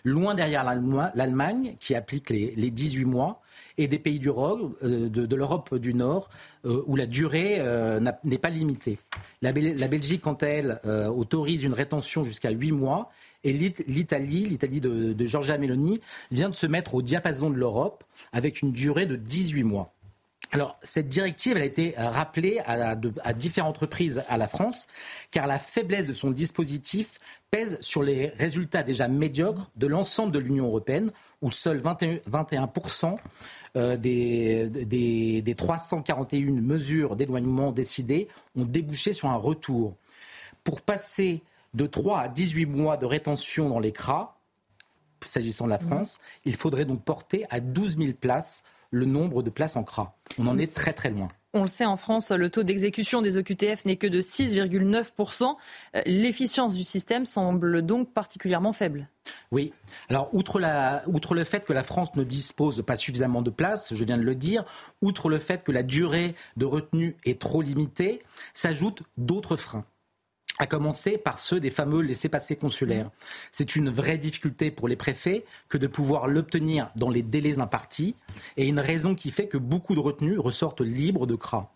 Loin 0.04 0.34
derrière 0.34 0.64
l'Allemagne, 0.64 1.76
qui 1.80 1.94
applique 1.94 2.30
les, 2.30 2.70
18 2.70 3.04
mois, 3.04 3.40
et 3.76 3.88
des 3.88 3.98
pays 3.98 4.20
euh, 4.26 5.08
de, 5.08 5.36
l'Europe 5.36 5.74
du 5.76 5.94
Nord, 5.94 6.28
euh, 6.64 6.82
où 6.86 6.96
la 6.96 7.06
durée 7.06 7.56
euh, 7.58 8.00
n'est 8.24 8.38
pas 8.38 8.50
limitée. 8.50 8.98
La, 9.42 9.52
Belgique, 9.52 10.22
quant 10.22 10.34
à 10.34 10.46
elle, 10.46 10.80
autorise 10.84 11.64
une 11.64 11.74
rétention 11.74 12.24
jusqu'à 12.24 12.50
8 12.50 12.72
mois 12.72 13.10
et 13.44 13.52
l'Italie, 13.52 14.46
l'Italie 14.46 14.80
de, 14.80 15.12
de 15.12 15.26
Giorgia 15.26 15.58
Meloni, 15.58 16.00
vient 16.30 16.48
de 16.48 16.54
se 16.54 16.66
mettre 16.66 16.94
au 16.94 17.02
diapason 17.02 17.50
de 17.50 17.56
l'Europe 17.56 18.04
avec 18.32 18.62
une 18.62 18.72
durée 18.72 19.06
de 19.06 19.16
18 19.16 19.62
mois. 19.62 19.94
Alors, 20.54 20.78
cette 20.84 21.08
directive, 21.08 21.56
elle 21.56 21.62
a 21.62 21.66
été 21.66 21.94
rappelée 21.96 22.60
à, 22.64 22.94
différentes 23.32 23.76
reprises 23.78 24.22
à 24.28 24.36
la 24.36 24.46
France, 24.46 24.86
car 25.32 25.48
la 25.48 25.58
faiblesse 25.58 26.06
de 26.06 26.12
son 26.12 26.30
dispositif 26.30 27.18
pèse 27.50 27.76
sur 27.80 28.04
les 28.04 28.28
résultats 28.38 28.84
déjà 28.84 29.08
médiocres 29.08 29.72
de 29.74 29.88
l'ensemble 29.88 30.30
de 30.30 30.38
l'Union 30.38 30.66
européenne, 30.66 31.10
où 31.42 31.50
seuls 31.50 31.80
21, 31.80 32.18
21% 32.30 33.16
des, 33.96 34.68
des, 34.68 35.42
des 35.42 35.54
341 35.56 36.52
mesures 36.60 37.16
d'éloignement 37.16 37.72
décidées 37.72 38.28
ont 38.56 38.64
débouché 38.64 39.12
sur 39.12 39.30
un 39.30 39.36
retour. 39.36 39.96
Pour 40.62 40.82
passer 40.82 41.42
de 41.74 41.86
3 41.86 42.20
à 42.20 42.28
18 42.28 42.66
mois 42.66 42.96
de 42.96 43.06
rétention 43.06 43.68
dans 43.68 43.80
les 43.80 43.92
CRA, 43.92 44.40
s'agissant 45.24 45.64
de 45.64 45.70
la 45.70 45.78
France, 45.78 46.20
il 46.44 46.54
faudrait 46.54 46.84
donc 46.84 47.02
porter 47.02 47.44
à 47.50 47.60
12 47.60 47.98
000 47.98 48.12
places 48.12 48.64
le 48.90 49.06
nombre 49.06 49.42
de 49.42 49.50
places 49.50 49.76
en 49.76 49.82
CRA. 49.82 50.16
On 50.38 50.46
en 50.46 50.58
est 50.58 50.72
très 50.72 50.92
très 50.92 51.10
loin. 51.10 51.28
On 51.56 51.62
le 51.62 51.68
sait, 51.68 51.84
en 51.84 51.96
France, 51.96 52.32
le 52.32 52.50
taux 52.50 52.64
d'exécution 52.64 53.22
des 53.22 53.36
OQTF 53.36 53.84
n'est 53.84 53.96
que 53.96 54.08
de 54.08 54.20
6,9%. 54.20 55.54
Euh, 55.94 56.02
l'efficience 56.04 56.74
du 56.74 56.82
système 56.82 57.26
semble 57.26 57.82
donc 57.82 58.12
particulièrement 58.12 58.72
faible. 58.72 59.08
Oui. 59.52 59.72
Alors, 60.08 60.34
outre, 60.34 60.60
outre, 61.06 61.34
le 61.34 61.44
fait 61.44 61.64
que 61.64 61.72
la 61.72 61.84
France 61.84 62.16
ne 62.16 62.24
dispose 62.24 62.82
pas 62.84 62.96
suffisamment 62.96 63.40
de 63.40 63.50
places, 63.50 63.94
je 63.94 64.04
viens 64.04 64.18
de 64.18 64.24
le 64.24 64.34
dire, 64.34 64.64
outre 65.00 65.28
le 65.28 65.38
fait 65.38 65.62
que 65.62 65.70
la 65.70 65.84
durée 65.84 66.34
de 66.56 66.64
retenue 66.64 67.16
est 67.24 67.40
trop 67.40 67.62
limitée, 67.62 68.22
s'ajoutent 68.52 69.04
d'autres 69.16 69.56
freins 69.56 69.84
à 70.58 70.66
commencer 70.66 71.18
par 71.18 71.40
ceux 71.40 71.60
des 71.60 71.70
fameux 71.70 72.00
laissés-passer 72.00 72.56
consulaires. 72.56 73.06
C'est 73.52 73.76
une 73.76 73.90
vraie 73.90 74.18
difficulté 74.18 74.70
pour 74.70 74.88
les 74.88 74.96
préfets 74.96 75.44
que 75.68 75.78
de 75.78 75.86
pouvoir 75.86 76.28
l'obtenir 76.28 76.90
dans 76.96 77.10
les 77.10 77.22
délais 77.22 77.58
impartis, 77.58 78.14
et 78.56 78.66
une 78.66 78.80
raison 78.80 79.14
qui 79.14 79.30
fait 79.30 79.48
que 79.48 79.58
beaucoup 79.58 79.94
de 79.94 80.00
retenues 80.00 80.38
ressortent 80.38 80.80
libres 80.80 81.26
de 81.26 81.36
CRA. 81.36 81.72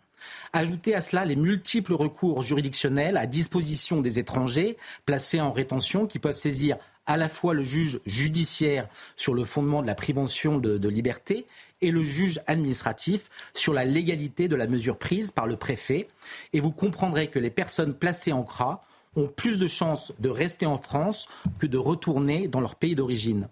Ajoutez 0.52 0.94
à 0.94 1.00
cela 1.00 1.24
les 1.24 1.36
multiples 1.36 1.94
recours 1.94 2.42
juridictionnels 2.42 3.16
à 3.16 3.26
disposition 3.26 4.00
des 4.00 4.18
étrangers 4.18 4.76
placés 5.06 5.40
en 5.40 5.52
rétention 5.52 6.06
qui 6.06 6.18
peuvent 6.18 6.36
saisir 6.36 6.76
à 7.06 7.16
la 7.16 7.28
fois 7.28 7.54
le 7.54 7.62
juge 7.62 8.00
judiciaire 8.06 8.86
sur 9.16 9.34
le 9.34 9.44
fondement 9.44 9.80
de 9.80 9.86
la 9.86 9.94
prévention 9.94 10.58
de, 10.58 10.76
de 10.76 10.88
liberté 10.88 11.46
et 11.80 11.90
le 11.90 12.02
juge 12.02 12.40
administratif 12.46 13.28
sur 13.54 13.72
la 13.72 13.84
légalité 13.84 14.48
de 14.48 14.56
la 14.56 14.66
mesure 14.66 14.98
prise 14.98 15.30
par 15.30 15.46
le 15.46 15.56
préfet. 15.56 16.08
Et 16.52 16.60
vous 16.60 16.72
comprendrez 16.72 17.28
que 17.28 17.38
les 17.38 17.50
personnes 17.50 17.94
placées 17.94 18.32
en 18.32 18.42
CRA 18.42 18.84
ont 19.16 19.28
plus 19.28 19.58
de 19.58 19.66
chances 19.66 20.12
de 20.18 20.28
rester 20.28 20.66
en 20.66 20.76
France 20.76 21.28
que 21.58 21.66
de 21.66 21.78
retourner 21.78 22.48
dans 22.48 22.60
leur 22.60 22.76
pays 22.76 22.94
d'origine. 22.94 23.48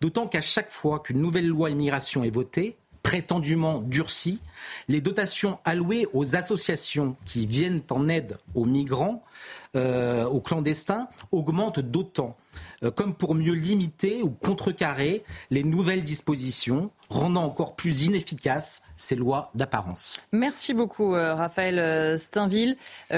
D'autant 0.00 0.26
qu'à 0.26 0.40
chaque 0.40 0.72
fois 0.72 1.00
qu'une 1.00 1.20
nouvelle 1.20 1.46
loi 1.46 1.70
immigration 1.70 2.24
est 2.24 2.30
votée, 2.30 2.76
prétendument 3.02 3.80
durcie, 3.80 4.40
les 4.88 5.00
dotations 5.00 5.58
allouées 5.64 6.08
aux 6.14 6.36
associations 6.36 7.16
qui 7.26 7.46
viennent 7.46 7.82
en 7.90 8.08
aide 8.08 8.38
aux 8.54 8.64
migrants, 8.64 9.22
euh, 9.76 10.24
aux 10.24 10.40
clandestins, 10.40 11.06
augmentent 11.30 11.80
d'autant. 11.80 12.36
Euh, 12.82 12.90
comme 12.90 13.14
pour 13.14 13.34
mieux 13.34 13.52
limiter 13.52 14.22
ou 14.22 14.30
contrecarrer 14.30 15.22
les 15.50 15.64
nouvelles 15.64 16.02
dispositions, 16.02 16.90
rendant 17.08 17.44
encore 17.44 17.74
plus 17.74 18.04
inefficaces 18.04 18.82
ces 18.96 19.16
lois 19.16 19.50
d'apparence. 19.54 20.22
Merci 20.32 20.72
beaucoup, 20.72 21.14
euh, 21.14 21.34
Raphaël 21.34 21.78
euh, 21.78 22.16
Steinville. 22.16 22.76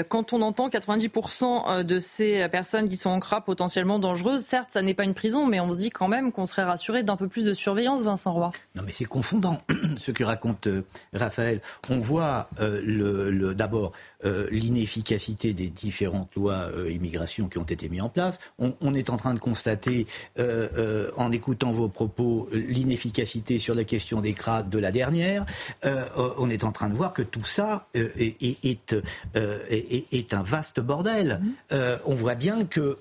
Quand 0.09 0.33
on 0.33 0.41
entend 0.41 0.69
90% 0.69 1.83
de 1.83 1.99
ces 1.99 2.47
personnes 2.49 2.89
qui 2.89 2.97
sont 2.97 3.09
en 3.09 3.19
CRA 3.19 3.41
potentiellement 3.41 3.99
dangereuses, 3.99 4.41
certes, 4.41 4.71
ça 4.71 4.81
n'est 4.81 4.93
pas 4.93 5.03
une 5.03 5.13
prison, 5.13 5.45
mais 5.45 5.59
on 5.59 5.71
se 5.71 5.77
dit 5.77 5.89
quand 5.89 6.07
même 6.07 6.31
qu'on 6.31 6.45
serait 6.45 6.63
rassuré 6.63 7.03
d'un 7.03 7.15
peu 7.15 7.27
plus 7.27 7.45
de 7.45 7.53
surveillance, 7.53 8.01
Vincent 8.01 8.33
Roy. 8.33 8.49
Non, 8.75 8.83
mais 8.85 8.91
c'est 8.91 9.05
confondant 9.05 9.61
ce 9.97 10.11
que 10.11 10.23
raconte 10.23 10.67
Raphaël. 11.13 11.61
On 11.89 11.99
voit 11.99 12.49
le, 12.59 13.53
d'abord 13.53 13.91
l'inefficacité 14.23 15.53
des 15.53 15.69
différentes 15.69 16.35
lois 16.35 16.69
immigration 16.89 17.47
qui 17.49 17.57
ont 17.57 17.63
été 17.63 17.87
mises 17.89 18.01
en 18.01 18.09
place. 18.09 18.39
On, 18.59 18.73
on 18.81 18.93
est 18.93 19.09
en 19.09 19.17
train 19.17 19.33
de 19.33 19.39
constater, 19.39 20.07
euh, 20.39 20.67
euh, 20.77 21.11
en 21.17 21.31
écoutant 21.31 21.71
vos 21.71 21.89
propos, 21.89 22.49
l'inefficacité 22.51 23.59
sur 23.59 23.75
la 23.77 23.83
question 23.83 24.21
des 24.21 24.33
crades 24.33 24.69
de 24.69 24.79
la 24.79 24.91
dernière. 24.91 25.45
Euh, 25.85 26.03
on 26.37 26.49
est 26.49 26.63
en 26.63 26.71
train 26.71 26.89
de 26.89 26.95
voir 26.95 27.13
que 27.13 27.21
tout 27.21 27.45
ça 27.45 27.87
est, 27.93 28.41
est, 28.41 28.95
est, 29.33 30.33
un 30.33 30.41
vaste 30.41 30.79
bordel. 30.79 31.39
Mmh. 31.41 31.75
on 32.05 32.15
voit 32.15 32.35
bien 32.35 32.65
que 32.65 32.97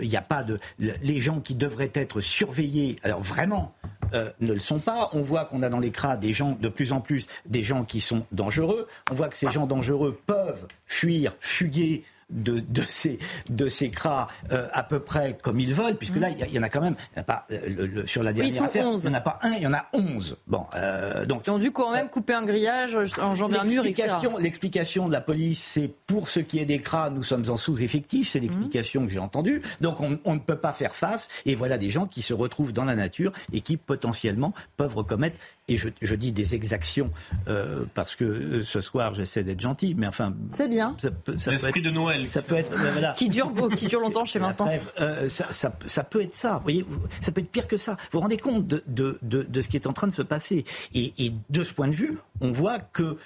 il 0.00 0.08
n'y 0.08 0.16
a 0.16 0.22
pas 0.22 0.44
de 0.44 0.58
les 0.78 1.20
gens 1.20 1.40
qui 1.40 1.54
devraient 1.54 1.92
être 1.94 2.20
surveillés. 2.20 2.96
Alors 3.02 3.20
vraiment, 3.20 3.74
ne 4.12 4.52
le 4.52 4.60
sont 4.60 4.78
pas. 4.78 5.10
On 5.12 5.22
voit 5.22 5.44
qu'on 5.44 5.62
a 5.62 5.68
dans 5.68 5.80
les 5.80 5.90
crades 5.90 6.20
des 6.20 6.32
gens, 6.32 6.56
de 6.60 6.68
plus 6.68 6.92
en 6.92 7.00
plus, 7.00 7.26
des 7.46 7.62
gens 7.62 7.84
qui 7.84 8.00
sont 8.00 8.26
dangereux. 8.32 8.88
On 9.10 9.14
voit 9.14 9.28
que 9.28 9.36
ces 9.36 9.50
gens 9.50 9.66
dangereux 9.66 10.18
peuvent 10.26 10.66
fuir, 10.86 11.34
fuguer 11.40 12.04
de, 12.30 12.60
de 12.60 12.82
ces, 12.88 13.18
de 13.50 13.68
ces 13.68 13.90
cras 13.90 14.28
euh, 14.50 14.68
à 14.72 14.82
peu 14.82 15.00
près 15.00 15.36
comme 15.42 15.60
ils 15.60 15.74
veulent, 15.74 15.96
puisque 15.96 16.16
là, 16.16 16.28
il 16.30 16.54
y, 16.54 16.58
en 16.58 16.62
a 16.62 16.68
quand 16.68 16.80
même, 16.80 16.96
y 17.16 17.20
a 17.20 17.24
pas, 17.24 17.46
euh, 17.50 18.04
sur 18.06 18.22
la 18.22 18.32
dernière 18.32 18.64
affaire, 18.64 18.86
il 18.92 19.00
n'y 19.00 19.08
en 19.08 19.14
a 19.14 19.20
pas 19.20 19.38
un, 19.42 19.52
il 19.52 19.62
y 19.62 19.66
en 19.66 19.74
a 19.74 19.86
onze. 19.92 20.36
Bon, 20.46 20.64
euh, 20.74 21.26
donc, 21.26 21.42
Ils 21.46 21.50
ont 21.50 21.58
dû 21.58 21.70
quand 21.70 21.92
même 21.92 22.08
couper 22.08 22.34
un 22.34 22.44
grillage, 22.44 22.96
enjamber 23.20 23.58
un 23.58 23.64
mur, 23.64 23.86
etc. 23.86 24.08
L'explication 24.38 25.08
de 25.08 25.12
la 25.12 25.20
police, 25.20 25.62
c'est 25.62 25.92
pour 26.06 26.28
ce 26.28 26.40
qui 26.40 26.58
est 26.58 26.64
des 26.64 26.80
cras, 26.80 27.10
nous 27.10 27.22
sommes 27.22 27.48
en 27.48 27.56
sous-effectif, 27.56 28.30
c'est 28.30 28.40
l'explication 28.40 29.04
que 29.04 29.12
j'ai 29.12 29.18
entendue. 29.18 29.62
Donc 29.80 30.00
on, 30.00 30.18
on, 30.24 30.34
ne 30.34 30.40
peut 30.40 30.56
pas 30.56 30.72
faire 30.72 30.94
face, 30.94 31.28
et 31.46 31.54
voilà 31.54 31.78
des 31.78 31.90
gens 31.90 32.06
qui 32.06 32.22
se 32.22 32.34
retrouvent 32.34 32.72
dans 32.72 32.84
la 32.84 32.94
nature 32.94 33.32
et 33.52 33.60
qui 33.60 33.76
potentiellement 33.76 34.52
peuvent 34.76 34.96
recommettre 34.96 35.38
et 35.68 35.76
je, 35.76 35.88
je, 36.02 36.14
dis 36.14 36.32
des 36.32 36.54
exactions 36.54 37.10
euh, 37.48 37.84
parce 37.94 38.16
que 38.16 38.24
euh, 38.24 38.62
ce 38.62 38.80
soir 38.80 39.14
j'essaie 39.14 39.42
d'être 39.42 39.60
gentil, 39.60 39.94
mais 39.94 40.06
enfin. 40.06 40.34
C'est 40.48 40.68
bien. 40.68 40.96
L'esprit 41.26 41.80
de 41.80 41.90
Noël. 41.90 42.28
Ça 42.28 42.42
peut 42.42 42.56
être. 42.56 42.70
Ben 42.70 42.90
voilà. 42.92 43.12
qui 43.12 43.28
dure 43.30 43.52
qui 43.74 43.86
dure 43.86 44.00
longtemps 44.00 44.24
chez 44.24 44.38
Vincent. 44.38 44.68
Euh, 45.00 45.28
ça, 45.28 45.46
ça, 45.50 45.72
ça, 45.86 46.04
peut 46.04 46.22
être 46.22 46.34
ça. 46.34 46.56
Vous 46.56 46.62
voyez, 46.62 46.84
ça 47.20 47.32
peut 47.32 47.40
être 47.40 47.50
pire 47.50 47.66
que 47.66 47.76
ça. 47.76 47.92
Vous 47.92 48.18
vous 48.18 48.20
rendez 48.20 48.36
compte 48.36 48.66
de, 48.66 48.82
de, 48.86 49.18
de, 49.22 49.42
de 49.42 49.60
ce 49.60 49.68
qui 49.68 49.76
est 49.76 49.86
en 49.86 49.92
train 49.92 50.06
de 50.06 50.12
se 50.12 50.22
passer. 50.22 50.64
Et, 50.92 51.12
et, 51.18 51.32
de 51.50 51.62
ce 51.62 51.72
point 51.72 51.88
de 51.88 51.94
vue, 51.94 52.18
on 52.40 52.52
voit 52.52 52.78
que 52.78 53.16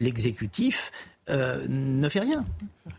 l'exécutif 0.00 0.90
euh, 1.28 1.66
ne 1.68 2.08
fait 2.08 2.20
rien. 2.20 2.44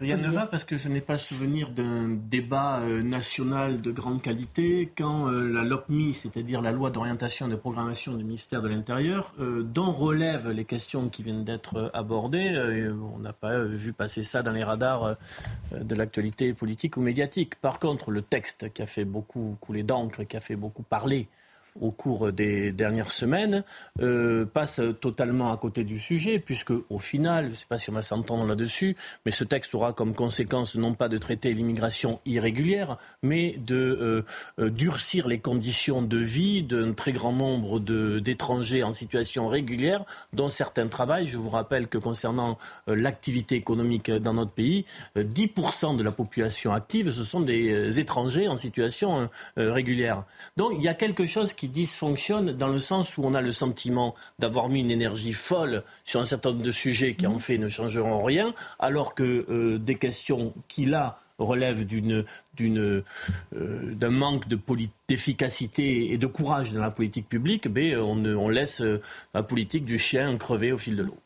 Rien 0.01 0.17
ne 0.17 0.27
va 0.27 0.47
parce 0.47 0.65
que 0.65 0.75
je 0.75 0.89
n'ai 0.89 0.99
pas 0.99 1.15
souvenir 1.15 1.69
d'un 1.69 2.09
débat 2.09 2.79
euh, 2.79 3.01
national 3.01 3.81
de 3.81 3.89
grande 3.89 4.21
qualité 4.21 4.91
quand 4.97 5.29
euh, 5.29 5.47
la 5.49 5.63
LOPMI, 5.63 6.13
c'est-à-dire 6.13 6.61
la 6.61 6.73
loi 6.73 6.89
d'orientation 6.89 7.47
et 7.47 7.51
de 7.51 7.55
programmation 7.55 8.13
du 8.15 8.25
ministère 8.25 8.61
de 8.61 8.67
l'Intérieur, 8.67 9.33
dont 9.39 9.91
relèvent 9.91 10.49
les 10.49 10.65
questions 10.65 11.07
qui 11.07 11.23
viennent 11.23 11.45
d'être 11.45 11.89
abordées, 11.93 12.89
on 13.15 13.19
n'a 13.19 13.33
pas 13.33 13.59
vu 13.63 13.93
passer 13.93 14.23
ça 14.23 14.43
dans 14.43 14.51
les 14.51 14.63
radars 14.63 15.15
de 15.71 15.95
l'actualité 15.95 16.53
politique 16.53 16.97
ou 16.97 17.01
médiatique. 17.01 17.55
Par 17.55 17.79
contre, 17.79 18.11
le 18.11 18.21
texte 18.21 18.73
qui 18.73 18.81
a 18.81 18.85
fait 18.85 19.05
beaucoup 19.05 19.57
couler 19.61 19.83
d'encre, 19.83 20.23
qui 20.23 20.35
a 20.35 20.41
fait 20.41 20.55
beaucoup 20.55 20.83
parler, 20.83 21.27
au 21.81 21.91
cours 21.91 22.31
des 22.31 22.71
dernières 22.71 23.11
semaines 23.11 23.63
euh, 24.01 24.45
passe 24.45 24.81
totalement 25.01 25.51
à 25.51 25.57
côté 25.57 25.83
du 25.83 25.99
sujet, 25.99 26.39
puisque 26.39 26.71
au 26.89 26.99
final, 26.99 27.45
je 27.45 27.49
ne 27.51 27.55
sais 27.55 27.65
pas 27.67 27.77
si 27.77 27.89
on 27.89 27.93
va 27.93 28.01
s'entendre 28.01 28.45
là-dessus, 28.45 28.95
mais 29.25 29.31
ce 29.31 29.43
texte 29.43 29.73
aura 29.75 29.93
comme 29.93 30.13
conséquence 30.13 30.75
non 30.75 30.93
pas 30.93 31.09
de 31.09 31.17
traiter 31.17 31.53
l'immigration 31.53 32.19
irrégulière, 32.25 32.97
mais 33.23 33.55
de 33.57 33.75
euh, 33.75 34.25
euh, 34.59 34.69
durcir 34.69 35.27
les 35.27 35.39
conditions 35.39 36.01
de 36.01 36.17
vie 36.17 36.63
d'un 36.63 36.93
très 36.93 37.11
grand 37.11 37.33
nombre 37.33 37.79
d'étrangers 37.79 38.83
en 38.83 38.93
situation 38.93 39.47
régulière, 39.47 40.05
dont 40.33 40.49
certains 40.49 40.87
travaillent. 40.87 41.25
Je 41.25 41.37
vous 41.37 41.49
rappelle 41.49 41.87
que 41.87 41.97
concernant 41.97 42.57
l'activité 42.87 43.55
économique 43.55 44.09
dans 44.11 44.33
notre 44.33 44.51
pays, 44.51 44.85
10% 45.15 45.97
de 45.97 46.03
la 46.03 46.11
population 46.11 46.71
active, 46.73 47.11
ce 47.11 47.23
sont 47.23 47.41
des 47.41 47.99
étrangers 47.99 48.47
en 48.47 48.55
situation 48.55 49.29
régulière. 49.55 50.23
Donc 50.55 50.73
il 50.75 50.83
y 50.83 50.87
a 50.87 50.93
quelque 50.93 51.25
chose 51.25 51.53
qui 51.53 51.66
dysfonctionne 51.67 52.53
dans 52.53 52.67
le 52.67 52.79
sens 52.79 53.17
où 53.17 53.23
on 53.23 53.33
a 53.33 53.41
le 53.41 53.51
sentiment 53.51 54.15
d'avoir 54.39 54.69
mis 54.69 54.79
une 54.79 54.91
énergie 54.91 55.33
folle 55.33 55.83
sur 56.03 56.19
un 56.19 56.25
certain 56.25 56.51
nombre 56.51 56.63
de 56.63 56.71
sujets 56.71 57.15
qui 57.15 57.27
en 57.27 57.37
fait 57.37 57.57
ne 57.57 57.67
changeront 57.67 58.23
rien, 58.23 58.53
alors 58.79 59.13
que 59.13 59.45
euh, 59.49 59.77
des 59.77 59.95
questions 59.95 60.53
qui 60.67 60.85
là 60.85 61.19
d'une, 61.39 62.23
euh, 62.59 63.03
d'un 63.53 64.09
manque 64.09 64.45
d'efficacité 65.07 66.11
et 66.11 66.17
de 66.17 66.27
courage 66.27 66.73
dans 66.73 66.81
la 66.81 66.91
politique 66.91 67.29
publique, 67.29 67.67
mais 67.67 67.95
on, 67.95 68.49
laisse 68.49 68.81
euh, 68.81 69.01
la 69.33 69.43
politique 69.43 69.85
du 69.85 69.99
chien 69.99 70.35
crever 70.37 70.71
au 70.71 70.77
fil 70.77 70.95
de 70.95 71.03
l'eau. 71.03 71.17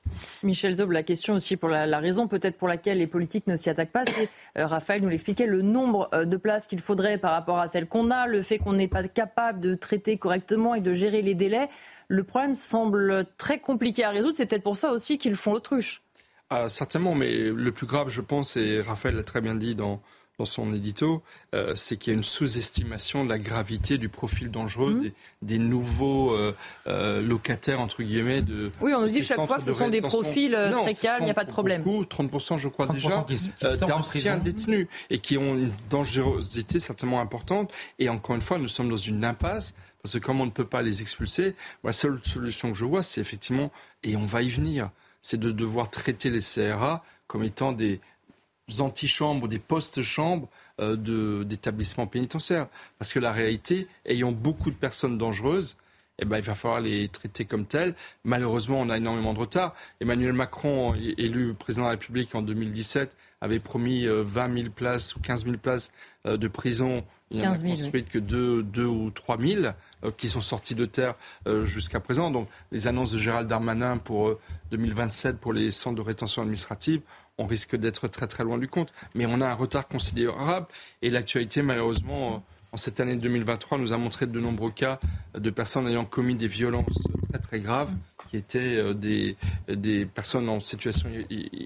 Michel 0.43 0.75
Daube, 0.75 0.91
la 0.91 1.03
question 1.03 1.35
aussi 1.35 1.55
pour 1.55 1.69
la, 1.69 1.99
raison 1.99 2.27
peut-être 2.27 2.57
pour 2.57 2.67
laquelle 2.67 2.97
les 2.97 3.07
politiques 3.07 3.47
ne 3.47 3.55
s'y 3.55 3.69
attaquent 3.69 3.91
pas, 3.91 4.05
c'est, 4.05 4.29
euh, 4.57 4.67
Raphaël 4.67 5.01
nous 5.01 5.09
l'expliquait, 5.09 5.45
le 5.45 5.61
nombre 5.61 6.09
de 6.25 6.37
places 6.37 6.67
qu'il 6.67 6.81
faudrait 6.81 7.17
par 7.17 7.31
rapport 7.31 7.59
à 7.59 7.67
celles 7.67 7.87
qu'on 7.87 8.11
a, 8.11 8.27
le 8.27 8.41
fait 8.41 8.57
qu'on 8.57 8.73
n'est 8.73 8.87
pas 8.87 9.07
capable 9.07 9.59
de 9.61 9.75
traiter 9.75 10.17
correctement 10.17 10.75
et 10.75 10.81
de 10.81 10.93
gérer 10.93 11.21
les 11.21 11.35
délais. 11.35 11.69
Le 12.07 12.23
problème 12.23 12.55
semble 12.55 13.25
très 13.37 13.59
compliqué 13.59 14.03
à 14.03 14.09
résoudre. 14.09 14.33
C'est 14.35 14.45
peut-être 14.45 14.63
pour 14.63 14.75
ça 14.75 14.91
aussi 14.91 15.17
qu'ils 15.17 15.35
font 15.35 15.53
l'autruche. 15.53 16.01
Ah, 16.53 16.67
certainement, 16.67 17.15
mais 17.15 17.31
le 17.31 17.71
plus 17.71 17.87
grave, 17.87 18.09
je 18.09 18.19
pense, 18.19 18.57
et 18.57 18.81
Raphaël 18.81 19.15
l'a 19.15 19.23
très 19.23 19.39
bien 19.39 19.55
dit 19.55 19.73
dans, 19.73 20.01
dans 20.37 20.43
son 20.43 20.73
édito, 20.73 21.23
euh, 21.55 21.75
c'est 21.77 21.95
qu'il 21.95 22.11
y 22.11 22.13
a 22.13 22.17
une 22.17 22.25
sous-estimation 22.25 23.23
de 23.23 23.29
la 23.29 23.39
gravité 23.39 23.97
du 23.97 24.09
profil 24.09 24.51
dangereux 24.51 24.95
mmh. 24.95 25.11
des, 25.43 25.57
nouveaux 25.59 26.33
euh, 26.33 26.53
euh, 26.87 27.21
locataires, 27.21 27.79
entre 27.79 28.03
guillemets. 28.03 28.41
De, 28.41 28.69
oui, 28.81 28.93
on 28.93 28.99
nous 28.99 29.07
dit 29.07 29.23
chaque 29.23 29.45
fois 29.45 29.59
que 29.59 29.63
ce 29.63 29.73
sont 29.73 29.87
des 29.87 30.01
profils 30.01 30.51
très 30.83 30.93
calmes, 30.93 31.21
il 31.21 31.25
n'y 31.25 31.31
a 31.31 31.35
pas 31.35 31.45
de 31.45 31.51
problème. 31.51 31.83
Beaucoup, 31.83 32.03
30% 32.03 32.57
je 32.57 32.67
crois 32.67 32.87
déjà, 32.87 33.25
d'anciens 33.87 34.37
détenus 34.37 34.87
et 35.09 35.19
qui 35.19 35.37
ont 35.37 35.55
une 35.55 35.71
dangerosité 35.89 36.81
certainement 36.81 37.21
importante. 37.21 37.71
Et 37.97 38.09
encore 38.09 38.35
une 38.35 38.41
fois, 38.41 38.57
nous 38.57 38.67
sommes 38.67 38.89
dans 38.89 38.97
une 38.97 39.23
impasse. 39.23 39.73
Parce 40.03 40.15
que 40.15 40.19
comme 40.19 40.41
on 40.41 40.47
ne 40.47 40.51
peut 40.51 40.65
pas 40.65 40.81
les 40.81 41.01
expulser, 41.01 41.55
la 41.83 41.93
seule 41.93 42.19
solution 42.23 42.71
que 42.71 42.77
je 42.77 42.85
vois, 42.85 43.03
c'est 43.03 43.21
effectivement, 43.21 43.71
et 44.03 44.15
on 44.15 44.25
va 44.25 44.41
y 44.41 44.49
venir, 44.49 44.89
c'est 45.21 45.39
de 45.39 45.51
devoir 45.51 45.89
traiter 45.89 46.29
les 46.29 46.41
CRA 46.41 47.03
comme 47.27 47.43
étant 47.43 47.71
des, 47.71 47.99
antichambres 48.79 49.49
des 49.49 49.59
post-chambres 49.59 50.47
euh, 50.79 51.43
d'établissements 51.43 52.07
pénitentiaires. 52.07 52.67
Parce 52.97 53.11
que 53.11 53.19
la 53.19 53.33
réalité, 53.33 53.87
ayant 54.05 54.31
beaucoup 54.31 54.71
de 54.71 54.75
personnes 54.75 55.17
dangereuses, 55.17 55.75
eh 56.19 56.25
ben, 56.25 56.37
il 56.37 56.43
va 56.43 56.55
falloir 56.55 56.79
les 56.79 57.07
traiter 57.09 57.45
comme 57.45 57.65
telles. 57.65 57.95
Malheureusement, 58.23 58.79
on 58.79 58.89
a 58.89 58.97
énormément 58.97 59.33
de 59.33 59.39
retard. 59.39 59.75
Emmanuel 59.99 60.33
Macron, 60.33 60.93
élu 60.93 61.53
président 61.53 61.83
de 61.83 61.87
la 61.87 61.91
République 61.91 62.33
en 62.35 62.41
2017, 62.41 63.15
avait 63.41 63.59
promis 63.59 64.05
20 64.05 64.11
euh, 64.11 64.55
000 64.61 64.69
places 64.69 65.15
ou 65.15 65.19
15 65.19 65.45
000 65.45 65.57
places 65.57 65.91
euh, 66.27 66.37
de 66.37 66.47
prison. 66.47 67.03
Il 67.31 67.39
n'y 67.39 67.47
en 67.47 67.53
a 67.53 67.57
construit 67.57 68.03
que 68.03 68.19
2, 68.19 68.61
2 68.63 68.85
ou 68.85 69.09
3 69.09 69.39
000 69.39 69.63
qui 70.17 70.29
sont 70.29 70.41
sortis 70.41 70.75
de 70.75 70.85
terre 70.85 71.15
jusqu'à 71.63 71.99
présent. 71.99 72.31
Donc, 72.31 72.47
les 72.71 72.87
annonces 72.87 73.11
de 73.11 73.19
Gérald 73.19 73.47
Darmanin 73.47 73.97
pour 73.97 74.37
2027 74.71 75.39
pour 75.39 75.53
les 75.53 75.71
centres 75.71 75.97
de 75.97 76.01
rétention 76.01 76.41
administrative 76.41 77.01
on 77.41 77.45
risque 77.47 77.75
d'être 77.75 78.07
très 78.07 78.27
très 78.27 78.43
loin 78.43 78.57
du 78.57 78.67
compte. 78.67 78.93
Mais 79.15 79.25
on 79.25 79.41
a 79.41 79.47
un 79.47 79.53
retard 79.53 79.87
considérable 79.87 80.67
et 81.01 81.09
l'actualité, 81.09 81.61
malheureusement, 81.61 82.43
en 82.71 82.77
cette 82.77 82.99
année 82.99 83.17
2023, 83.17 83.77
nous 83.77 83.91
a 83.91 83.97
montré 83.97 84.27
de 84.27 84.39
nombreux 84.39 84.71
cas 84.71 84.99
de 85.33 85.49
personnes 85.49 85.87
ayant 85.87 86.05
commis 86.05 86.35
des 86.35 86.47
violences 86.47 86.85
très 87.29 87.39
très 87.39 87.59
graves 87.59 87.93
qui 88.29 88.37
étaient 88.37 88.77
euh, 88.77 88.93
des, 88.93 89.35
des 89.67 90.05
personnes 90.05 90.47
en 90.47 90.61
situation 90.61 91.09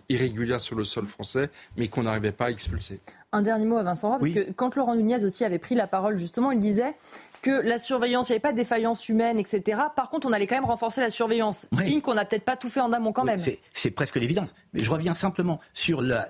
irrégulière 0.10 0.60
sur 0.60 0.76
le 0.76 0.84
sol 0.84 1.06
français, 1.06 1.50
mais 1.78 1.90
qu'on 1.90 2.04
n'arrivait 2.04 2.32
pas 2.32 2.46
à 2.46 2.50
expulser. 2.50 3.00
Un 3.32 3.44
dernier 3.44 3.66
mot 3.66 3.78
à 3.78 3.84
Vincent 3.84 4.10
Roy, 4.10 4.20
parce 4.20 4.32
que 4.32 4.52
quand 4.52 4.76
Laurent 4.76 4.96
Nunez 4.96 5.24
aussi 5.26 5.44
avait 5.44 5.60
pris 5.60 5.76
la 5.76 5.86
parole, 5.86 6.18
justement, 6.18 6.52
il 6.52 6.60
disait 6.60 6.96
que 7.46 7.62
la 7.62 7.78
surveillance, 7.78 8.30
il 8.30 8.32
n'y 8.32 8.38
avait 8.38 8.42
pas 8.42 8.54
de 8.54 8.58
défaillance 8.58 9.08
humaine, 9.08 9.38
etc. 9.38 9.80
Par 9.96 10.10
contre, 10.10 10.26
on 10.28 10.34
allait 10.34 10.48
quand 10.48 10.56
même 10.56 10.66
renforcer 10.66 11.00
la 11.00 11.12
surveillance. 11.12 11.68
Oui. 11.74 11.86
Signe 11.86 12.02
qu'on 12.02 12.16
n'a 12.16 12.26
peut-être 12.26 12.44
pas 12.44 12.58
tout 12.58 12.70
fait 12.70 12.80
en 12.80 12.92
amont 12.92 13.12
quand 13.12 13.24
même. 13.24 13.40
C'est 13.72 13.92
presque 13.92 14.16
l'évidence. 14.16 14.56
Mais 14.74 14.84
je 14.84 14.90
reviens 14.90 15.14
simplement 15.14 15.60
sur 15.76 16.02
la, 16.02 16.28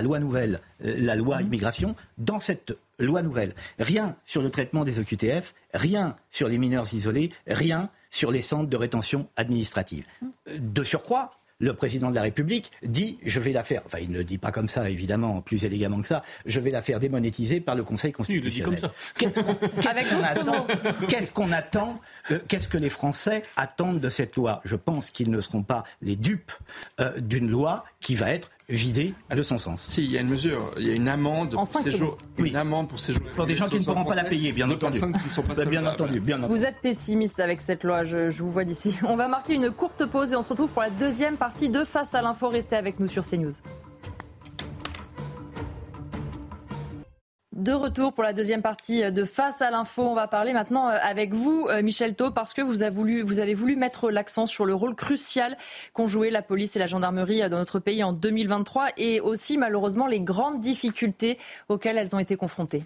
loi 0.00 0.20
nouvelle, 0.20 0.60
euh, 0.82 0.94
la 0.98 1.16
loi 1.16 1.36
mhm. 1.36 1.46
immigration. 1.48 1.94
Dans 2.16 2.38
cette 2.38 2.74
loi 2.98 3.20
nouvelle, 3.20 3.52
rien 3.78 4.16
sur 4.24 4.40
le 4.40 4.48
traitement 4.48 4.84
des 4.84 4.98
OQTF, 4.98 5.52
rien 5.74 6.16
sur 6.30 6.48
les 6.48 6.56
mineurs 6.56 6.94
isolés, 6.94 7.30
rien 7.46 7.90
sur 8.08 8.30
les 8.30 8.40
centres 8.40 8.70
de 8.70 8.76
rétention 8.78 9.28
administrative. 9.36 10.06
Mhm. 10.22 10.72
De 10.72 10.82
surcroît, 10.82 11.32
le 11.60 11.72
président 11.74 12.10
de 12.10 12.14
la 12.14 12.22
République 12.22 12.72
dit 12.82 13.18
je 13.24 13.40
vais 13.40 13.52
la 13.52 13.62
faire, 13.62 13.82
enfin 13.86 13.98
il 14.00 14.10
ne 14.10 14.18
le 14.18 14.24
dit 14.24 14.38
pas 14.38 14.52
comme 14.52 14.68
ça 14.68 14.88
évidemment, 14.90 15.40
plus 15.40 15.64
élégamment 15.64 16.00
que 16.00 16.06
ça, 16.06 16.22
je 16.46 16.60
vais 16.60 16.70
la 16.70 16.82
faire 16.82 16.98
démonétiser 16.98 17.60
par 17.60 17.74
le 17.74 17.84
Conseil 17.84 18.12
constitutionnel. 18.12 18.90
Qu'est-ce 19.16 19.40
qu'on 19.40 20.22
attend 20.22 20.66
Qu'est-ce 21.08 21.32
qu'on 21.32 21.52
attend 21.52 22.00
euh, 22.30 22.40
Qu'est-ce 22.48 22.68
que 22.68 22.78
les 22.78 22.90
Français 22.90 23.42
attendent 23.56 24.00
de 24.00 24.08
cette 24.08 24.36
loi? 24.36 24.60
Je 24.64 24.76
pense 24.76 25.10
qu'ils 25.10 25.30
ne 25.30 25.40
seront 25.40 25.62
pas 25.62 25.84
les 26.02 26.16
dupes 26.16 26.52
euh, 27.00 27.20
d'une 27.20 27.48
loi 27.48 27.84
qui 28.00 28.14
va 28.14 28.30
être 28.30 28.50
vidé 28.68 29.14
de 29.30 29.42
son 29.42 29.58
sens. 29.58 29.82
Si, 29.82 30.04
il 30.04 30.10
y 30.10 30.18
a 30.18 30.20
une 30.20 30.28
mesure, 30.28 30.72
il 30.78 30.86
y 30.86 30.90
a 30.90 30.94
une 30.94 31.08
amende 31.08 31.50
pour 31.50 31.66
séjour, 31.66 32.18
une 32.38 32.56
amende 32.56 32.88
pour 32.88 32.98
séjour. 32.98 33.22
Pour 33.34 33.46
des 33.46 33.56
gens 33.56 33.68
qui 33.68 33.78
ne 33.78 33.84
pourront 33.84 34.04
pas 34.04 34.14
la 34.14 34.24
payer, 34.24 34.52
bien 34.52 34.70
entendu. 34.70 35.00
Bah, 35.00 35.64
bien, 35.66 35.86
entendu 35.86 36.20
bien 36.20 36.38
entendu. 36.38 36.54
Vous 36.54 36.64
êtes 36.64 36.80
pessimiste 36.80 37.40
avec 37.40 37.60
cette 37.60 37.84
loi, 37.84 38.04
je, 38.04 38.30
je 38.30 38.42
vous 38.42 38.50
vois 38.50 38.64
d'ici. 38.64 38.96
On 39.02 39.16
va 39.16 39.28
marquer 39.28 39.54
une 39.54 39.70
courte 39.70 40.06
pause 40.06 40.32
et 40.32 40.36
on 40.36 40.42
se 40.42 40.48
retrouve 40.48 40.72
pour 40.72 40.82
la 40.82 40.90
deuxième 40.90 41.36
partie 41.36 41.68
de 41.68 41.84
Face 41.84 42.14
à 42.14 42.22
l'info. 42.22 42.48
Restez 42.48 42.76
avec 42.76 43.00
nous 43.00 43.08
sur 43.08 43.24
CNews. 43.26 43.52
De 47.54 47.70
retour 47.70 48.12
pour 48.12 48.24
la 48.24 48.32
deuxième 48.32 48.62
partie 48.62 49.12
de 49.12 49.24
Face 49.24 49.62
à 49.62 49.70
l'info. 49.70 50.02
On 50.02 50.14
va 50.16 50.26
parler 50.26 50.52
maintenant 50.52 50.88
euh, 50.88 50.98
avec 51.00 51.32
vous, 51.32 51.68
euh, 51.70 51.82
Michel 51.82 52.16
Thau, 52.16 52.32
parce 52.32 52.52
que 52.52 52.60
vous 52.60 52.82
avez 52.82 53.54
voulu, 53.54 53.76
mettre 53.76 54.10
l'accent 54.10 54.46
sur 54.46 54.64
le 54.64 54.74
rôle 54.74 54.96
crucial 54.96 55.56
qu'ont 55.92 56.08
joué 56.08 56.30
la 56.30 56.42
police 56.42 56.74
et 56.74 56.80
la 56.80 56.86
gendarmerie 56.86 57.42
euh, 57.42 57.48
dans 57.48 57.58
notre 57.58 57.78
pays 57.78 58.02
en 58.02 58.12
2023 58.12 58.88
et 58.96 59.20
aussi 59.20 59.56
malheureusement 59.56 60.08
les 60.08 60.18
grandes 60.18 60.60
difficultés 60.60 61.38
auxquelles 61.68 61.96
elles 61.96 62.16
ont 62.16 62.18
été 62.18 62.34
confrontées. 62.34 62.82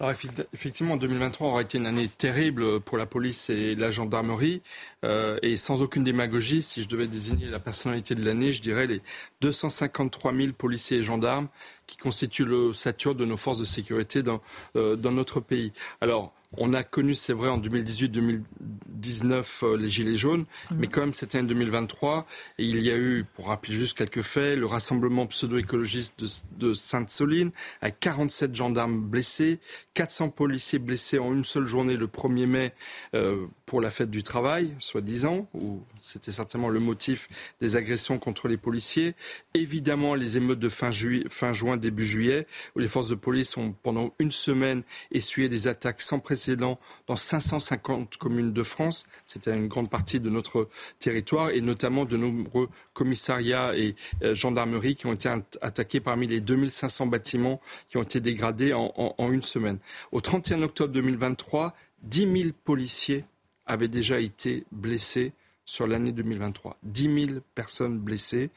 Alors 0.00 0.12
effectivement, 0.54 0.96
2023 0.96 1.48
aura 1.48 1.60
été 1.60 1.76
une 1.76 1.84
année 1.84 2.08
terrible 2.08 2.80
pour 2.80 2.96
la 2.96 3.04
police 3.04 3.50
et 3.50 3.74
la 3.74 3.90
gendarmerie. 3.90 4.62
Euh, 5.04 5.38
et 5.42 5.58
sans 5.58 5.82
aucune 5.82 6.04
démagogie, 6.04 6.62
si 6.62 6.82
je 6.82 6.88
devais 6.88 7.06
désigner 7.06 7.50
la 7.50 7.58
personnalité 7.58 8.14
de 8.14 8.24
l'année, 8.24 8.50
je 8.50 8.62
dirais 8.62 8.86
les 8.86 9.02
253 9.42 10.32
000 10.32 10.52
policiers 10.54 10.98
et 10.98 11.02
gendarmes 11.02 11.48
qui 11.90 11.96
constituent 11.96 12.44
le 12.44 12.72
sature 12.72 13.16
de 13.16 13.24
nos 13.24 13.36
forces 13.36 13.58
de 13.58 13.64
sécurité 13.64 14.22
dans, 14.22 14.40
euh, 14.76 14.94
dans 14.94 15.10
notre 15.10 15.40
pays. 15.40 15.72
Alors, 16.00 16.32
on 16.56 16.72
a 16.74 16.82
connu, 16.82 17.14
c'est 17.14 17.32
vrai, 17.32 17.48
en 17.48 17.58
2018-2019 17.58 18.42
euh, 19.62 19.76
les 19.76 19.88
Gilets 19.88 20.16
jaunes, 20.16 20.46
mhm. 20.70 20.78
mais 20.78 20.86
quand 20.88 21.00
même 21.00 21.12
c'était 21.12 21.38
en 21.38 21.44
2023 21.44 22.26
et 22.58 22.64
il 22.64 22.80
y 22.80 22.90
a 22.90 22.96
eu, 22.96 23.24
pour 23.34 23.48
rappeler 23.48 23.74
juste 23.74 23.96
quelques 23.96 24.22
faits, 24.22 24.58
le 24.58 24.66
rassemblement 24.66 25.26
pseudo-écologiste 25.26 26.24
de, 26.58 26.74
Sainte-Soline 26.74 27.52
avec 27.80 28.00
47 28.00 28.54
gendarmes 28.54 29.00
blessés, 29.00 29.60
400 29.94 30.30
policiers 30.30 30.78
blessés 30.78 31.18
en 31.18 31.32
une 31.32 31.44
seule 31.44 31.66
journée 31.66 31.96
le 31.96 32.06
1er 32.06 32.46
mai 32.46 32.72
euh, 33.14 33.46
pour 33.70 33.80
la 33.80 33.90
fête 33.90 34.10
du 34.10 34.24
travail, 34.24 34.74
soi-disant, 34.80 35.46
où 35.54 35.84
c'était 36.00 36.32
certainement 36.32 36.70
le 36.70 36.80
motif 36.80 37.28
des 37.60 37.76
agressions 37.76 38.18
contre 38.18 38.48
les 38.48 38.56
policiers. 38.56 39.14
Évidemment, 39.54 40.16
les 40.16 40.36
émeutes 40.36 40.58
de 40.58 40.68
fin, 40.68 40.90
fin 41.28 41.52
juin, 41.52 41.76
début 41.76 42.04
juillet, 42.04 42.48
où 42.74 42.80
les 42.80 42.88
forces 42.88 43.06
de 43.06 43.14
police 43.14 43.56
ont 43.56 43.72
pendant 43.84 44.12
une 44.18 44.32
semaine 44.32 44.82
essuyé 45.12 45.48
des 45.48 45.68
attaques 45.68 46.00
sans 46.00 46.18
précédent 46.18 46.80
dans 47.06 47.14
550 47.14 48.16
communes 48.16 48.52
de 48.52 48.62
France. 48.64 49.06
C'était 49.24 49.54
une 49.54 49.68
grande 49.68 49.88
partie 49.88 50.18
de 50.18 50.30
notre 50.30 50.68
territoire 50.98 51.50
et 51.50 51.60
notamment 51.60 52.06
de 52.06 52.16
nombreux 52.16 52.68
commissariats 52.92 53.76
et 53.76 53.94
euh, 54.24 54.34
gendarmeries 54.34 54.96
qui 54.96 55.06
ont 55.06 55.12
été 55.12 55.28
attaqués 55.62 56.00
parmi 56.00 56.26
les 56.26 56.40
2500 56.40 57.06
bâtiments 57.06 57.60
qui 57.88 57.98
ont 57.98 58.02
été 58.02 58.18
dégradés 58.18 58.72
en 58.74 59.30
une 59.30 59.44
semaine. 59.44 59.78
Au 60.10 60.20
31 60.20 60.62
octobre 60.62 60.92
2023, 60.92 61.72
10 62.02 62.42
000 62.42 62.50
policiers 62.64 63.24
avaient 63.70 63.88
déjà 63.88 64.20
été 64.20 64.64
blessés 64.72 65.32
sur 65.64 65.86
l'année 65.86 66.10
2023. 66.10 66.78
10 66.82 67.26
000 67.26 67.40
personnes 67.54 67.98
blessées, 67.98 68.50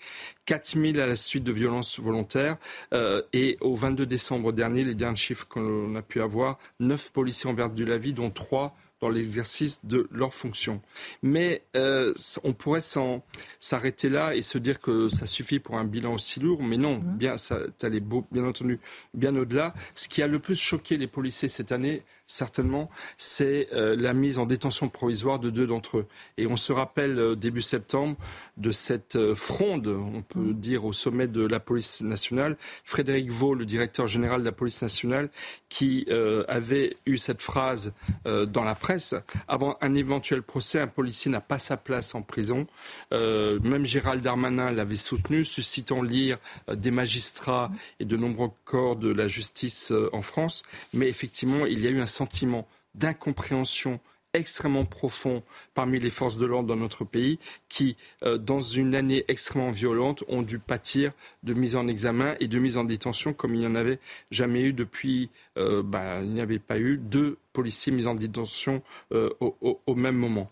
4 0.45 0.79
000 0.79 0.97
à 0.97 1.05
la 1.05 1.15
suite 1.15 1.43
de 1.43 1.51
violences 1.51 1.99
volontaires. 1.99 2.57
Euh, 2.93 3.21
et 3.33 3.57
au 3.61 3.75
22 3.75 4.07
décembre 4.07 4.51
dernier, 4.51 4.83
les 4.83 4.95
derniers 4.95 5.15
chiffres 5.15 5.47
qu'on 5.47 5.95
a 5.95 6.01
pu 6.01 6.21
avoir, 6.21 6.57
9 6.79 7.11
policiers 7.11 7.49
ont 7.49 7.55
perdu 7.55 7.85
la 7.85 7.99
vie, 7.99 8.13
dont 8.13 8.31
3 8.31 8.75
dans 9.03 9.09
l'exercice 9.09 9.83
de 9.83 10.07
leurs 10.11 10.33
fonctions. 10.33 10.81
Mais 11.21 11.63
euh, 11.75 12.13
on 12.45 12.53
pourrait 12.53 12.81
s'arrêter 13.59 14.07
là 14.07 14.33
et 14.33 14.41
se 14.41 14.57
dire 14.57 14.79
que 14.79 15.09
ça 15.09 15.27
suffit 15.27 15.59
pour 15.59 15.77
un 15.77 15.83
bilan 15.83 16.13
aussi 16.13 16.39
lourd, 16.39 16.63
mais 16.63 16.77
non, 16.77 16.99
mmh. 16.99 17.17
bien, 17.17 17.37
ça 17.37 17.59
allait 17.81 17.99
bien 17.99 18.45
entendu 18.45 18.79
bien 19.13 19.35
au-delà. 19.35 19.73
Ce 19.93 20.07
qui 20.07 20.23
a 20.23 20.27
le 20.27 20.39
plus 20.39 20.59
choqué 20.59 20.95
les 20.95 21.07
policiers 21.07 21.49
cette 21.49 21.73
année, 21.73 22.03
certainement, 22.33 22.89
c'est 23.17 23.69
euh, 23.73 23.95
la 23.95 24.13
mise 24.13 24.39
en 24.39 24.45
détention 24.45 24.89
provisoire 24.89 25.37
de 25.37 25.51
deux 25.51 25.67
d'entre 25.67 25.99
eux. 25.99 26.07
Et 26.37 26.47
on 26.47 26.57
se 26.57 26.73
rappelle 26.73 27.19
euh, 27.19 27.35
début 27.35 27.61
septembre 27.61 28.17
de 28.57 28.71
cette 28.71 29.15
euh, 29.15 29.35
fronde, 29.35 29.87
on 29.87 30.23
peut 30.23 30.39
mm. 30.39 30.53
dire, 30.53 30.85
au 30.85 30.93
sommet 30.93 31.27
de 31.27 31.45
la 31.45 31.59
police 31.59 32.01
nationale. 32.01 32.57
Frédéric 32.83 33.31
Vaux, 33.31 33.53
le 33.53 33.65
directeur 33.65 34.07
général 34.07 34.39
de 34.39 34.45
la 34.45 34.51
police 34.51 34.81
nationale, 34.81 35.29
qui 35.69 36.07
avait 36.47 36.97
eu 37.05 37.17
cette 37.17 37.41
phrase 37.41 37.93
dans 38.25 38.63
la 38.63 38.75
presse 38.75 39.15
avant 39.47 39.77
un 39.81 39.95
éventuel 39.95 40.43
procès, 40.43 40.79
un 40.79 40.87
policier 40.87 41.31
n'a 41.31 41.41
pas 41.41 41.57
sa 41.57 41.77
place 41.77 42.13
en 42.13 42.21
prison. 42.21 42.67
même 43.11 43.85
Gérald 43.85 44.21
Darmanin 44.21 44.71
l'avait 44.71 44.95
soutenu, 44.95 45.43
suscitant 45.43 46.01
lire 46.01 46.37
des 46.71 46.91
magistrats 46.91 47.71
et 47.99 48.05
de 48.05 48.15
nombreux 48.17 48.51
corps 48.65 48.95
de 48.95 49.11
la 49.11 49.27
justice 49.27 49.91
en 50.11 50.21
France. 50.21 50.63
Mais 50.93 51.07
effectivement, 51.07 51.65
il 51.65 51.79
y 51.79 51.87
a 51.87 51.89
eu 51.89 52.01
un 52.01 52.05
sentiment 52.05 52.22
d'incompréhension 52.95 53.99
extrêmement 54.33 54.85
profond 54.85 55.43
parmi 55.73 55.99
les 55.99 56.09
forces 56.09 56.37
de 56.37 56.45
l'ordre 56.45 56.67
dans 56.67 56.75
notre 56.75 57.05
pays 57.05 57.39
qui, 57.69 57.95
euh, 58.23 58.37
dans 58.37 58.59
une 58.59 58.95
année 58.95 59.23
extrêmement 59.27 59.71
violente, 59.71 60.23
ont 60.27 60.41
dû 60.41 60.59
pâtir 60.59 61.11
de 61.43 61.53
mise 61.53 61.75
en 61.75 61.87
examen 61.87 62.35
et 62.39 62.47
de 62.47 62.59
mise 62.59 62.77
en 62.77 62.83
détention 62.83 63.33
comme 63.33 63.53
il 63.53 63.61
n'y 63.61 63.67
en 63.67 63.75
avait 63.75 63.99
jamais 64.31 64.61
eu 64.63 64.73
depuis, 64.73 65.29
euh, 65.57 65.83
bah, 65.83 66.21
il 66.21 66.29
n'y 66.29 66.41
avait 66.41 66.59
pas 66.59 66.79
eu 66.79 66.97
deux 66.97 67.37
policiers 67.53 67.91
mis 67.91 68.07
en 68.07 68.15
détention 68.15 68.81
euh, 69.11 69.29
au, 69.39 69.95
même 69.95 70.15
moment. 70.15 70.49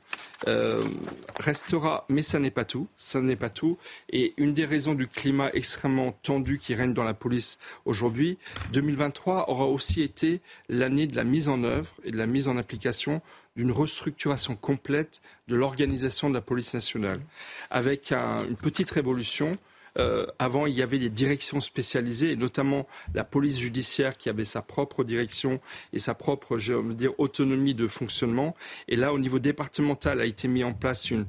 restera, 1.40 2.06
mais 2.10 2.22
ça 2.22 2.38
n'est 2.38 2.52
pas 2.52 2.66
tout, 2.66 2.88
ça 2.96 3.20
n'est 3.22 3.36
pas 3.36 3.50
tout. 3.50 3.80
Et 4.10 4.36
une 4.38 4.54
des 4.54 4.66
raisons 4.66 4.94
du 4.94 5.08
climat 5.08 5.50
extrêmement 5.54 6.12
tendu 6.12 6.60
qui 6.60 6.76
règne 6.76 6.94
dans 6.94 7.04
la 7.04 7.16
police 7.16 7.58
aujourd'hui, 7.86 8.38
2023 8.74 9.50
aura 9.50 9.66
aussi 9.66 10.04
été 10.04 10.42
l'année 10.70 11.08
de 11.08 11.16
la 11.16 11.24
mise 11.24 11.50
en 11.50 11.64
œuvre 11.64 11.92
et 12.04 12.12
de 12.12 12.18
la 12.18 12.28
mise 12.28 12.48
en 12.48 12.58
application 12.58 13.24
d'une 13.56 13.72
restructuration 13.72 14.56
complète 14.56 15.22
de 15.48 15.56
l'organisation 15.56 16.30
de 16.30 16.34
la 16.34 16.42
police 16.42 16.74
nationale, 16.74 17.22
avec 17.70 18.12
une 18.12 18.56
petite 18.56 18.92
révolution 18.92 19.58
euh, 19.98 20.26
avant, 20.40 20.66
il 20.66 20.74
y 20.74 20.82
avait 20.82 21.00
des 21.00 21.10
directions 21.10 21.60
spécialisées, 21.60 22.36
notamment 22.36 22.88
la 23.14 23.24
police 23.24 23.58
judiciaire 23.60 24.18
qui 24.18 24.30
avait 24.30 24.46
sa 24.46 24.62
propre 24.62 25.04
direction 25.04 25.60
et 25.94 26.00
sa 26.00 26.14
propre, 26.14 26.58
je 26.58 26.74
veux 26.74 26.94
dire, 26.94 27.12
autonomie 27.20 27.76
de 27.76 27.88
fonctionnement. 27.88 28.56
Et 28.88 28.96
là, 28.96 29.14
au 29.14 29.20
niveau 29.20 29.40
départemental, 29.40 30.22
a 30.22 30.26
été 30.26 30.48
mis 30.48 30.64
en 30.64 30.74
place 30.74 31.12
une, 31.12 31.26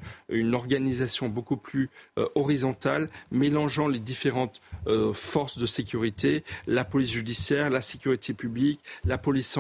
organisation 0.55 1.29
beaucoup 1.29 1.57
plus 1.57 1.89
euh, 2.19 2.29
horizontale, 2.35 3.09
mélangeant 3.31 3.89
les 3.89 3.99
différentes 3.99 4.61
euh, 4.87 5.13
forces 5.13 5.59
de 5.59 5.67
sécurité, 5.67 6.45
la 6.67 6.85
police 6.85 7.11
judiciaire, 7.11 7.71
la 7.71 7.81
sécurité 7.81 8.35
publique, 8.35 8.81
la 9.05 9.19
police 9.19 9.57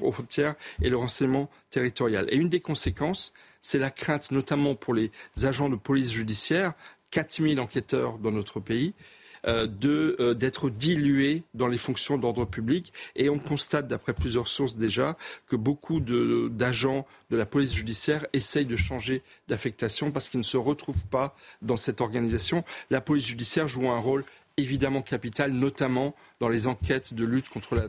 aux 0.00 0.12
frontières 0.12 0.54
et 0.82 0.88
le 0.88 0.96
renseignement 0.96 1.50
territorial. 1.70 2.26
Et 2.30 2.36
une 2.36 2.48
des 2.48 2.60
conséquences, 2.60 3.32
c'est 3.60 3.78
la 3.78 3.90
crainte, 3.90 4.30
notamment 4.30 4.76
pour 4.76 4.94
les 4.94 5.10
agents 5.42 5.68
de 5.68 5.74
police 5.74 6.12
judiciaire, 6.12 6.74
4000 7.10 7.60
enquêteurs 7.60 8.18
dans 8.18 8.32
notre 8.32 8.60
pays, 8.60 8.94
euh, 9.46 9.68
euh, 9.84 10.34
d'être 10.34 10.70
dilués 10.70 11.44
dans 11.54 11.68
les 11.68 11.78
fonctions 11.78 12.18
d'ordre 12.18 12.44
public. 12.46 12.92
Et 13.14 13.28
on 13.28 13.38
constate, 13.38 13.86
d'après 13.86 14.12
plusieurs 14.12 14.48
sources 14.48 14.76
déjà, 14.76 15.16
que 15.46 15.54
beaucoup 15.54 16.00
d'agents 16.00 17.06
de, 17.30 17.36
la 17.36 17.46
police 17.46 17.72
judiciaire 17.72 18.26
essayent 18.32 18.66
de 18.66 18.76
changer 18.76 19.22
d'affectation 19.46 20.10
parce 20.10 20.28
qu'ils 20.28 20.40
ne 20.40 20.44
se 20.44 20.56
retrouvent 20.56 21.06
pas 21.06 21.36
dans 21.62 21.76
cette 21.76 22.00
organisation. 22.00 22.64
La 22.90 23.00
police 23.00 23.26
judiciaire 23.26 23.68
joue 23.68 23.88
un 23.88 24.00
rôle 24.00 24.24
évidemment 24.56 25.02
capital, 25.02 25.52
notamment 25.52 26.16
dans 26.40 26.48
les 26.48 26.66
enquêtes 26.66 27.14
de 27.14 27.24
lutte 27.24 27.48
contre 27.48 27.76
la 27.76 27.88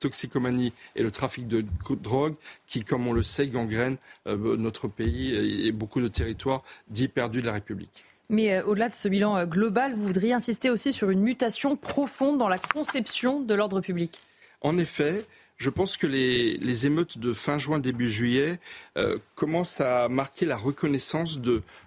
toxicomanie 0.00 0.72
et 0.94 1.02
le 1.02 1.10
trafic 1.10 1.46
de 1.46 1.64
drogue, 1.90 2.36
qui, 2.66 2.84
comme 2.84 3.06
on 3.06 3.12
le 3.12 3.22
sait, 3.22 3.48
gangrènent 3.48 3.98
euh, 4.26 4.56
notre 4.56 4.88
pays 4.88 5.66
et 5.66 5.72
beaucoup 5.72 6.00
de 6.00 6.08
territoires 6.08 6.62
dits 6.88 7.08
perdus 7.08 7.42
de 7.42 7.46
la 7.46 7.52
République. 7.52 8.04
Mais 8.28 8.54
euh, 8.54 8.64
au-delà 8.64 8.88
de 8.88 8.94
ce 8.94 9.08
bilan 9.08 9.36
euh, 9.36 9.46
global, 9.46 9.94
vous 9.94 10.06
voudriez 10.06 10.32
insister 10.32 10.70
aussi 10.70 10.92
sur 10.92 11.10
une 11.10 11.20
mutation 11.20 11.76
profonde 11.76 12.38
dans 12.38 12.48
la 12.48 12.58
conception 12.58 13.40
de 13.40 13.54
l'ordre 13.54 13.80
public? 13.80 14.18
En 14.62 14.78
effet, 14.78 15.24
je 15.58 15.70
pense 15.70 15.96
que 15.96 16.06
les, 16.06 16.86
émeutes 16.86 17.18
de 17.18 17.32
fin 17.32 17.58
juin, 17.58 17.78
début 17.78 18.10
juillet 18.10 18.58
euh, 18.98 19.18
commencent 19.34 19.80
à 19.80 20.08
marquer 20.08 20.44
la 20.44 20.56
reconnaissance 20.56 21.40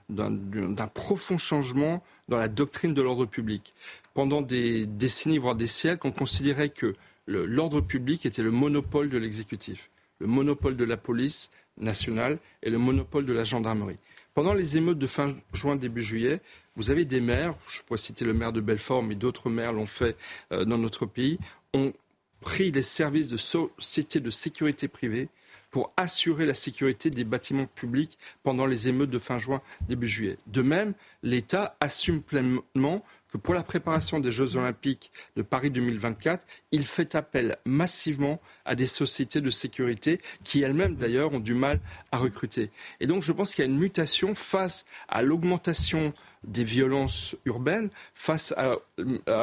d'un 0.10 0.88
profond 0.94 1.38
changement 1.38 2.04
dans 2.30 2.38
la 2.38 2.48
doctrine 2.48 2.94
de 2.94 3.02
l'ordre 3.02 3.26
public. 3.26 3.74
Pendant 4.14 4.42
des 4.42 4.86
décennies, 4.86 5.38
voire 5.38 5.56
des 5.56 5.68
siècles, 5.68 6.08
on 6.08 6.12
considérait 6.12 6.70
que 6.70 6.96
l'ordre 7.28 7.82
public 7.82 8.26
était 8.26 8.42
le 8.42 8.52
monopole 8.52 9.10
de 9.10 9.18
l'exécutif, 9.20 9.90
le 10.20 10.26
monopole 10.26 10.76
de 10.76 10.84
la 10.84 10.98
police 10.98 11.52
nationale 11.78 12.40
et 12.64 12.72
le 12.72 12.80
monopole 12.80 13.26
de 13.26 13.34
la 13.34 13.44
gendarmerie. 13.44 14.00
Pendant 14.40 14.54
les 14.54 14.78
émeutes 14.78 15.00
de 15.00 15.06
fin 15.06 15.36
juin, 15.52 15.76
début 15.76 16.02
juillet, 16.02 16.40
vous 16.78 16.92
avez 16.92 17.04
des 17.04 17.20
maires, 17.20 17.56
je 17.68 17.82
pourrais 17.82 17.98
citer 17.98 18.24
le 18.24 18.34
maire 18.34 18.54
de 18.54 18.62
Belfort, 18.62 19.04
mais 19.04 19.16
d'autres 19.16 19.50
maires 19.50 19.74
l'ont 19.74 19.86
fait 19.86 20.16
euh, 20.54 20.64
dans 20.64 20.78
notre 20.78 21.06
pays, 21.06 21.38
ont 21.74 21.92
pris 22.40 22.72
des 22.72 22.82
services 22.82 23.28
de 23.28 23.36
société 23.36 24.22
de 24.22 24.32
sécurité 24.32 24.88
privée 24.88 25.28
pour 25.72 25.92
assurer 25.98 26.46
la 26.46 26.54
sécurité 26.54 27.10
des 27.10 27.26
bâtiments 27.26 27.66
publics 27.66 28.18
pendant 28.42 28.66
les 28.66 28.88
émeutes 28.88 29.10
de 29.10 29.20
fin 29.20 29.40
juin, 29.40 29.62
début 29.90 30.08
juillet. 30.08 30.38
De 30.48 30.62
même, 30.62 30.94
l'État 31.22 31.76
assume 31.82 32.22
pleinement 32.22 33.04
que 33.32 33.38
pour 33.38 33.54
la 33.54 33.64
préparation 33.64 34.20
des 34.20 34.32
Jeux 34.32 34.58
Olympiques 34.58 35.12
de 35.36 35.42
Paris 35.42 35.72
2024, 35.72 36.46
il 36.72 36.86
fait 36.86 37.16
appel 37.16 37.58
massivement 37.66 38.40
à 38.66 38.76
des 38.76 38.86
sociétés 38.86 39.42
de 39.42 39.52
sécurité 39.52 40.20
qui 40.44 40.62
elles-mêmes 40.62 40.96
d'ailleurs 40.96 41.34
ont 41.34 41.40
du 41.40 41.54
mal 41.54 41.80
à 42.12 42.18
recruter. 42.18 42.72
Et 43.00 43.08
donc 43.08 43.24
je 43.24 43.32
pense 43.32 43.54
qu'il 43.54 43.64
y 43.64 43.68
a 43.68 43.72
une 43.72 43.78
mutation 43.78 44.36
face 44.36 44.86
à 45.08 45.22
l'augmentation 45.22 46.14
des 46.44 46.64
violences 46.64 47.36
urbaines, 47.46 47.90
face 48.14 48.54
à, 48.58 48.78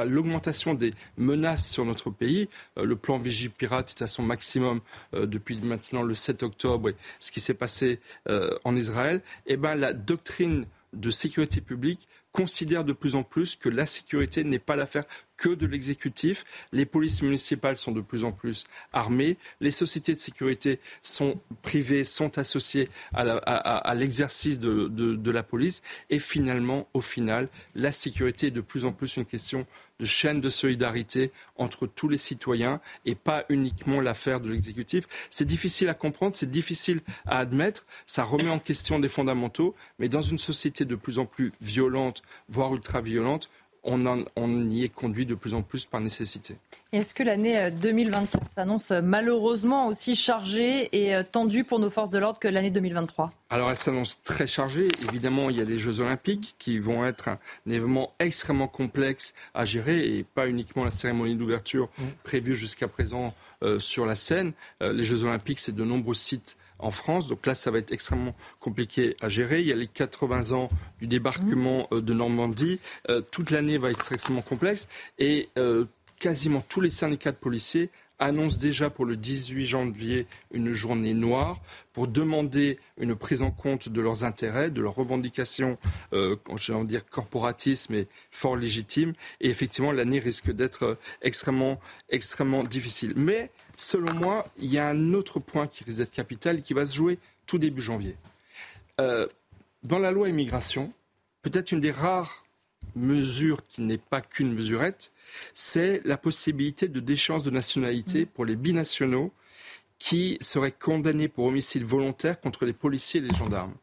l'augmentation 0.04 0.74
des 0.74 0.94
menaces 1.16 1.68
sur 1.68 1.84
notre 1.84 2.10
pays. 2.10 2.48
Euh, 2.78 2.84
le 2.84 2.96
plan 2.96 3.18
Vigipirate 3.18 3.90
est 3.90 4.02
à 4.02 4.06
son 4.06 4.22
maximum 4.22 4.80
euh, 5.14 5.26
depuis 5.26 5.58
maintenant 5.58 6.02
le 6.02 6.14
7 6.14 6.42
octobre, 6.42 6.90
et 6.90 6.96
ce 7.18 7.30
qui 7.30 7.40
s'est 7.40 7.54
passé 7.54 8.00
euh, 8.28 8.56
en 8.64 8.76
Israël. 8.76 9.20
Eh 9.46 9.56
ben, 9.56 9.74
la 9.74 9.92
doctrine 9.92 10.66
de 10.92 11.10
sécurité 11.10 11.60
publique 11.60 12.08
considère 12.32 12.84
de 12.84 12.92
plus 12.92 13.14
en 13.14 13.22
plus 13.22 13.56
que 13.56 13.68
la 13.68 13.86
sécurité 13.86 14.44
n'est 14.44 14.58
pas 14.58 14.76
l'affaire 14.76 15.04
que 15.36 15.48
de 15.48 15.66
l'exécutif. 15.66 16.44
Les 16.72 16.86
polices 16.86 17.22
municipales 17.22 17.76
sont 17.76 17.92
de 17.92 18.00
plus 18.00 18.24
en 18.24 18.32
plus 18.32 18.64
armées. 18.92 19.36
Les 19.60 19.70
sociétés 19.70 20.14
de 20.14 20.18
sécurité 20.18 20.80
sont 21.02 21.40
privées, 21.62 22.04
sont 22.04 22.38
associées 22.38 22.88
à 23.14 23.94
l'exercice 23.94 24.58
de, 24.58 25.30
la 25.30 25.42
police. 25.42 25.82
Et 26.10 26.18
finalement, 26.18 26.88
au 26.94 27.00
final, 27.00 27.48
la 27.74 27.92
sécurité 27.92 28.48
est 28.48 28.52
de 28.52 28.60
plus 28.60 28.84
en 28.84 28.92
plus 28.92 29.16
une 29.16 29.26
question 29.26 29.66
de 29.98 30.04
chaîne 30.04 30.40
de 30.40 30.50
solidarité 30.50 31.32
entre 31.56 31.86
tous 31.86 32.08
les 32.08 32.18
citoyens 32.18 32.80
et 33.04 33.14
pas 33.14 33.44
uniquement 33.48 34.00
l'affaire 34.00 34.40
de 34.40 34.50
l'exécutif. 34.50 35.06
C'est 35.30 35.46
difficile 35.46 35.88
à 35.88 35.94
comprendre, 35.94 36.36
c'est 36.36 36.50
difficile 36.50 37.00
à 37.24 37.38
admettre, 37.38 37.86
ça 38.06 38.24
remet 38.24 38.50
en 38.50 38.58
question 38.58 38.98
des 38.98 39.08
fondamentaux, 39.08 39.74
mais 39.98 40.08
dans 40.08 40.22
une 40.22 40.38
société 40.38 40.84
de 40.84 40.96
plus 40.96 41.18
en 41.18 41.24
plus 41.24 41.52
violente, 41.60 42.22
voire 42.48 42.74
ultra-violente, 42.74 43.48
on, 43.86 44.70
y 44.70 44.84
est 44.84 44.88
conduit 44.88 45.26
de 45.26 45.34
plus 45.34 45.54
en 45.54 45.62
plus 45.62 45.86
par 45.86 46.00
nécessité. 46.00 46.56
Est-ce 46.92 47.14
que 47.14 47.22
l'année 47.22 47.70
2024 47.70 48.42
euh, 48.42 48.46
s'annonce 48.54 48.90
euh, 48.90 49.00
malheureusement 49.02 49.88
aussi 49.88 50.14
chargée 50.14 50.88
et 50.92 51.14
euh, 51.14 51.22
tendue 51.22 51.64
pour 51.64 51.78
nos 51.78 51.90
forces 51.90 52.10
de 52.10 52.18
l'ordre 52.18 52.38
que 52.38 52.48
l'année 52.48 52.70
2023 52.70 53.32
Alors 53.50 53.70
elle 53.70 53.76
s'annonce 53.76 54.22
très 54.22 54.46
chargée. 54.46 54.88
Évidemment, 55.08 55.50
il 55.50 55.56
y 55.56 55.60
a 55.60 55.64
les 55.64 55.78
Jeux 55.78 56.00
olympiques 56.00 56.54
qui 56.58 56.78
vont 56.78 57.04
être 57.04 57.28
un, 57.28 57.38
événement 57.66 58.12
extrêmement 58.18 58.68
complexe 58.68 59.34
à 59.54 59.64
gérer 59.64 60.06
et 60.06 60.24
pas 60.24 60.48
uniquement 60.48 60.84
la 60.84 60.90
cérémonie 60.90 61.36
d'ouverture 61.36 61.88
mmh. 61.98 62.04
prévue 62.22 62.56
jusqu'à 62.56 62.88
présent 62.88 63.34
sur 63.78 64.04
la 64.04 64.14
scène. 64.14 64.52
les 64.82 65.02
Jeux 65.02 65.24
olympiques, 65.24 65.60
c'est 65.60 65.74
de 65.74 65.82
nombreux 65.82 66.14
sites 66.14 66.58
en 66.78 66.90
France. 66.90 67.28
Donc 67.28 67.46
là, 67.46 67.54
ça 67.54 67.70
va 67.70 67.78
être 67.78 67.92
extrêmement 67.92 68.34
compliqué 68.60 69.16
à 69.20 69.28
gérer. 69.28 69.60
Il 69.60 69.66
y 69.66 69.72
a 69.72 69.76
les 69.76 69.86
80 69.86 70.52
ans 70.52 70.68
du 70.98 71.06
débarquement 71.06 71.88
euh, 71.92 72.00
de 72.00 72.12
Normandie. 72.12 72.80
Euh, 73.10 73.20
toute 73.30 73.50
l'année 73.50 73.78
va 73.78 73.90
être 73.90 74.12
extrêmement 74.12 74.42
complexe. 74.42 74.88
Et 75.18 75.48
euh, 75.58 75.86
quasiment 76.18 76.62
tous 76.68 76.80
les 76.80 76.90
syndicats 76.90 77.32
de 77.32 77.36
policiers 77.36 77.90
annoncent 78.18 78.58
déjà 78.58 78.88
pour 78.88 79.04
le 79.04 79.16
18 79.16 79.66
janvier 79.66 80.26
une 80.50 80.72
journée 80.72 81.14
noire 81.14 81.60
pour 81.92 82.08
demander 82.08 82.78
une 82.98 83.14
prise 83.14 83.42
en 83.42 83.50
compte 83.50 83.88
de 83.88 84.00
leurs 84.00 84.24
intérêts, 84.24 84.70
de 84.70 84.80
leurs 84.80 84.94
revendications, 84.94 85.78
euh, 86.12 86.36
je 86.56 86.72
vais 86.72 86.84
dire 86.84 87.04
corporatisme 87.06 87.94
et 87.94 88.08
fort 88.30 88.56
légitimes. 88.56 89.12
Et 89.40 89.48
effectivement, 89.48 89.92
l'année 89.92 90.18
risque 90.18 90.50
d'être 90.50 90.98
extrêmement, 91.22 91.78
extrêmement 92.08 92.62
difficile. 92.64 93.12
Mais 93.16 93.50
selon 93.76 94.14
moi, 94.14 94.46
il 94.58 94.70
y 94.70 94.78
a 94.78 94.88
un 94.88 95.12
autre 95.14 95.38
point 95.40 95.66
qui 95.66 95.84
risque 95.84 95.98
d'être 95.98 96.10
capital 96.10 96.58
et 96.58 96.62
qui 96.62 96.74
va 96.74 96.86
se 96.86 96.94
jouer 96.94 97.18
tout 97.46 97.58
début 97.58 97.82
janvier. 97.82 98.16
Euh, 99.00 99.26
dans 99.82 99.98
la 99.98 100.10
loi 100.10 100.28
immigration, 100.28 100.92
peut-être 101.42 101.72
une 101.72 101.80
des 101.80 101.90
rares 101.90 102.44
mesures 102.94 103.66
qui 103.66 103.82
n'est 103.82 103.98
pas 103.98 104.20
qu'une 104.20 104.52
mesurette, 104.52 105.12
c'est 105.54 106.00
la 106.04 106.16
possibilité 106.16 106.88
de 106.88 107.00
déchéance 107.00 107.44
de 107.44 107.50
nationalité 107.50 108.22
mmh. 108.22 108.26
pour 108.26 108.44
les 108.44 108.56
binationaux 108.56 109.32
qui 109.98 110.38
seraient 110.40 110.72
condamnés 110.72 111.28
pour 111.28 111.46
homicide 111.46 111.84
volontaire 111.84 112.40
contre 112.40 112.64
les 112.64 112.72
policiers 112.72 113.20
et 113.20 113.22
les 113.22 113.34
gendarmes. 113.34 113.74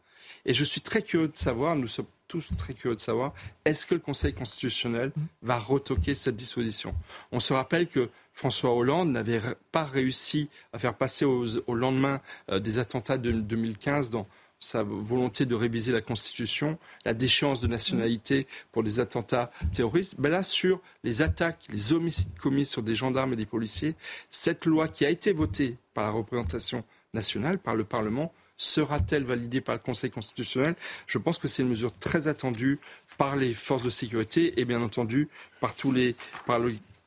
Et 0.45 0.53
je 0.53 0.63
suis 0.63 0.81
très 0.81 1.01
curieux 1.01 1.27
de 1.27 1.37
savoir, 1.37 1.75
nous 1.75 1.87
sommes 1.87 2.07
tous 2.27 2.49
très 2.57 2.73
curieux 2.73 2.95
de 2.95 3.01
savoir, 3.01 3.33
est-ce 3.65 3.85
que 3.85 3.93
le 3.93 3.99
Conseil 3.99 4.33
constitutionnel 4.33 5.11
mmh. 5.15 5.21
va 5.43 5.59
retoquer 5.59 6.15
cette 6.15 6.35
disposition? 6.35 6.95
On 7.31 7.39
se 7.39 7.53
rappelle 7.53 7.87
que 7.87 8.09
François 8.33 8.73
Hollande 8.73 9.11
n'avait 9.11 9.41
pas 9.71 9.85
réussi 9.85 10.49
à 10.73 10.79
faire 10.79 10.95
passer 10.95 11.25
au 11.25 11.75
lendemain 11.75 12.19
euh, 12.51 12.59
des 12.59 12.79
attentats 12.79 13.17
de 13.17 13.31
2015 13.31 14.09
dans 14.09 14.27
sa 14.63 14.81
volonté 14.81 15.45
de 15.45 15.55
réviser 15.55 15.91
la 15.91 16.01
Constitution, 16.01 16.77
la 17.05 17.13
déchéance 17.13 17.59
de 17.59 17.67
nationalité 17.67 18.47
pour 18.71 18.83
des 18.83 18.99
attentats 18.99 19.51
terroristes. 19.73 20.15
Ben 20.19 20.29
là, 20.29 20.41
sur 20.41 20.79
les 21.03 21.21
attaques, 21.21 21.59
les 21.69 21.93
homicides 21.93 22.37
commis 22.39 22.65
sur 22.65 22.81
des 22.81 22.95
gendarmes 22.95 23.33
et 23.33 23.35
des 23.35 23.45
policiers, 23.45 23.95
cette 24.29 24.65
loi 24.65 24.87
qui 24.87 25.05
a 25.05 25.09
été 25.09 25.33
votée 25.33 25.77
par 25.93 26.05
la 26.05 26.11
représentation 26.11 26.83
nationale, 27.13 27.59
par 27.59 27.75
le 27.75 27.83
Parlement, 27.83 28.33
sera-t-elle 28.55 29.25
validée 29.25 29.61
par 29.61 29.75
le 29.75 29.81
Conseil 29.81 30.11
constitutionnel? 30.11 30.75
Je 31.07 31.17
pense 31.17 31.37
que 31.37 31.47
c'est 31.47 31.63
une 31.63 31.69
mesure 31.69 31.93
très 31.99 32.27
attendue 32.27 32.79
par 33.17 33.35
les 33.35 33.53
forces 33.53 33.83
de 33.83 33.89
sécurité 33.89 34.59
et 34.59 34.65
bien 34.65 34.81
entendu 34.81 35.27
par 35.59 35.75
tous, 35.75 35.91
les, 35.91 36.15
par 36.45 36.61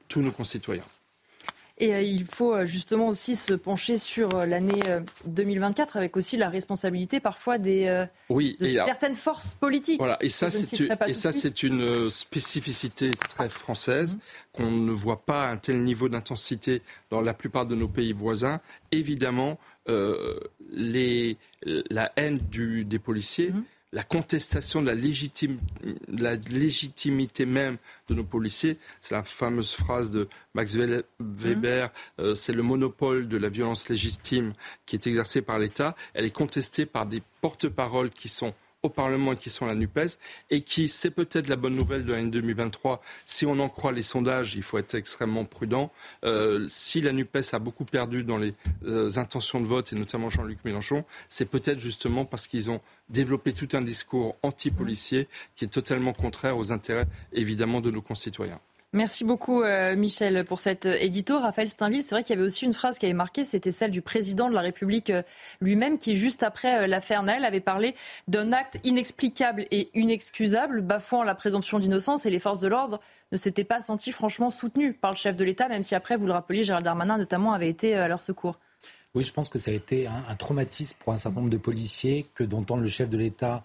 tous 0.09 0.21
nos 0.21 0.33
concitoyens. 0.33 0.85
Et 1.79 1.95
euh, 1.95 2.01
il 2.01 2.25
faut 2.25 2.55
euh, 2.55 2.65
justement 2.65 3.09
aussi 3.09 3.37
se 3.37 3.53
pencher 3.53 3.99
sur 3.99 4.35
euh, 4.35 4.47
l'année 4.47 4.83
2024 5.27 5.97
avec 5.97 6.17
aussi 6.17 6.37
la 6.37 6.49
responsabilité 6.49 7.21
parfois 7.21 7.59
des 7.59 8.07
oui, 8.31 8.57
de 8.61 8.67
certaines 8.67 9.15
forces 9.15 9.49
politiques. 9.61 9.99
Voilà, 9.99 10.17
et 10.23 10.31
ça 10.31 10.51
c'est 10.51 10.81
une, 10.81 10.97
et 11.07 11.15
ça 11.15 11.33
c'est 11.33 11.63
une 11.63 12.09
spécificité 12.09 13.11
très 13.11 13.49
française 13.49 14.15
mhm. 14.15 14.21
qu'on 14.53 14.71
ne 14.71 14.93
voit 14.93 15.25
pas 15.25 15.45
à 15.45 15.51
un 15.51 15.59
tel 15.59 15.83
niveau 15.83 16.09
d'intensité 16.09 16.83
dans 17.11 17.21
la 17.21 17.35
plupart 17.35 17.67
de 17.67 17.75
nos 17.75 17.89
pays 17.89 18.13
voisins. 18.13 18.61
Évidemment, 18.91 19.59
les, 20.71 21.37
la 21.63 22.13
haine 22.17 22.39
du, 22.39 22.85
des 22.85 22.99
policiers. 22.99 23.51
Mhm 23.51 23.65
la 23.97 24.03
contestation 24.03 24.83
de 24.83 24.89
la, 24.89 24.95
légitime, 24.95 25.57
la, 26.07 26.35
légitimité 26.35 27.47
même 27.47 27.79
de 28.11 28.15
nos 28.15 28.25
policiers. 28.25 28.77
C'est 29.01 29.15
la 29.15 29.23
fameuse 29.23 29.73
phrase 29.73 30.11
de 30.11 30.29
Max 30.53 30.77
Weber, 31.19 31.89
mmh. 31.89 32.21
euh, 32.21 32.35
c'est 32.35 32.53
le 32.53 32.63
monopole 32.63 33.27
de 33.27 33.39
la 33.39 33.49
violence 33.49 33.89
légitime 33.89 34.53
qui 34.85 34.97
est 34.97 35.07
exercée 35.07 35.41
par 35.41 35.59
l'État. 35.59 35.97
Elle 36.13 36.27
est 36.27 36.31
contestée 36.31 36.85
par 36.85 37.07
des 37.07 37.23
porte-paroles 37.41 38.11
qui 38.11 38.29
sont 38.29 38.53
au 38.87 38.91
Parlement 38.91 39.33
et 39.33 39.37
qui 39.37 39.51
sont 39.51 39.67
la 39.67 39.75
NUPES, 39.75 40.19
et 40.51 40.63
qui, 40.63 40.89
c'est 40.89 41.11
peut-être 41.11 41.49
la 41.49 41.57
bonne 41.57 41.75
nouvelle 41.75 42.05
de 42.05 42.13
l'année 42.13 42.31
2023, 42.31 43.03
si 43.25 43.47
on 43.47 43.59
en 43.59 43.69
croit 43.69 43.93
les 43.93 44.03
sondages, 44.03 44.55
il 44.55 44.63
faut 44.63 44.79
être 44.79 44.95
extrêmement 44.95 45.45
prudent. 45.45 45.93
Euh, 46.25 46.67
si 46.69 47.01
la 47.01 47.13
NUPES 47.13 47.53
a 47.53 47.59
beaucoup 47.59 47.85
perdu 47.85 48.25
dans 48.25 48.39
les 48.39 48.53
euh, 48.85 49.11
intentions 49.17 49.61
de 49.61 49.67
vote, 49.67 49.93
et 49.93 49.97
notamment 49.97 50.31
Jean-Luc 50.31 50.65
Mélenchon, 50.65 51.05
c'est 51.29 51.51
peut-être 51.51 51.79
justement 51.79 52.25
parce 52.25 52.47
qu'ils 52.47 52.71
ont 52.71 52.81
développé 53.09 53.53
tout 53.53 53.69
un 53.75 53.83
discours 53.83 54.37
anti-policier 54.43 55.29
qui 55.55 55.65
est 55.65 55.69
totalement 55.69 56.13
contraire 56.13 56.57
aux 56.57 56.73
intérêts, 56.73 57.07
évidemment, 57.33 57.81
de 57.81 57.91
nos 57.91 58.03
concitoyens. 58.03 58.61
Merci 58.97 59.25
beaucoup, 59.25 59.63
euh, 59.63 59.95
Michel, 59.95 60.47
pour 60.47 60.59
cet 60.59 60.87
euh, 60.87 60.97
édito. 60.99 61.39
Raphaël 61.39 61.69
Steinville, 61.69 62.03
c'est 62.03 62.15
vrai 62.15 62.23
qu'il 62.23 62.35
y 62.35 62.39
avait 62.39 62.47
aussi 62.47 62.65
une 62.65 62.73
phrase 62.73 62.99
qui 62.99 63.05
avait 63.05 63.13
marqué, 63.13 63.45
c'était 63.45 63.71
celle 63.71 63.91
du 63.91 64.01
président 64.01 64.49
de 64.49 64.55
la 64.55 64.63
République 64.63 65.11
euh, 65.11 65.23
lui-même, 65.61 65.99
qui, 65.99 66.17
juste 66.17 66.43
après 66.43 66.89
l'affaire 66.89 67.23
Naël, 67.23 67.45
avait 67.45 67.61
parlé 67.61 67.95
d'un 68.27 68.55
acte 68.55 68.79
inexplicable 68.85 69.67
et 69.71 69.91
inexcusable, 69.93 70.81
bafouant 70.81 71.25
la 71.25 71.35
présomption 71.35 71.79
d'innocence, 71.79 72.25
et 72.25 72.31
les 72.31 72.39
forces 72.39 72.59
de 72.59 72.69
l'ordre 72.69 72.99
ne 73.33 73.37
s'étaient 73.37 73.65
pas 73.65 73.83
senties 73.83 74.13
franchement 74.13 74.49
soutenues 74.49 74.95
par 74.95 75.11
le 75.11 75.19
chef 75.19 75.37
de 75.37 75.45
l'État, 75.45 75.69
même 75.69 75.85
si 75.85 75.95
après, 75.95 76.17
vous 76.17 76.27
le 76.27 76.33
rappeliez, 76.33 76.65
Gérald 76.65 76.87
Darmanin, 76.87 77.19
notamment, 77.19 77.53
avait 77.53 77.69
été 77.69 77.95
à 77.97 78.09
leur 78.09 78.23
secours. 78.23 78.59
Oui, 79.15 79.25
je 79.25 79.33
pense 79.35 79.51
que 79.51 79.59
ça 79.59 79.73
a 79.73 79.75
été 79.75 80.07
un, 80.07 80.25
un 80.27 80.37
traumatisme 80.37 80.97
pour 81.05 81.13
un 81.13 81.19
certain 81.19 81.41
nombre 81.41 81.53
de 81.53 81.59
policiers 81.59 82.25
que 82.35 82.45
d'entendre 82.45 82.81
le 82.81 82.89
chef 82.89 83.11
de 83.11 83.19
l'État 83.19 83.63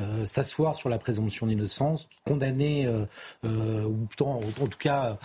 euh, 0.00 0.26
s'asseoir 0.26 0.74
sur 0.74 0.88
la 0.88 0.98
présomption 0.98 1.46
d'innocence, 1.46 2.08
condamner, 2.24 2.84
euh, 2.84 3.04
euh, 3.44 3.84
ou 3.84 4.08
en, 4.24 4.40
en, 4.60 4.66
tout 4.66 4.78
cas 4.78 5.18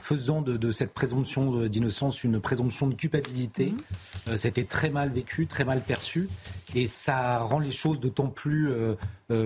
faisant 0.00 0.40
de, 0.40 0.70
cette 0.70 0.94
présomption 0.94 1.66
d'innocence 1.66 2.24
une 2.24 2.40
présomption 2.40 2.86
de 2.86 2.94
culpabilité. 2.94 3.74
Mmh. 4.26 4.30
a 4.30 4.48
été 4.48 4.64
très 4.64 4.88
mal 4.88 5.10
vécu, 5.10 5.46
très 5.46 5.64
mal 5.64 5.82
perçu, 5.82 6.30
et 6.74 6.86
ça 6.86 7.40
rend 7.40 7.58
les 7.58 7.70
choses 7.70 8.00
d'autant 8.00 8.28
plus 8.28 8.72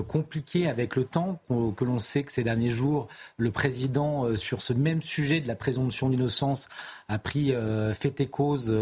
compliquées 0.07 0.69
avec 0.69 0.97
le 0.97 1.05
temps 1.05 1.41
que 1.49 1.85
l'on 1.85 1.99
sait 1.99 2.23
que 2.23 2.33
ces 2.33 2.45
derniers 2.45 2.71
jours, 2.71 3.09
le 3.37 3.51
président, 3.51 4.37
sur 4.37 4.63
ce 4.63 4.73
même 4.73 5.03
sujet 5.03 5.41
de 5.41 5.49
la 5.49 5.57
présomption 5.57 6.09
d'innocence, 6.09 6.69
a 7.09 7.19
pris 7.19 7.55
fait 7.95 8.21
et 8.21 8.27
cause 8.27 8.75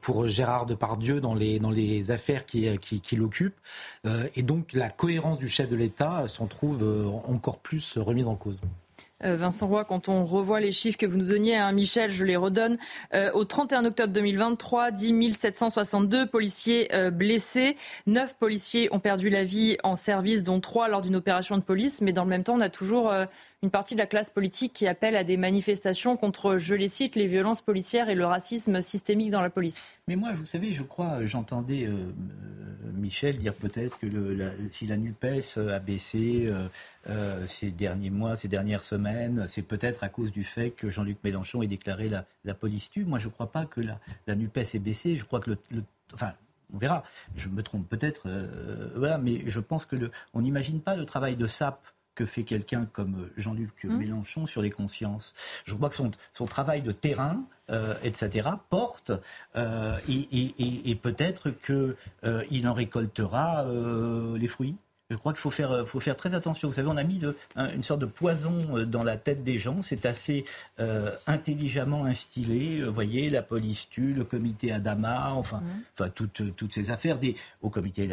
pour 0.00 0.28
Gérard 0.28 0.66
Depardieu 0.66 1.20
dans 1.20 1.34
les, 1.34 1.58
dans 1.58 1.70
les 1.70 2.10
affaires 2.10 2.46
qui, 2.46 2.78
qui, 2.78 3.16
l'occupent. 3.16 3.60
et 4.34 4.42
donc, 4.42 4.72
la 4.72 4.90
cohérence 4.90 5.38
du 5.38 5.48
chef 5.48 5.68
de 5.68 5.76
l'État 5.76 6.26
s'en 6.28 6.46
trouve 6.46 6.82
euh, 6.82 7.04
encore 7.26 7.58
plus 7.58 7.98
remise 7.98 8.28
en 8.28 8.36
cause. 8.36 8.60
Euh, 9.22 9.36
Vincent 9.36 9.66
Roy, 9.66 9.84
quand 9.84 10.08
on 10.08 10.24
revoit 10.24 10.60
les 10.60 10.72
chiffres 10.72 10.98
que 10.98 11.06
vous 11.06 11.16
nous 11.16 11.26
donniez, 11.26 11.56
hein, 11.56 11.70
Michel, 11.72 12.10
je 12.10 12.24
les 12.24 12.36
redonne. 12.36 12.78
Euh, 13.14 13.30
au 13.32 13.44
31 13.44 13.84
octobre 13.84 14.12
2023, 14.12 14.90
10 14.90 15.34
762 15.34 16.26
policiers 16.26 16.88
blessés. 17.12 17.76
9 18.06 18.34
policiers 18.36 18.92
ont 18.92 19.00
perdu 19.00 19.30
la 19.30 19.44
vie 19.44 19.76
en 19.84 19.94
service, 19.94 20.42
dont 20.42 20.60
3 20.60 20.88
lors 20.88 21.02
d'une 21.02 21.16
opération 21.16 21.56
de 21.56 21.62
police. 21.62 22.00
Mais 22.00 22.12
dans 22.12 22.24
le 22.24 22.30
même 22.30 22.44
temps, 22.44 22.54
on 22.54 22.60
a 22.60 22.68
toujours 22.68 23.12
une 23.64 23.70
partie 23.70 23.94
de 23.94 24.00
la 24.00 24.06
classe 24.06 24.30
politique 24.30 24.74
qui 24.74 24.86
appelle 24.86 25.16
à 25.16 25.24
des 25.24 25.36
manifestations 25.36 26.16
contre, 26.16 26.58
je 26.58 26.74
les 26.74 26.88
cite, 26.88 27.16
les 27.16 27.26
violences 27.26 27.62
policières 27.62 28.10
et 28.10 28.14
le 28.14 28.26
racisme 28.26 28.82
systémique 28.82 29.30
dans 29.30 29.40
la 29.40 29.50
police. 29.50 29.88
Mais 30.06 30.16
moi, 30.16 30.32
vous 30.34 30.44
savez, 30.44 30.70
je 30.70 30.82
crois, 30.82 31.24
j'entendais 31.24 31.88
Michel 32.92 33.38
dire 33.38 33.54
peut-être 33.54 33.98
que 33.98 34.06
si 34.70 34.86
la 34.86 34.96
NUPES 34.96 35.58
a 35.70 35.78
baissé 35.78 36.46
euh, 36.46 36.68
euh, 37.08 37.46
ces 37.46 37.70
derniers 37.70 38.10
mois, 38.10 38.36
ces 38.36 38.48
dernières 38.48 38.84
semaines, 38.84 39.46
c'est 39.46 39.62
peut-être 39.62 40.04
à 40.04 40.08
cause 40.08 40.32
du 40.32 40.44
fait 40.44 40.70
que 40.70 40.90
Jean-Luc 40.90 41.18
Mélenchon 41.24 41.62
ait 41.62 41.66
déclaré 41.66 42.08
la, 42.08 42.54
police 42.54 42.90
tue. 42.90 43.04
Moi, 43.04 43.18
je 43.18 43.26
ne 43.26 43.32
crois 43.32 43.50
pas 43.50 43.66
que 43.66 43.80
la, 43.80 44.34
NUPES 44.34 44.74
ait 44.74 44.78
baissé. 44.78 45.16
Je 45.16 45.24
crois 45.24 45.40
que 45.40 45.50
le, 45.50 45.84
enfin, 46.12 46.32
on 46.72 46.78
verra. 46.78 47.04
Je 47.36 47.48
me 47.48 47.62
trompe 47.62 47.88
peut-être, 47.88 48.22
euh, 48.26 48.90
voilà, 48.96 49.18
mais 49.18 49.42
je 49.46 49.60
pense 49.60 49.84
que 49.84 49.96
on 50.32 50.40
n'imagine 50.40 50.80
pas 50.80 50.96
le 50.96 51.04
travail 51.04 51.36
de 51.36 51.46
SAP 51.46 51.80
que 52.14 52.24
fait 52.24 52.44
quelqu'un 52.44 52.86
comme 52.86 53.28
Jean-Luc 53.36 53.84
mmh. 53.84 53.96
Mélenchon 53.96 54.46
sur 54.46 54.62
les 54.62 54.70
consciences. 54.70 55.34
Je 55.66 55.74
crois 55.74 55.88
que 55.88 55.96
son, 55.96 56.10
son 56.32 56.46
travail 56.46 56.82
de 56.82 56.92
terrain, 56.92 57.42
euh, 57.70 57.94
etc., 58.02 58.48
porte, 58.68 59.12
euh, 59.56 59.98
et, 60.08 60.90
et 60.90 60.94
peut-être 60.94 61.50
qu'il 61.50 62.68
en 62.68 62.74
récoltera 62.74 63.66
les 64.36 64.48
fruits. 64.48 64.76
Je 65.10 65.16
crois 65.16 65.34
qu'il 65.34 65.40
faut 65.40 65.50
faire, 65.50 65.70
euh, 65.70 65.84
faut 65.84 66.00
faire 66.00 66.16
très 66.16 66.32
attention. 66.32 66.68
Vous 66.68 66.74
savez, 66.74 66.88
on 66.88 66.96
a 66.96 67.02
mis 67.02 67.20
une 67.74 67.82
sorte 67.82 68.00
de 68.00 68.06
poison 68.06 68.56
euh, 68.74 68.86
dans 68.86 69.02
la 69.02 69.18
tête 69.18 69.42
des 69.42 69.58
gens. 69.58 69.82
C'est 69.82 70.06
assez 70.06 70.46
euh, 70.80 71.10
intelligemment 71.26 72.06
instillé. 72.06 72.82
Vous 72.82 72.92
voyez, 72.92 73.28
la 73.28 73.42
police 73.42 73.86
tue, 73.90 74.14
le 74.14 74.24
comité 74.24 74.72
Adama, 74.72 75.34
enfin, 75.34 75.58
mmh. 75.58 75.82
enfin 75.92 76.08
toutes, 76.08 76.56
toutes 76.56 76.72
ces 76.72 76.90
affaires. 76.90 77.18
Des, 77.18 77.36
au 77.60 77.68
comité, 77.68 78.08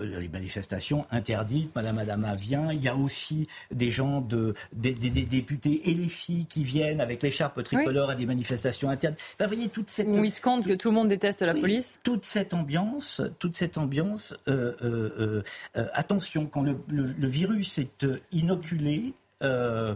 les 0.00 0.28
manifestations 0.28 1.04
interdites, 1.10 1.74
Madame 1.74 1.98
Adama 1.98 2.30
vient. 2.34 2.72
Il 2.72 2.80
y 2.80 2.88
a 2.88 2.94
aussi 2.94 3.48
des 3.72 3.90
gens, 3.90 4.20
de, 4.20 4.54
des, 4.72 4.94
députés 4.94 5.90
et 5.90 5.94
les 5.94 6.08
filles 6.08 6.46
qui 6.46 6.62
viennent 6.62 7.00
avec 7.00 7.24
l'écharpe 7.24 7.60
tricolore 7.64 8.10
à 8.10 8.14
des 8.14 8.26
manifestations 8.26 8.88
interdites. 8.88 9.18
Ben, 9.40 9.46
vous 9.46 9.54
voyez, 9.54 9.68
toute 9.68 9.90
cette... 9.90 10.06
Où 10.06 10.22
ils 10.22 10.30
scandent 10.30 10.64
que 10.64 10.74
tout 10.74 10.90
le 10.90 10.94
monde 10.94 11.08
déteste 11.08 11.42
la 11.42 11.54
police. 11.54 11.98
Toute 12.04 12.24
cette 12.24 12.54
ambiance, 12.54 13.20
toute 13.40 13.56
cette 13.56 13.78
ambiance, 13.78 14.32
attention 15.74 16.45
quand 16.50 16.62
le, 16.62 17.26
virus 17.26 17.78
est 17.78 18.04
euh, 18.04 18.20
inoculé, 18.32 19.14
euh, 19.42 19.94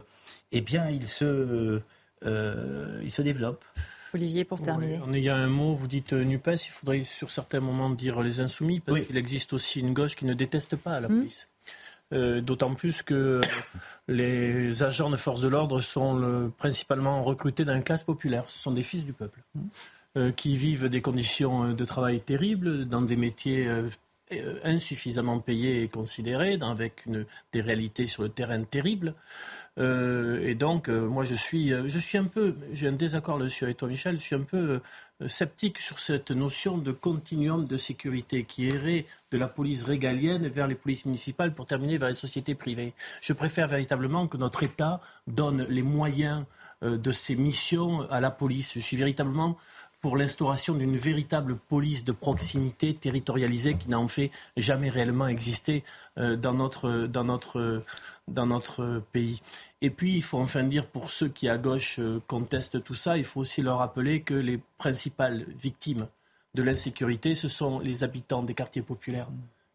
eh 0.53 0.61
bien, 0.61 0.91
il 0.91 1.07
se, 1.07 1.81
euh, 2.25 3.01
il 3.03 3.11
se 3.11 3.23
développe. 3.23 3.65
Olivier, 4.13 4.45
pour 4.45 4.61
terminer. 4.61 5.01
il 5.13 5.23
y 5.23 5.29
a 5.29 5.37
un 5.37 5.47
mot, 5.47 5.73
vous 5.73 5.87
dites 5.87 6.13
NUPES, 6.13 6.67
il 6.67 6.71
faudrait 6.71 7.05
sur 7.05 7.31
certains 7.31 7.61
moments 7.61 7.91
dire 7.91 8.21
les 8.23 8.41
insoumis, 8.41 8.81
parce 8.81 9.01
qu'il 9.01 9.17
existe 9.17 9.53
aussi 9.53 9.81
une 9.81 9.95
gauche 9.95 10.17
qui 10.17 10.25
ne 10.25 10.35
déteste 10.35 10.75
pas 10.75 10.99
la 10.99 11.09
hmm. 11.09 11.19
police. 11.19 11.49
D'autant 12.13 12.75
plus 12.75 13.03
que 13.03 13.41
les 14.09 14.83
agents 14.83 15.11
de 15.11 15.17
force 15.17 15.41
de 15.41 15.47
l'ordre 15.47 15.81
sont 15.81 16.51
principalement 16.59 17.23
recrutés 17.23 17.65
dans 17.65 17.77
une 17.77 17.85
classe 17.85 18.03
populaire. 18.03 18.51
Ce 18.51 18.59
sont 18.59 18.73
des 18.73 18.83
fils 18.83 19.05
du 19.05 19.13
peuple. 19.13 19.39
Hmm. 19.55 20.33
qui 20.33 20.57
vivent 20.57 20.89
des 20.89 21.03
conditions 21.03 21.73
de 21.73 21.85
travail 21.85 22.21
terribles, 22.21 22.85
dans 22.87 23.03
des 23.03 23.15
métiers 23.15 23.69
euh, 23.69 23.89
insuffisamment 24.65 25.41
payés 25.41 25.83
et 25.83 25.89
considérés, 25.89 26.59
avec 26.61 27.05
des 27.53 27.61
réalités 27.61 28.07
sur 28.07 28.23
le 28.23 28.29
terrain 28.29 28.63
terribles. 28.63 29.15
Euh, 29.79 30.47
et 30.47 30.55
donc, 30.55 30.89
euh, 30.89 31.09
moi, 31.09 31.25
je 31.25 31.35
suis, 31.35 31.71
je 31.71 31.99
suis 31.99 32.19
un 32.19 32.25
peu, 32.25 32.57
j'ai 32.73 32.89
un 32.89 32.93
désaccord 32.93 33.39
là-dessus 33.39 33.65
avec 33.65 33.77
toi, 33.77 33.89
Michel, 33.89 34.19
je 34.19 34.23
suis 34.23 34.37
un 34.37 34.43
peu 34.43 34.81
sceptique 35.27 35.79
sur 35.79 35.99
cette 35.99 36.31
notion 36.31 36.79
de 36.79 36.93
continuum 36.93 37.67
de 37.67 37.77
sécurité 37.77 38.45
qui 38.45 38.65
irait 38.67 39.05
de 39.31 39.39
la 39.39 39.49
police 39.49 39.85
régalienne 39.85 40.49
vers 40.49 40.67
les 40.67 40.75
polices 40.75 41.05
municipales 41.05 41.53
pour 41.53 41.67
terminer 41.67 41.99
vers 41.99 42.09
les 42.09 42.15
sociétés 42.15 42.55
privées. 42.55 42.95
Je 43.21 43.35
préfère 43.35 43.69
véritablement 43.69 44.29
que 44.29 44.39
notre 44.39 44.63
État 44.63 45.01
donne 45.27 45.67
les 45.69 45.83
moyens 45.83 46.45
de 46.83 47.13
ses 47.13 47.37
missions 47.37 48.11
à 48.11 48.23
la 48.23 48.31
police. 48.31 48.73
Je 48.73 48.81
suis 48.81 48.97
véritablement 48.97 49.59
pour 50.01 50.17
l'instauration 50.17 50.75
d'une 50.75 50.97
véritable 50.97 51.57
police 51.57 52.05
de 52.05 52.13
proximité 52.13 52.95
territorialisée 52.95 53.75
qui 53.75 53.91
n'a 53.91 53.99
en 53.99 54.09
fait 54.09 54.31
jamais 54.57 54.89
réellement 54.89 55.29
existé 55.29 55.85
euh, 56.19 56.37
dans, 56.37 56.55
notre, 56.55 57.07
dans, 57.07 57.25
notre, 57.25 57.83
dans 58.29 58.47
notre 58.47 59.03
pays. 59.13 59.43
Et 59.83 59.91
puis, 59.91 60.17
il 60.17 60.23
faut 60.23 60.39
enfin 60.39 60.63
dire, 60.65 60.87
pour 60.87 61.11
ceux 61.11 61.29
qui 61.29 61.49
à 61.49 61.59
gauche 61.59 61.99
euh, 61.99 62.21
contestent 62.27 62.83
tout 62.83 62.95
ça, 62.95 63.19
il 63.19 63.25
faut 63.25 63.41
aussi 63.41 63.63
leur 63.63 63.79
rappeler 63.79 64.23
que 64.23 64.35
les 64.35 64.61
principales 64.79 65.45
victimes 65.61 66.07
de 66.55 66.63
l'insécurité, 66.63 67.35
ce 67.35 67.49
sont 67.49 67.79
les 67.79 68.03
habitants 68.03 68.43
des 68.43 68.55
quartiers 68.55 68.83
populaires 68.83 69.29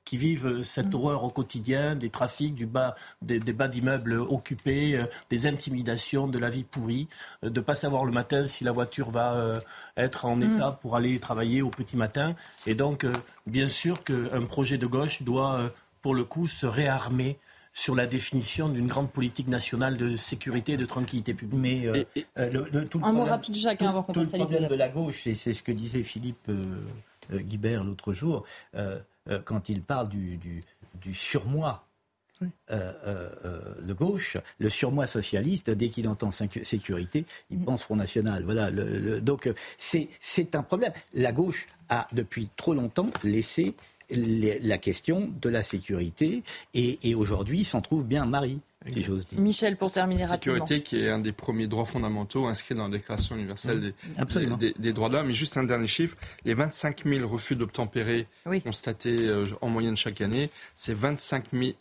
qui 0.05 0.17
vivent 0.17 0.45
euh, 0.45 0.63
cette 0.63 0.93
mm. 0.93 0.95
horreur 0.95 1.23
au 1.23 1.29
quotidien, 1.29 1.95
des 1.95 2.09
trafics, 2.09 2.55
du 2.55 2.65
bas, 2.65 2.95
des, 3.21 3.39
bas 3.39 3.67
d'immeubles 3.67 4.13
occupés, 4.13 4.95
euh, 4.95 5.05
des 5.29 5.47
intimidations, 5.47 6.27
de 6.27 6.39
la 6.39 6.49
vie 6.49 6.63
pourrie, 6.63 7.07
euh, 7.43 7.49
de 7.49 7.59
ne 7.59 7.65
pas 7.65 7.75
savoir 7.75 8.05
le 8.05 8.11
matin 8.11 8.43
si 8.45 8.63
la 8.63 8.71
voiture 8.71 9.09
va 9.09 9.59
être 9.97 10.25
en 10.25 10.37
mm. 10.37 10.55
état 10.55 10.71
pour 10.81 10.95
aller 10.95 11.19
travailler 11.19 11.61
au 11.61 11.69
petit 11.69 11.97
matin. 11.97 12.35
Et 12.67 12.75
donc, 12.75 13.05
bien 13.47 13.67
sûr 13.67 14.03
qu'un 14.03 14.45
projet 14.47 14.77
de 14.77 14.85
gauche 14.85 15.23
doit, 15.23 15.71
pour 16.01 16.13
le 16.13 16.23
coup, 16.23 16.47
se 16.47 16.65
réarmer 16.65 17.39
sur 17.73 17.95
la 17.95 18.05
définition 18.05 18.69
d'une 18.69 18.87
grande 18.87 19.09
politique 19.09 19.47
nationale 19.47 19.97
de 19.97 20.15
sécurité 20.15 20.73
et 20.73 20.77
de 20.77 20.85
tranquillité 20.85 21.33
publique. 21.33 21.59
Mais 21.59 22.05
un 22.35 23.13
mot 23.13 23.25
rapide, 23.25 23.55
chacun, 23.55 23.89
avant 23.89 24.03
qu'on 24.03 24.13
passe 24.13 24.33
à 24.33 24.37
Le 24.37 24.43
problème 24.43 24.69
de 24.69 24.75
la 24.75 24.89
gauche, 24.89 25.25
et 25.25 25.33
c'est 25.33 25.53
ce 25.53 25.63
que 25.63 25.71
disait 25.71 26.03
Philippe 26.03 26.51
Guibert 27.31 27.83
l'autre 27.83 28.13
jour, 28.13 28.45
euh, 29.29 29.39
quand 29.43 29.69
il 29.69 29.81
parle 29.81 30.09
du, 30.09 30.37
du, 30.37 31.13
surmoi 31.13 31.85
euh, 32.41 32.47
euh, 32.69 33.81
de 33.81 33.93
gauche, 33.93 34.37
le 34.59 34.69
surmoi 34.69 35.07
socialiste, 35.07 35.69
dès 35.69 35.89
qu'il 35.89 36.07
entend 36.07 36.31
sécurité, 36.31 37.25
il 37.49 37.59
pense 37.59 37.83
Front 37.83 37.95
National. 37.95 38.43
Voilà. 38.43 38.71
donc 39.21 39.51
c'est 39.77 40.55
un 40.55 40.63
problème. 40.63 40.93
La 41.13 41.31
gauche 41.31 41.67
a 41.89 42.07
depuis 42.11 42.49
trop 42.55 42.73
longtemps 42.73 43.09
laissé 43.23 43.73
la 44.09 44.77
question 44.77 45.31
de 45.41 45.49
la 45.49 45.63
sécurité 45.63 46.43
et, 46.73 47.09
et 47.09 47.15
aujourd'hui 47.15 47.63
s'en 47.63 47.81
trouve 47.81 48.03
bien 48.03 48.25
Marie. 48.25 48.59
Michel, 49.37 49.77
pour 49.77 49.91
terminer 49.91 50.25
rapidement. 50.25 50.65
Sécurité 50.65 50.83
qui 50.83 50.97
est 51.03 51.09
un 51.09 51.19
des 51.19 51.31
premiers 51.31 51.67
droits 51.67 51.85
fondamentaux 51.85 52.45
inscrits 52.45 52.75
dans 52.75 52.87
la 52.87 52.97
Déclaration 52.97 53.35
universelle 53.35 53.93
des, 54.79 54.93
droits 54.93 55.09
de 55.09 55.13
l'homme. 55.13 55.27
Mais 55.27 55.33
juste 55.33 55.57
un 55.57 55.63
dernier 55.63 55.87
chiffre, 55.87 56.15
les 56.43 56.53
25 56.53 57.05
000 57.05 57.27
refus 57.27 57.55
d'obtempérer 57.55 58.27
constatés 58.63 59.17
euh, 59.21 59.45
en 59.61 59.69
moyenne 59.69 59.97
chaque 59.97 60.21
année, 60.21 60.49
c'est 60.75 60.93
25 60.93 61.45
000 61.53 61.73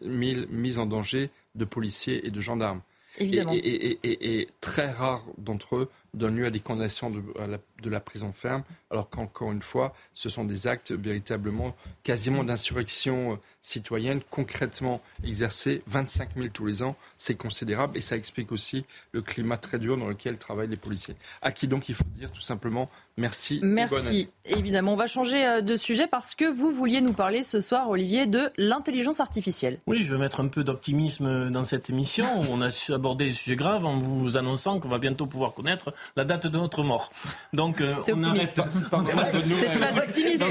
mises 0.50 0.78
en 0.78 0.86
danger 0.86 1.30
de 1.54 1.64
policiers 1.64 2.26
et 2.26 2.30
de 2.30 2.40
gendarmes. 2.40 2.80
Évidemment. 3.18 3.52
Et, 3.54 4.48
très 4.60 4.90
rares 4.90 5.24
d'entre 5.38 5.76
eux 5.76 5.90
donnent 6.14 6.36
lieu 6.36 6.46
à 6.46 6.50
des 6.50 6.60
condamnations 6.60 7.10
de, 7.10 7.22
la, 7.38 7.58
de 7.82 7.90
la 7.90 8.00
prison 8.00 8.32
ferme, 8.32 8.62
alors 8.90 9.08
qu'encore 9.08 9.52
une 9.52 9.62
fois, 9.62 9.94
ce 10.14 10.28
sont 10.28 10.44
des 10.44 10.66
actes 10.66 10.92
véritablement 10.92 11.74
quasiment 12.02 12.44
d'insurrection 12.44 13.32
euh, 13.32 13.36
citoyenne, 13.62 14.20
concrètement 14.30 15.00
exercés 15.24 15.82
25 15.86 16.30
000 16.36 16.48
tous 16.52 16.66
les 16.66 16.82
ans. 16.82 16.96
C'est 17.16 17.36
considérable 17.36 17.96
et 17.96 18.00
ça 18.00 18.16
explique 18.16 18.52
aussi 18.52 18.84
le 19.12 19.22
climat 19.22 19.56
très 19.56 19.78
dur 19.78 19.96
dans 19.96 20.08
lequel 20.08 20.38
travaillent 20.38 20.68
les 20.68 20.76
policiers. 20.76 21.16
À 21.42 21.52
qui 21.52 21.68
donc 21.68 21.88
il 21.88 21.94
faut 21.94 22.04
dire 22.16 22.30
tout 22.30 22.40
simplement 22.40 22.88
Merci. 23.16 23.60
Merci. 23.62 24.28
Évidemment, 24.44 24.92
on 24.92 24.96
va 24.96 25.06
changer 25.06 25.46
euh, 25.46 25.60
de 25.60 25.76
sujet 25.76 26.08
parce 26.08 26.34
que 26.34 26.44
vous 26.44 26.72
vouliez 26.72 27.00
nous 27.00 27.12
parler 27.12 27.44
ce 27.44 27.60
soir, 27.60 27.88
Olivier, 27.88 28.26
de 28.26 28.50
l'intelligence 28.56 29.20
artificielle. 29.20 29.78
Oui, 29.86 30.02
je 30.02 30.12
vais 30.12 30.18
mettre 30.18 30.40
un 30.40 30.48
peu 30.48 30.64
d'optimisme 30.64 31.50
dans 31.50 31.62
cette 31.62 31.88
émission. 31.90 32.26
on 32.50 32.60
a 32.60 32.70
abordé 32.92 33.26
des 33.26 33.30
sujets 33.30 33.54
graves 33.54 33.84
en 33.84 33.98
vous 33.98 34.36
annonçant 34.36 34.80
qu'on 34.80 34.88
va 34.88 34.98
bientôt 34.98 35.26
pouvoir 35.26 35.54
connaître 35.54 35.94
la 36.16 36.24
date 36.24 36.48
de 36.48 36.58
notre 36.58 36.82
mort. 36.82 37.10
Donc, 37.52 37.73
euh, 37.80 37.94
on 38.14 38.22
arrête. 38.22 38.52
C'est 38.52 39.78
très 39.78 39.98
optimiste. 39.98 40.44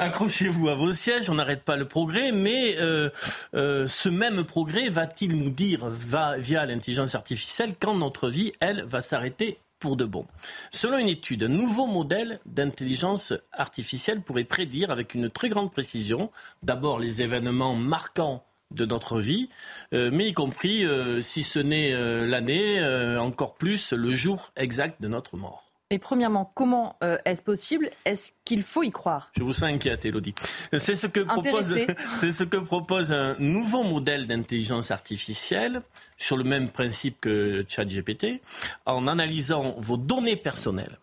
Accrochez-vous 0.00 0.68
à 0.68 0.74
vos 0.74 0.92
sièges. 0.92 1.30
On 1.30 1.34
n'arrête 1.34 1.62
pas 1.62 1.76
le 1.76 1.86
progrès, 1.86 2.32
mais 2.32 2.76
euh, 2.78 3.10
ce 3.52 4.08
même 4.08 4.44
progrès 4.44 4.88
va-t-il 4.88 5.36
nous 5.36 5.50
dire, 5.50 5.86
va 5.86 6.36
via 6.38 6.66
l'intelligence 6.66 7.14
artificielle, 7.14 7.74
quand 7.78 7.94
notre 7.94 8.28
vie, 8.28 8.52
elle, 8.60 8.84
va 8.84 9.00
s'arrêter 9.00 9.58
pour 9.78 9.96
de 9.96 10.04
bon? 10.04 10.26
Selon 10.70 10.98
une 10.98 11.08
étude, 11.08 11.44
un 11.44 11.48
nouveau 11.48 11.86
modèle 11.86 12.40
d'intelligence 12.46 13.32
artificielle 13.52 14.20
pourrait 14.20 14.44
prédire 14.44 14.90
avec 14.90 15.14
une 15.14 15.30
très 15.30 15.48
grande 15.48 15.72
précision 15.72 16.30
d'abord 16.62 16.98
les 16.98 17.22
événements 17.22 17.74
marquants 17.74 18.44
de 18.70 18.86
notre 18.86 19.18
vie, 19.18 19.48
euh, 19.92 20.10
mais 20.12 20.28
y 20.28 20.32
compris, 20.32 20.84
euh, 20.84 21.20
si 21.20 21.42
ce 21.42 21.58
n'est 21.58 21.92
euh, 21.92 22.26
l'année, 22.26 22.80
encore 23.18 23.54
plus 23.54 23.92
le 23.92 24.12
jour 24.12 24.52
exact 24.56 25.00
de 25.02 25.08
notre 25.08 25.36
mort. 25.36 25.69
Mais 25.90 25.98
premièrement, 25.98 26.52
comment 26.54 26.96
est-ce 27.24 27.42
possible? 27.42 27.90
Est-ce 28.04 28.30
qu'il 28.44 28.62
faut 28.62 28.84
y 28.84 28.92
croire? 28.92 29.32
Je 29.36 29.42
vous 29.42 29.52
sens 29.52 29.64
inquiète, 29.64 30.04
Elodie. 30.04 30.36
C'est 30.78 30.94
ce 30.94 31.08
que 31.08 31.20
propose, 31.20 31.76
c'est 32.14 32.30
ce 32.30 32.44
que 32.44 32.58
propose 32.58 33.12
un 33.12 33.34
nouveau 33.40 33.82
modèle 33.82 34.28
d'intelligence 34.28 34.92
artificielle 34.92 35.82
sur 36.16 36.36
le 36.36 36.44
même 36.44 36.70
principe 36.70 37.20
que 37.20 37.64
ChatGPT, 37.66 38.40
en 38.86 39.08
analysant 39.08 39.74
vos 39.78 39.96
données 39.96 40.36
personnelles. 40.36 40.98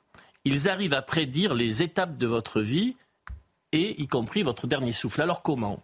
Ils 0.46 0.70
arrivent 0.70 0.94
à 0.94 1.02
prédire 1.02 1.54
les 1.54 1.84
étapes 1.84 2.18
de 2.18 2.26
votre 2.26 2.62
vie 2.62 2.96
et 3.74 4.02
y 4.02 4.08
compris 4.08 4.44
votre 4.44 4.68
dernier 4.68 4.94
souffle. 4.94 5.22
Alors 5.22 5.42
comment? 5.42 5.84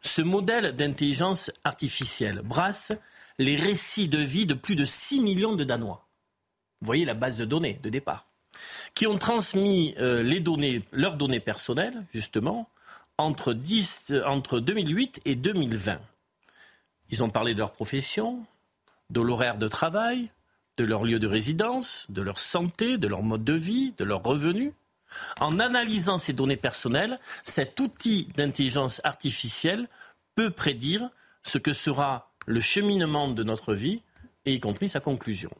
Ce 0.00 0.22
modèle 0.22 0.76
d'intelligence 0.76 1.50
artificielle 1.64 2.42
brasse 2.44 2.92
les 3.38 3.56
récits 3.56 4.06
de 4.06 4.18
vie 4.18 4.46
de 4.46 4.54
plus 4.54 4.76
de 4.76 4.84
6 4.84 5.20
millions 5.20 5.56
de 5.56 5.64
Danois. 5.64 6.06
Vous 6.80 6.86
voyez 6.86 7.04
la 7.04 7.14
base 7.14 7.38
de 7.38 7.44
données 7.44 7.80
de 7.82 7.90
départ. 7.90 8.28
Qui 8.94 9.06
ont 9.06 9.18
transmis 9.18 9.94
euh, 9.98 10.22
leurs 10.92 11.16
données 11.16 11.40
personnelles, 11.40 12.04
justement, 12.12 12.68
entre, 13.18 13.52
10, 13.52 14.12
entre 14.26 14.60
2008 14.60 15.20
et 15.24 15.34
2020. 15.34 16.00
Ils 17.10 17.22
ont 17.22 17.30
parlé 17.30 17.54
de 17.54 17.58
leur 17.58 17.72
profession, 17.72 18.44
de 19.10 19.20
l'horaire 19.20 19.58
de 19.58 19.68
travail, 19.68 20.30
de 20.76 20.84
leur 20.84 21.04
lieu 21.04 21.18
de 21.18 21.26
résidence, 21.26 22.06
de 22.08 22.22
leur 22.22 22.38
santé, 22.38 22.98
de 22.98 23.06
leur 23.06 23.22
mode 23.22 23.44
de 23.44 23.52
vie, 23.52 23.92
de 23.98 24.04
leurs 24.04 24.22
revenus. 24.22 24.72
En 25.40 25.60
analysant 25.60 26.18
ces 26.18 26.32
données 26.32 26.56
personnelles, 26.56 27.20
cet 27.44 27.78
outil 27.78 28.28
d'intelligence 28.34 29.00
artificielle 29.04 29.88
peut 30.34 30.50
prédire 30.50 31.10
ce 31.44 31.58
que 31.58 31.72
sera 31.72 32.32
le 32.46 32.60
cheminement 32.60 33.28
de 33.28 33.42
notre 33.44 33.74
vie, 33.74 34.02
et 34.46 34.54
y 34.54 34.60
compris 34.60 34.88
sa 34.88 35.00
conclusion. 35.00 35.50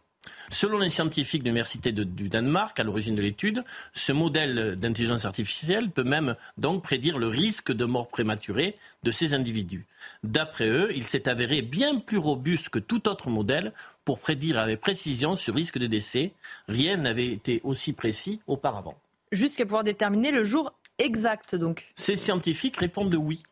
Selon 0.51 0.79
les 0.79 0.91
scientifiques 0.91 1.43
de 1.43 1.49
l'Université 1.49 1.93
du 1.93 2.29
Danemark, 2.29 2.79
à 2.79 2.83
l'origine 2.83 3.15
de 3.15 3.23
l'étude, 3.23 3.65
ce 3.93 4.13
modèle 4.13 4.77
d'intelligence 4.77 5.25
artificielle 5.25 5.91
peut 5.91 6.05
même 6.05 6.37
donc 6.59 6.83
prédire 6.83 7.19
le 7.19 7.27
risque 7.27 7.73
de 7.73 7.85
mort 7.85 8.09
prématurée 8.09 8.77
de 9.03 9.11
ces 9.11 9.35
individus. 9.35 9.87
D'après 10.23 10.69
eux, 10.69 10.93
il 10.95 11.05
s'est 11.05 11.29
avéré 11.29 11.63
bien 11.63 11.99
plus 11.99 12.19
robuste 12.19 12.69
que 12.69 12.79
tout 12.79 13.09
autre 13.09 13.31
modèle 13.31 13.73
pour 14.05 14.19
prédire 14.19 14.59
avec 14.59 14.81
précision 14.81 15.37
ce 15.37 15.51
risque 15.51 15.79
de 15.79 15.87
décès. 15.87 16.33
Rien 16.69 16.97
n'avait 16.97 17.29
été 17.29 17.61
aussi 17.65 17.93
précis 17.93 18.41
auparavant. 18.47 18.99
Jusqu'à 19.33 19.65
pouvoir 19.65 19.85
déterminer 19.85 20.31
le 20.31 20.45
jour 20.45 20.73
exact, 20.99 21.55
donc. 21.55 21.87
Ces 21.95 22.17
scientifiques 22.17 22.77
répondent 22.77 23.15
oui. 23.15 23.43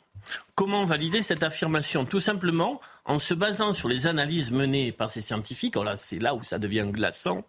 Comment 0.54 0.84
valider 0.84 1.22
cette 1.22 1.42
affirmation? 1.42 2.04
Tout 2.04 2.20
simplement 2.20 2.80
en 3.04 3.18
se 3.18 3.34
basant 3.34 3.72
sur 3.72 3.88
les 3.88 4.06
analyses 4.06 4.52
menées 4.52 4.92
par 4.92 5.10
ces 5.10 5.20
scientifiques. 5.20 5.76
C'est 5.96 6.18
là 6.18 6.34
où 6.34 6.42
ça 6.44 6.58
devient 6.58 6.86
glaçant. 6.88 7.44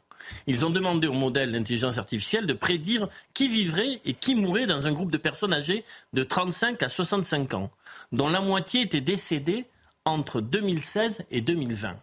Ils 0.48 0.66
ont 0.66 0.70
demandé 0.70 1.08
au 1.08 1.14
modèle 1.14 1.52
d'intelligence 1.52 1.98
artificielle 1.98 2.48
de 2.48 2.54
prédire 2.54 3.10
qui 3.34 3.48
vivrait 3.48 4.00
et 4.06 4.14
qui 4.14 4.36
mourrait 4.36 4.68
dans 4.68 4.88
un 4.88 4.94
groupe 4.94 5.12
de 5.12 5.18
personnes 5.18 5.54
âgées 5.54 5.84
de 6.14 6.24
35 6.24 6.82
à 6.82 6.90
65 6.90 7.54
ans, 7.54 7.72
dont 8.12 8.30
la 8.30 8.40
moitié 8.40 8.82
était 8.82 9.02
décédée 9.02 9.66
entre 10.06 10.42
2016 10.42 11.26
et 11.32 11.42
2020. 11.42 11.98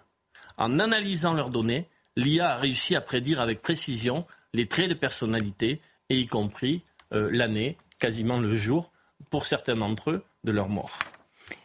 En 0.58 0.78
analysant 0.78 1.32
leurs 1.32 1.50
données, 1.50 1.88
l'IA 2.16 2.52
a 2.52 2.58
réussi 2.58 2.94
à 2.94 3.00
prédire 3.00 3.40
avec 3.40 3.62
précision 3.62 4.26
les 4.52 4.66
traits 4.66 4.88
de 4.88 4.94
personnalité, 4.94 5.80
et 6.08 6.18
y 6.18 6.26
compris 6.26 6.82
euh, 7.12 7.30
l'année, 7.32 7.76
quasiment 7.98 8.38
le 8.38 8.56
jour, 8.56 8.92
pour 9.30 9.46
certains 9.46 9.76
d'entre 9.76 10.10
eux, 10.10 10.24
de 10.44 10.52
leur 10.52 10.68
mort. 10.68 10.98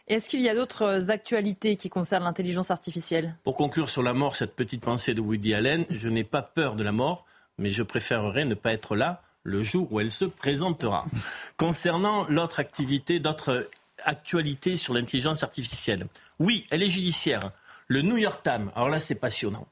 Est-ce 0.08 0.28
qu'il 0.28 0.40
y 0.40 0.48
a 0.48 0.54
d'autres 0.54 1.10
actualités 1.10 1.76
qui 1.76 1.88
concernent 1.88 2.24
l'intelligence 2.24 2.70
artificielle? 2.70 3.36
Pour 3.42 3.56
conclure 3.56 3.90
sur 3.90 4.02
la 4.02 4.12
mort, 4.12 4.36
cette 4.36 4.54
petite 4.54 4.82
pensée 4.82 5.14
de 5.14 5.20
Woody 5.20 5.54
Allen, 5.54 5.84
je 5.90 6.08
n'ai 6.08 6.24
pas 6.24 6.42
peur 6.42 6.76
de 6.76 6.84
la 6.84 6.92
mort, 6.92 7.26
mais 7.58 7.70
je 7.70 7.82
préférerais 7.82 8.44
ne 8.44 8.54
pas 8.54 8.72
être 8.72 8.94
là 8.94 9.22
le 9.42 9.62
jour 9.62 9.92
où 9.92 10.00
elle 10.00 10.10
se 10.10 10.24
présentera. 10.24 11.06
Concernant 11.56 12.26
l'autre 12.28 12.60
activité, 12.60 13.18
d'autres 13.18 13.68
actualités 14.04 14.76
sur 14.76 14.94
l'intelligence 14.94 15.42
artificielle. 15.42 16.06
Oui, 16.38 16.66
elle 16.70 16.82
est 16.82 16.88
judiciaire. 16.88 17.50
Le 17.88 18.02
New 18.02 18.16
York 18.16 18.42
Times, 18.42 18.70
alors 18.74 18.88
là 18.88 18.98
c'est 18.98 19.20
passionnant, 19.20 19.66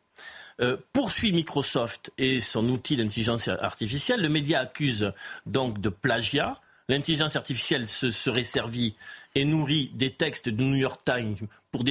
euh, 0.60 0.76
poursuit 0.92 1.32
Microsoft 1.32 2.12
et 2.16 2.40
son 2.40 2.68
outil 2.68 2.96
d'intelligence 2.96 3.48
artificielle. 3.48 4.20
Le 4.20 4.28
média 4.28 4.60
accuse 4.60 5.12
donc 5.46 5.80
de 5.80 5.88
plagiat. 5.88 6.60
L'intelligence 6.88 7.36
artificielle 7.36 7.88
se 7.88 8.10
serait 8.10 8.42
servie 8.42 8.94
et 9.34 9.44
nourrit 9.44 9.90
des 9.94 10.10
textes 10.10 10.48
du 10.48 10.64
New 10.64 10.76
York 10.76 11.00
Times 11.04 11.36
pour, 11.70 11.84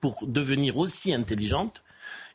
pour 0.00 0.26
devenir 0.26 0.76
aussi 0.76 1.14
intelligente 1.14 1.82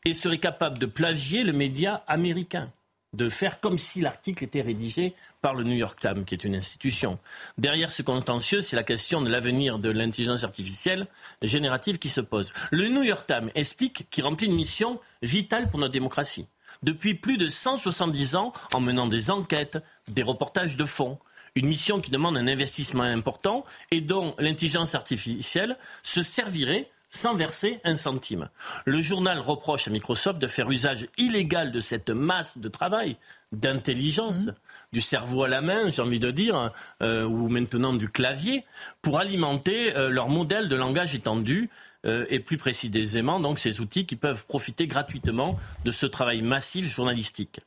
et 0.05 0.13
serait 0.13 0.39
capable 0.39 0.77
de 0.77 0.85
plagier 0.85 1.43
le 1.43 1.51
média 1.51 2.05
américain, 2.07 2.71
de 3.13 3.27
faire 3.27 3.59
comme 3.59 3.77
si 3.77 3.99
l'article 3.99 4.45
était 4.45 4.61
rédigé 4.61 5.15
par 5.41 5.53
le 5.53 5.65
New 5.65 5.75
York 5.75 5.99
Times, 5.99 6.23
qui 6.23 6.33
est 6.33 6.45
une 6.45 6.55
institution. 6.55 7.19
Derrière 7.57 7.91
ce 7.91 8.03
contentieux, 8.03 8.61
c'est 8.61 8.77
la 8.77 8.83
question 8.83 9.21
de 9.21 9.29
l'avenir 9.29 9.77
de 9.77 9.89
l'intelligence 9.89 10.45
artificielle 10.45 11.07
générative 11.41 11.99
qui 11.99 12.09
se 12.09 12.21
pose. 12.21 12.53
Le 12.71 12.87
New 12.87 13.03
York 13.03 13.27
Times 13.27 13.51
explique 13.53 14.09
qu'il 14.09 14.23
remplit 14.23 14.47
une 14.47 14.55
mission 14.55 14.99
vitale 15.21 15.69
pour 15.69 15.79
notre 15.79 15.93
démocratie. 15.93 16.47
Depuis 16.83 17.15
plus 17.15 17.37
de 17.37 17.49
170 17.49 18.35
ans, 18.35 18.53
en 18.73 18.79
menant 18.79 19.07
des 19.07 19.29
enquêtes, 19.31 19.79
des 20.07 20.23
reportages 20.23 20.77
de 20.77 20.85
fond, 20.85 21.17
une 21.57 21.67
mission 21.67 21.99
qui 21.99 22.11
demande 22.11 22.37
un 22.37 22.47
investissement 22.47 23.03
important 23.03 23.65
et 23.89 23.99
dont 23.99 24.35
l'intelligence 24.37 24.93
artificielle 24.93 25.77
se 26.03 26.21
servirait 26.21 26.89
sans 27.09 27.35
verser 27.35 27.79
un 27.83 27.95
centime. 27.95 28.49
Le 28.85 29.01
journal 29.01 29.39
reproche 29.39 29.87
à 29.87 29.91
Microsoft 29.91 30.39
de 30.39 30.47
faire 30.47 30.69
usage 30.69 31.05
illégal 31.17 31.71
de 31.71 31.79
cette 31.79 32.09
masse 32.09 32.57
de 32.59 32.67
travail, 32.67 33.17
d'intelligence, 33.51 34.47
mmh. 34.47 34.53
du 34.93 35.01
cerveau 35.01 35.43
à 35.43 35.47
la 35.47 35.61
main, 35.61 35.89
j'ai 35.89 36.01
envie 36.01 36.19
de 36.19 36.31
dire, 36.31 36.71
euh, 37.01 37.23
ou 37.23 37.47
maintenant 37.47 37.93
du 37.93 38.09
clavier, 38.09 38.65
pour 39.01 39.19
alimenter 39.19 39.95
euh, 39.95 40.09
leur 40.09 40.29
modèle 40.29 40.67
de 40.67 40.75
langage 40.75 41.15
étendu 41.15 41.69
euh, 42.05 42.25
et 42.29 42.39
plus 42.39 42.57
précisément 42.57 43.39
donc 43.39 43.57
ces 43.57 43.81
outils 43.81 44.05
qui 44.05 44.17
peuvent 44.17 44.45
profiter 44.45 44.85
gratuitement 44.85 45.55
de 45.85 45.91
ce 45.91 46.05
travail 46.05 46.41
massif 46.41 46.85
journalistique. 46.93 47.61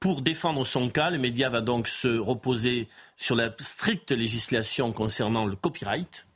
Pour 0.00 0.22
défendre 0.22 0.64
son 0.64 0.88
cas, 0.88 1.10
le 1.10 1.18
média 1.18 1.48
va 1.48 1.60
donc 1.60 1.88
se 1.88 2.08
reposer 2.08 2.86
sur 3.16 3.34
la 3.34 3.52
stricte 3.58 4.12
législation 4.12 4.92
concernant 4.92 5.44
le 5.44 5.56
copyright, 5.56 6.26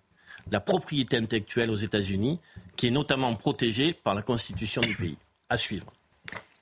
la 0.51 0.59
propriété 0.59 1.17
intellectuelle 1.17 1.71
aux 1.71 1.77
États-Unis, 1.77 2.41
qui 2.77 2.89
est 2.89 2.91
notamment 2.91 3.35
protégée 3.37 3.93
par 3.93 4.15
la 4.15 4.23
Constitution 4.23 4.81
du 4.81 4.97
pays. 4.97 5.17
À 5.49 5.57
suivre. 5.57 5.93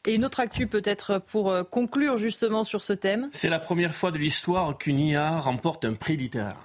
Et 0.07 0.15
une 0.15 0.25
autre 0.25 0.41
actu 0.41 0.67
peut-être 0.67 1.19
pour 1.19 1.51
euh, 1.51 1.63
conclure 1.63 2.19
justement 2.19 2.65
sur 2.65 2.83
ce 2.83 2.93
thème 2.93 3.29
C'est 3.33 3.49
la 3.49 3.59
première 3.59 3.95
fois 3.95 4.11
de 4.11 4.19
l'histoire 4.19 4.77
qu'une 4.77 4.99
IA 4.99 5.39
remporte 5.41 5.85
un 5.85 5.95
prix 5.95 6.17
littéraire. 6.17 6.57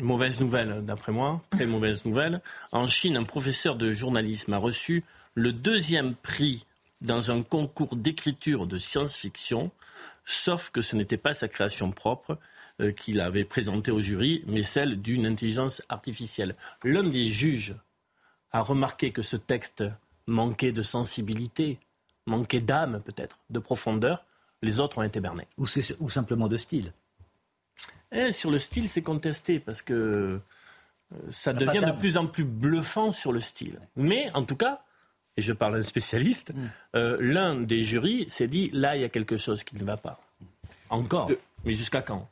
Mauvaise 0.00 0.40
nouvelle, 0.40 0.84
d'après 0.84 1.12
moi, 1.12 1.40
très 1.50 1.66
mauvaise 1.66 2.04
nouvelle. 2.04 2.40
En 2.72 2.86
Chine, 2.86 3.16
un 3.16 3.24
professeur 3.24 3.76
de 3.76 3.92
journalisme 3.92 4.52
a 4.54 4.58
reçu 4.58 5.04
le 5.34 5.52
deuxième 5.52 6.14
prix 6.14 6.64
dans 7.00 7.30
un 7.30 7.42
concours 7.42 7.96
d'écriture 7.96 8.66
de 8.66 8.78
science-fiction, 8.78 9.70
sauf 10.24 10.70
que 10.70 10.82
ce 10.82 10.96
n'était 10.96 11.16
pas 11.16 11.32
sa 11.32 11.48
création 11.48 11.90
propre 11.90 12.38
euh, 12.80 12.92
qu'il 12.92 13.20
avait 13.20 13.44
présentée 13.44 13.90
au 13.90 14.00
jury, 14.00 14.44
mais 14.46 14.62
celle 14.62 15.00
d'une 15.00 15.26
intelligence 15.26 15.82
artificielle. 15.88 16.54
L'un 16.84 17.02
des 17.02 17.28
juges 17.28 17.74
a 18.52 18.62
remarqué 18.62 19.12
que 19.12 19.22
ce 19.22 19.36
texte 19.36 19.84
manquait 20.26 20.72
de 20.72 20.82
sensibilité, 20.82 21.78
manquait 22.26 22.60
d'âme 22.60 23.02
peut-être, 23.04 23.38
de 23.50 23.58
profondeur. 23.58 24.24
Les 24.62 24.80
autres 24.80 24.98
ont 24.98 25.02
été 25.02 25.20
bernés. 25.20 25.46
Ou, 25.58 25.66
ou 26.00 26.08
simplement 26.08 26.48
de 26.48 26.56
style. 26.56 26.92
Et 28.12 28.26
eh, 28.26 28.32
sur 28.32 28.50
le 28.50 28.58
style, 28.58 28.88
c'est 28.88 29.02
contesté 29.02 29.60
parce 29.60 29.82
que 29.82 30.40
euh, 31.12 31.18
ça 31.28 31.52
devient 31.52 31.82
de 31.84 31.92
plus 31.92 32.16
en 32.16 32.26
plus 32.26 32.44
bluffant 32.44 33.10
sur 33.10 33.32
le 33.32 33.40
style. 33.40 33.78
Mais 33.96 34.30
en 34.34 34.44
tout 34.44 34.56
cas, 34.56 34.82
et 35.40 35.42
je 35.42 35.54
parle 35.54 35.74
d'un 35.74 35.82
spécialiste, 35.82 36.52
mm. 36.54 36.58
euh, 36.96 37.16
l'un 37.18 37.56
des 37.56 37.80
jurys 37.80 38.26
s'est 38.28 38.46
dit 38.46 38.70
là, 38.72 38.94
il 38.96 39.02
y 39.02 39.04
a 39.04 39.08
quelque 39.08 39.38
chose 39.38 39.64
qui 39.64 39.74
ne 39.76 39.84
va 39.84 39.96
pas. 39.96 40.20
Encore. 40.90 41.30
Mais 41.64 41.72
jusqu'à 41.72 42.00
quand? 42.00 42.30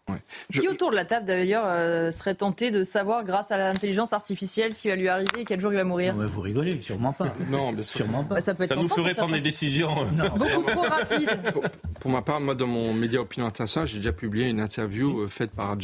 Qui 0.52 0.68
autour 0.68 0.90
de 0.90 0.96
la 0.96 1.04
table 1.04 1.26
d'ailleurs 1.26 1.64
euh, 1.66 2.10
serait 2.10 2.34
tenté 2.34 2.70
de 2.70 2.82
savoir 2.82 3.24
grâce 3.24 3.50
à 3.50 3.58
l'intelligence 3.58 4.12
artificielle 4.12 4.74
ce 4.74 4.82
qui 4.82 4.88
va 4.88 4.96
lui 4.96 5.08
arriver 5.08 5.40
et 5.40 5.44
quel 5.44 5.60
jour 5.60 5.72
il 5.72 5.76
va 5.76 5.84
mourir? 5.84 6.14
Non, 6.14 6.26
Vous 6.26 6.40
rigolez, 6.40 6.80
sûrement 6.80 7.12
pas. 7.12 7.34
non, 7.50 7.72
bien 7.72 7.82
sûrement 7.82 8.24
pas. 8.24 8.36
Bah, 8.36 8.40
ça, 8.40 8.54
nous 8.54 8.88
ferait 8.88 9.14
prendre 9.14 9.34
des 9.34 9.40
décisions 9.40 10.02
euh, 10.02 10.28
beaucoup 10.30 10.62
trop 10.62 10.82
rapides. 10.82 11.52
Pour, 12.00 12.10
ma 12.10 12.22
part, 12.22 12.40
moi 12.40 12.54
dans 12.54 12.66
mon 12.66 12.94
média 12.94 13.20
Opinion 13.20 13.46
International, 13.46 13.86
j'ai 13.86 13.98
déjà 13.98 14.12
publié 14.12 14.48
une 14.48 14.60
interview 14.60 15.28
faite 15.28 15.50
par 15.50 15.76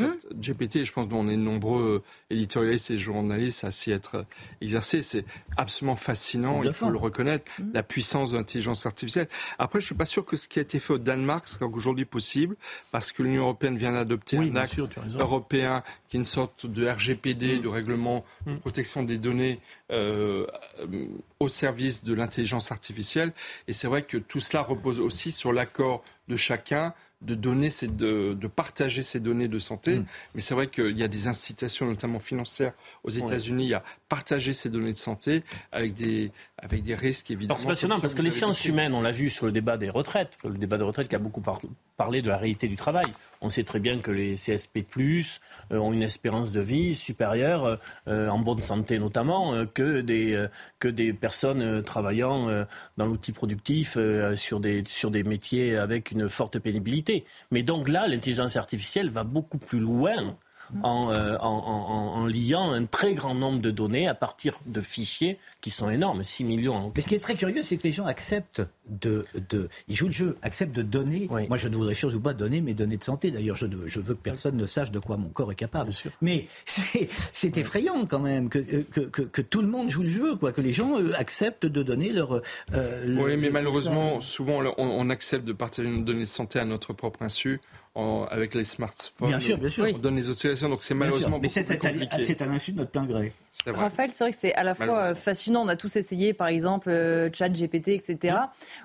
Hum? 0.00 0.16
GPT, 0.34 0.86
je 0.86 0.92
pense 0.92 1.06
qu'on 1.06 1.28
est 1.28 1.36
nombreux 1.36 2.02
éditorialistes 2.30 2.90
et 2.90 2.96
journalistes 2.96 3.64
à 3.64 3.70
s'y 3.70 3.90
être 3.90 4.24
exercés. 4.62 5.02
C'est 5.02 5.26
absolument 5.58 5.96
fascinant, 5.96 6.62
il 6.62 6.72
faut 6.72 6.88
le 6.88 6.96
reconnaître, 6.96 7.44
hum. 7.60 7.70
la 7.74 7.82
puissance 7.82 8.30
de 8.30 8.38
l'intelligence 8.38 8.86
artificielle. 8.86 9.28
Après, 9.58 9.80
je 9.80 9.86
suis 9.86 9.94
pas 9.94 10.06
sûr 10.06 10.24
que 10.24 10.36
ce 10.36 10.48
qui 10.48 10.58
a 10.58 10.62
été 10.62 10.78
fait 10.78 10.94
au 10.94 10.98
Danemark 10.98 11.46
sera 11.46 11.66
aujourd'hui 11.66 12.06
possible, 12.06 12.56
parce 12.90 13.12
que 13.12 13.22
l'Union 13.22 13.42
européenne 13.42 13.76
vient 13.76 13.92
d'adopter 13.92 14.38
un 14.38 14.56
acte 14.56 14.78
européen 15.18 15.82
qui 16.08 16.16
est 16.16 16.20
une 16.20 16.26
sorte 16.26 16.66
de 16.66 16.86
RGPD, 16.86 17.56
hum. 17.56 17.62
de 17.62 17.68
règlement 17.68 18.24
de 18.46 18.56
protection 18.56 19.02
des 19.02 19.18
données 19.18 19.60
euh, 19.90 20.46
au 21.40 21.48
service 21.48 22.04
de 22.04 22.14
l'intelligence 22.14 22.72
artificielle. 22.72 23.32
Et 23.68 23.72
c'est 23.72 23.86
vrai 23.86 24.02
que 24.02 24.16
tout 24.16 24.40
cela 24.40 24.62
repose 24.62 25.00
aussi 25.00 25.32
sur 25.32 25.52
l'accord 25.52 26.02
de 26.28 26.36
chacun 26.36 26.94
de 27.22 27.34
donner 27.34 27.70
ces, 27.70 27.88
de, 27.88 28.34
de, 28.34 28.46
partager 28.48 29.02
ces 29.02 29.20
données 29.20 29.48
de 29.48 29.58
santé. 29.58 29.98
Mm. 29.98 30.04
Mais 30.34 30.40
c'est 30.40 30.54
vrai 30.54 30.66
qu'il 30.66 30.98
y 30.98 31.02
a 31.02 31.08
des 31.08 31.28
incitations, 31.28 31.86
notamment 31.86 32.18
financières, 32.18 32.72
aux 33.04 33.10
États-Unis 33.10 33.74
à 33.74 33.82
partager 34.08 34.52
ces 34.52 34.68
données 34.70 34.92
de 34.92 34.98
santé 34.98 35.44
avec 35.70 35.94
des, 35.94 36.32
avec 36.62 36.82
des 36.82 36.94
risques 36.94 37.30
évidemment. 37.30 37.58
C'est 37.58 37.66
passionnant 37.66 38.00
parce 38.00 38.14
que 38.14 38.22
les 38.22 38.30
sciences 38.30 38.64
humaines, 38.64 38.94
on 38.94 39.02
l'a 39.02 39.10
vu 39.10 39.28
sur 39.28 39.46
le 39.46 39.52
débat 39.52 39.76
des 39.76 39.90
retraites, 39.90 40.38
le 40.44 40.56
débat 40.56 40.78
des 40.78 40.84
retraites 40.84 41.08
qui 41.08 41.16
a 41.16 41.18
beaucoup 41.18 41.42
parlé 41.96 42.22
de 42.22 42.28
la 42.28 42.36
réalité 42.36 42.68
du 42.68 42.76
travail. 42.76 43.06
On 43.40 43.50
sait 43.50 43.64
très 43.64 43.80
bien 43.80 43.98
que 43.98 44.12
les 44.12 44.34
CSP+, 44.34 44.86
euh, 44.96 45.78
ont 45.78 45.92
une 45.92 46.04
espérance 46.04 46.52
de 46.52 46.60
vie 46.60 46.94
supérieure, 46.94 47.78
euh, 48.06 48.28
en 48.28 48.38
bonne 48.38 48.62
santé 48.62 49.00
notamment, 49.00 49.54
euh, 49.54 49.66
que, 49.66 50.00
des, 50.00 50.46
que 50.78 50.88
des 50.88 51.12
personnes 51.12 51.82
travaillant 51.82 52.64
dans 52.96 53.06
l'outil 53.06 53.32
productif 53.32 53.98
sur, 54.36 54.60
des, 54.60 54.84
sur 54.86 55.10
des 55.10 55.24
métiers 55.24 55.76
avec 55.76 56.12
une 56.12 56.28
forte 56.28 56.58
pénibilité. 56.60 57.24
Mais 57.50 57.62
donc 57.64 57.88
là, 57.88 58.06
l'intelligence 58.06 58.56
artificielle 58.56 59.10
va 59.10 59.24
beaucoup 59.24 59.58
plus 59.58 59.80
loin 59.80 60.36
en, 60.82 61.12
en, 61.12 62.26
liant 62.26 62.72
un 62.72 62.86
très 62.86 63.14
grand 63.14 63.34
nombre 63.34 63.60
de 63.60 63.70
données 63.70 64.08
à 64.08 64.14
partir 64.14 64.58
de 64.66 64.80
fichiers 64.80 65.38
qui 65.60 65.70
sont 65.70 65.90
énormes, 65.90 66.24
6 66.24 66.44
millions. 66.44 66.92
Mais 66.94 67.00
ce 67.02 67.08
qui 67.08 67.14
est 67.14 67.20
très 67.20 67.34
curieux, 67.34 67.62
c'est 67.62 67.76
que 67.76 67.84
les 67.84 67.92
gens 67.92 68.06
acceptent 68.06 68.62
de, 68.88 69.24
de, 69.50 69.68
Ils 69.88 69.94
jouent 69.96 70.06
le 70.06 70.12
jeu, 70.12 70.36
acceptent 70.42 70.74
de 70.74 70.82
donner. 70.82 71.28
Moi, 71.48 71.56
je 71.56 71.68
ne 71.68 71.76
voudrais 71.76 71.94
surtout 71.94 72.20
pas 72.20 72.34
donner 72.34 72.60
mes 72.60 72.74
données 72.74 72.96
de 72.96 73.04
santé. 73.04 73.30
D'ailleurs, 73.30 73.56
je, 73.56 73.66
je, 73.86 74.00
veux 74.00 74.14
que 74.14 74.20
personne 74.20 74.56
ne 74.56 74.66
sache 74.66 74.90
de 74.90 74.98
quoi 74.98 75.16
mon 75.16 75.28
corps 75.28 75.52
est 75.52 75.56
capable. 75.56 75.92
Sûr. 75.92 76.10
Mais 76.20 76.46
c'est 76.64 77.56
effrayant 77.56 78.06
quand 78.06 78.18
même 78.18 78.48
que 78.48 78.58
que, 78.58 79.00
que, 79.00 79.22
que, 79.22 79.42
tout 79.42 79.60
le 79.60 79.68
monde 79.68 79.90
joue 79.90 80.02
le 80.02 80.08
jeu, 80.08 80.36
quoi. 80.36 80.52
Que 80.52 80.60
les 80.60 80.72
gens 80.72 80.96
acceptent 81.14 81.66
de 81.66 81.82
donner 81.82 82.10
leur. 82.10 82.42
Euh, 82.74 83.16
oui, 83.18 83.36
mais 83.36 83.50
malheureusement, 83.50 84.20
souvent, 84.20 84.62
on, 84.78 84.84
on, 84.84 85.10
accepte 85.10 85.44
de 85.44 85.52
partager 85.52 85.88
nos 85.88 86.02
données 86.02 86.20
de 86.20 86.24
santé 86.24 86.58
à 86.58 86.64
notre 86.64 86.92
propre 86.92 87.22
insu 87.22 87.60
avec 87.94 88.54
les 88.54 88.64
smartphones. 88.64 89.28
Bien 89.28 89.38
sûr, 89.38 89.58
bien 89.58 89.68
sûr. 89.68 89.86
On 89.94 89.98
donne 89.98 90.16
les 90.16 90.30
autorisations, 90.30 90.68
donc 90.68 90.82
c'est 90.82 90.94
malheureusement 90.94 91.38
Mais 91.40 91.48
c'est 91.48 91.70
à, 91.70 92.46
l'insu 92.46 92.72
de 92.72 92.78
notre 92.78 92.90
plein 92.90 93.04
gré. 93.04 93.32
Raphaël, 93.66 94.10
c'est 94.10 94.24
vrai 94.24 94.30
que 94.30 94.36
c'est 94.36 94.54
à 94.54 94.64
la 94.64 94.74
fois 94.74 94.98
euh, 94.98 95.14
fascinant. 95.14 95.62
On 95.62 95.68
a 95.68 95.76
tous 95.76 95.96
essayé, 95.96 96.32
par 96.32 96.48
exemple, 96.48 96.88
euh, 96.88 97.28
chat, 97.32 97.50
GPT, 97.50 97.88
etc. 97.88 98.36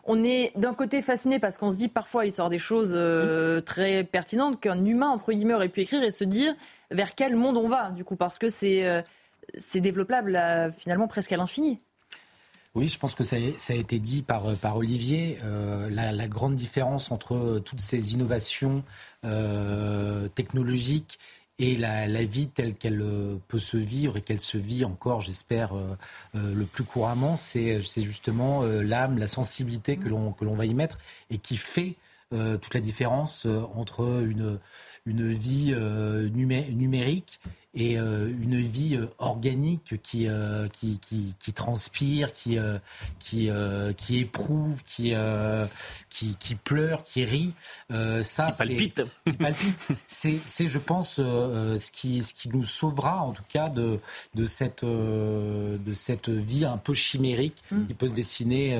On 0.03 0.23
est 0.23 0.51
d'un 0.57 0.73
côté 0.73 1.01
fasciné 1.01 1.39
parce 1.39 1.57
qu'on 1.57 1.71
se 1.71 1.77
dit 1.77 1.87
parfois 1.87 2.25
il 2.25 2.31
sort 2.31 2.49
des 2.49 2.57
choses 2.57 2.91
euh, 2.93 3.61
très 3.61 4.03
pertinentes 4.03 4.59
qu'un 4.59 4.83
humain, 4.83 5.07
entre 5.07 5.31
guillemets, 5.31 5.53
aurait 5.53 5.69
pu 5.69 5.81
écrire 5.81 6.03
et 6.03 6.11
se 6.11 6.25
dire 6.25 6.53
vers 6.91 7.15
quel 7.15 7.35
monde 7.35 7.55
on 7.55 7.69
va, 7.69 7.91
du 7.91 8.03
coup, 8.03 8.17
parce 8.17 8.37
que 8.37 8.49
c'est 8.49 9.03
c'est 9.57 9.79
développable 9.79 10.37
finalement 10.77 11.07
presque 11.07 11.31
à 11.31 11.37
l'infini. 11.37 11.79
Oui, 12.77 12.89
je 12.89 12.99
pense 12.99 13.15
que 13.15 13.23
ça, 13.23 13.37
a 13.37 13.73
été 13.73 13.97
dit 13.97 14.21
par, 14.21 14.55
par 14.57 14.77
Olivier. 14.77 15.39
Euh, 15.43 15.89
la, 15.89 16.27
grande 16.27 16.55
différence 16.55 17.11
entre 17.11 17.57
toutes 17.65 17.81
ces 17.81 18.13
innovations 18.13 18.83
euh, 19.25 20.27
technologiques 20.27 21.17
et 21.57 21.75
la, 21.75 22.05
vie 22.23 22.49
telle 22.49 22.75
qu'elle 22.75 23.01
euh, 23.01 23.37
peut 23.47 23.57
se 23.57 23.77
vivre 23.77 24.17
et 24.17 24.21
qu'elle 24.21 24.39
se 24.39 24.59
vit 24.59 24.85
encore, 24.85 25.21
j'espère, 25.21 25.73
le 26.35 26.65
plus 26.65 26.83
couramment, 26.83 27.35
c'est 27.35 27.81
justement 27.81 28.61
l'âme, 28.61 29.17
la 29.17 29.27
sensibilité 29.27 29.97
que 29.97 30.07
l'on 30.07 30.55
va 30.55 30.67
y 30.67 30.75
mettre 30.75 30.99
et 31.31 31.39
qui 31.39 31.57
fait 31.57 31.95
toute 32.29 32.75
la 32.75 32.79
différence 32.79 33.47
entre 33.73 34.21
une, 34.21 34.59
une 35.07 35.27
vie 35.27 35.73
numérique 36.31 37.39
et 37.79 37.99
euh, 37.99 38.27
une 38.41 38.59
vie 38.59 38.95
euh, 38.95 39.07
organique 39.19 40.01
qui, 40.01 40.27
euh, 40.27 40.67
qui, 40.67 40.97
qui, 40.99 41.35
qui, 41.39 41.53
transpire, 41.53 42.33
qui, 42.33 42.57
qui, 43.19 43.51
qui 43.97 44.19
éprouve, 44.19 44.81
qui, 44.83 45.13
qui, 46.09 46.35
qui, 46.39 46.55
pleure, 46.55 47.03
qui 47.03 47.23
rit. 47.23 47.53
ça, 48.21 48.49
qui 48.49 48.57
palpite. 48.57 49.01
Qui 49.25 49.33
palpite. 49.33 49.77
C'est, 50.07 50.39
c'est, 50.45 50.67
je 50.67 50.79
pense, 50.79 51.15
ce, 51.15 51.91
qui, 51.91 52.23
ce 52.23 52.33
qui 52.33 52.49
nous 52.49 52.63
sauvera, 52.63 53.21
en 53.21 53.31
tout 53.31 53.43
cas, 53.47 53.69
de, 53.69 53.99
de, 54.33 54.45
cette, 54.45 54.83
de 54.83 55.93
cette 55.93 56.29
vie 56.29 56.65
un 56.65 56.77
peu 56.77 56.93
chimérique 56.93 57.61
mm. 57.71 57.87
qui 57.87 57.93
peut 57.93 58.07
se 58.07 58.15
dessiner. 58.15 58.75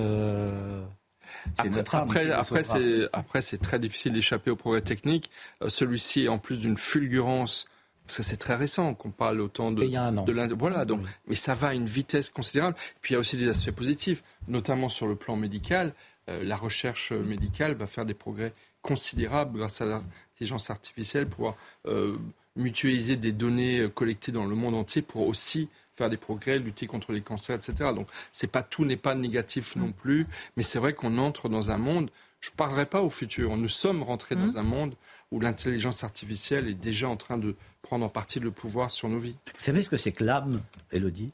Après, 1.58 2.32
après, 2.32 2.64
c'est, 2.64 3.08
après, 3.14 3.42
c'est 3.42 3.60
très 3.60 3.78
difficile 3.78 4.14
d'échapper 4.14 4.50
au 4.50 4.56
progrès 4.56 4.82
technique. 4.82 5.30
celui-ci, 5.68 6.28
en 6.28 6.40
plus 6.40 6.58
d'une 6.58 6.78
fulgurance 6.78 7.68
parce 8.08 8.18
que 8.18 8.24
c'est 8.24 8.38
très 8.38 8.56
récent 8.56 8.94
qu'on 8.94 9.12
parle 9.12 9.42
autant 9.42 9.72
de. 9.72 9.84
Il 9.84 9.92
y 9.92 9.98
a 9.98 10.04
un 10.04 10.18
an. 10.18 10.24
De 10.24 10.54
voilà, 10.54 10.86
donc, 10.86 11.02
mais 11.28 11.36
ça 11.36 11.54
va 11.54 11.68
à 11.68 11.74
une 11.74 11.88
vitesse 11.88 12.30
considérable. 12.30 12.78
Puis 13.02 13.12
il 13.12 13.16
y 13.16 13.18
a 13.18 13.20
aussi 13.20 13.36
des 13.36 13.50
aspects 13.50 13.72
positifs, 13.72 14.24
notamment 14.48 14.88
sur 14.88 15.08
le 15.08 15.16
plan 15.16 15.36
médical. 15.36 15.94
Euh, 16.30 16.42
la 16.44 16.56
recherche 16.56 17.12
médicale 17.12 17.76
va 17.76 17.86
faire 17.86 18.06
des 18.06 18.14
progrès 18.14 18.54
considérables 18.82 19.60
grâce 19.60 19.82
à 19.82 19.86
l'intelligence 19.86 20.70
artificielle 20.70 21.28
pour 21.28 21.58
euh, 21.86 22.16
mutualiser 22.56 23.18
des 23.18 23.34
données 23.34 23.82
euh, 23.82 23.90
collectées 23.90 24.32
dans 24.32 24.46
le 24.46 24.56
monde 24.56 24.76
entier 24.76 25.02
pour 25.02 25.28
aussi 25.28 25.68
faire 25.94 26.10
des 26.10 26.16
progrès, 26.16 26.60
lutter 26.60 26.88
contre 26.88 27.12
les 27.12 27.22
cancers, 27.22 27.58
etc. 27.58 27.92
Donc 27.94 28.08
c'est 28.32 28.48
pas 28.52 28.64
tout 28.64 28.86
n'est 28.86 28.96
pas 28.96 29.16
négatif 29.16 29.76
non 29.76 29.92
plus, 29.92 30.28
mais 30.56 30.64
c'est 30.64 30.80
vrai 30.80 30.94
qu'on 30.94 31.18
entre 31.18 31.50
dans 31.50 31.72
un 31.72 31.78
monde. 31.78 32.10
Je 32.40 32.52
ne 32.52 32.56
parlerai 32.56 32.86
pas 32.86 33.02
au 33.02 33.10
futur. 33.10 33.58
Nous 33.58 33.68
sommes 33.68 34.02
rentrés 34.02 34.36
dans 34.36 34.54
mmh. 34.54 34.58
un 34.58 34.64
monde 34.64 34.96
où 35.32 35.40
l'intelligence 35.40 36.04
artificielle 36.04 36.70
est 36.70 36.74
déjà 36.74 37.10
en 37.10 37.18
train 37.18 37.38
de 37.38 37.56
prendre 37.88 38.06
en 38.06 38.10
partie 38.10 38.40
le 38.42 38.52
pouvoir 38.52 38.92
sur 38.92 39.08
nos 39.08 39.18
vies. 39.18 39.38
Vous 39.56 39.64
savez 39.64 39.82
ce 39.82 39.90
que 39.90 39.96
c'est 39.96 40.12
que 40.12 40.26
l'âme, 40.26 40.62
Elodie? 40.92 41.32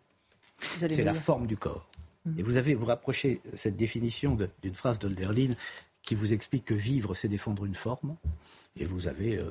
C'est 0.77 1.01
la 1.01 1.15
forme 1.15 1.47
du 1.47 1.57
corps. 1.57 1.87
Mhm. 2.25 2.39
Et 2.39 2.43
vous 2.43 2.57
avez 2.57 2.75
vous 2.75 2.85
rapproché 2.85 3.41
cette 3.55 3.75
définition 3.75 4.37
d'une 4.61 4.75
phrase 4.75 4.99
d'Olderlin 4.99 5.53
qui 6.03 6.13
vous 6.13 6.31
explique 6.31 6.65
que 6.65 6.75
vivre, 6.75 7.15
c'est 7.15 7.27
défendre 7.27 7.65
une 7.65 7.73
forme. 7.73 8.15
Et 8.77 8.85
vous 8.85 9.07
avez, 9.07 9.37
euh, 9.37 9.49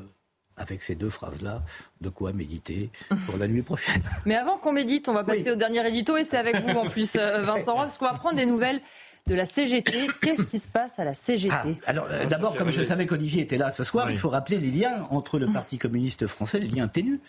avec 0.57 0.81
ces 0.83 0.95
deux 0.95 1.11
phrases-là, 1.11 1.65
de 2.01 2.09
quoi 2.09 2.33
méditer 2.33 2.91
pour 3.27 3.37
la 3.37 3.49
nuit 3.49 3.63
prochaine. 3.63 4.03
Mais 4.25 4.37
avant 4.37 4.59
qu'on 4.59 4.73
médite, 4.73 5.09
on 5.09 5.15
va 5.15 5.25
passer 5.25 5.51
au 5.51 5.57
dernier 5.57 5.87
édito 5.89 6.17
et 6.17 6.23
c'est 6.23 6.39
avec 6.39 6.57
vous 6.57 6.79
en 6.79 6.89
plus, 6.89 7.17
euh, 7.17 7.43
Vincent 7.43 7.75
Roy, 7.75 7.85
parce 7.85 7.99
qu'on 7.99 8.07
va 8.07 8.15
prendre 8.15 8.37
des 8.37 8.47
nouvelles 8.47 8.81
de 9.29 9.35
la 9.35 9.45
CGT. 9.45 10.09
Qu'est-ce 10.21 10.43
qui 10.43 10.59
se 10.59 10.69
passe 10.69 10.99
à 10.99 11.05
la 11.05 11.15
CGT 11.15 11.55
ah, 11.55 11.67
Alors, 11.87 12.07
euh, 12.11 12.27
d'abord, 12.27 12.55
comme 12.55 12.71
je 12.71 12.83
savais 12.83 13.07
qu'Olivier 13.07 13.43
était 13.43 13.57
là 13.57 13.71
ce 13.71 13.85
soir, 13.85 14.11
il 14.11 14.19
faut 14.19 14.31
rappeler 14.31 14.59
les 14.59 14.71
liens 14.71 15.07
entre 15.11 15.39
le 15.39 15.47
Parti 15.47 15.79
communiste 15.79 16.27
français, 16.27 16.59
les 16.59 16.69
liens 16.69 16.89
ténus, 16.89 17.21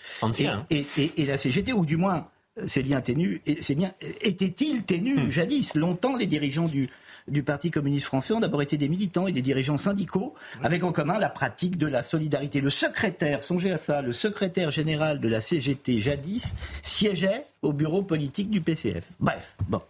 et, 0.70 0.86
et, 0.98 1.26
la 1.26 1.38
CGT, 1.38 1.74
ou 1.74 1.86
du 1.86 1.98
moins 1.98 2.28
ces 2.68 2.84
liens 2.84 3.02
ténus, 3.02 3.40
c'est 3.62 3.76
bien, 3.76 3.94
étaient-ils 4.22 4.84
ténus 4.84 5.20
hmm. 5.20 5.32
jadis? 5.32 5.76
Longtemps, 5.76 6.16
les 6.16 6.28
dirigeants 6.28 6.68
du, 6.68 6.90
du 7.28 7.44
Parti 7.44 7.72
communiste 7.72 8.06
français 8.06 8.34
ont 8.34 8.40
d'abord 8.40 8.62
été 8.62 8.78
des 8.78 8.90
militants 8.90 9.28
et 9.28 9.32
des 9.32 9.42
dirigeants 9.42 9.78
syndicaux, 9.78 10.34
avec 10.62 10.84
en 10.84 10.92
commun 10.92 11.20
la 11.20 11.30
pratique 11.30 11.78
de 11.78 11.88
la 11.88 12.04
solidarité. 12.04 12.62
Le 12.62 12.70
secrétaire, 12.70 13.44
songez 13.44 13.72
à 13.72 13.78
ça, 13.78 14.02
le 14.02 14.12
secrétaire 14.12 14.72
général 14.72 15.20
de 15.20 15.28
la 15.28 15.42
CGT 15.42 16.00
jadis 16.00 16.56
siégeait 16.82 17.46
au 17.62 17.74
bureau 17.74 18.02
politique 18.02 18.50
du 18.50 18.62
PCF. 18.62 19.06
Bref, 19.20 19.56
bon. 19.68 19.82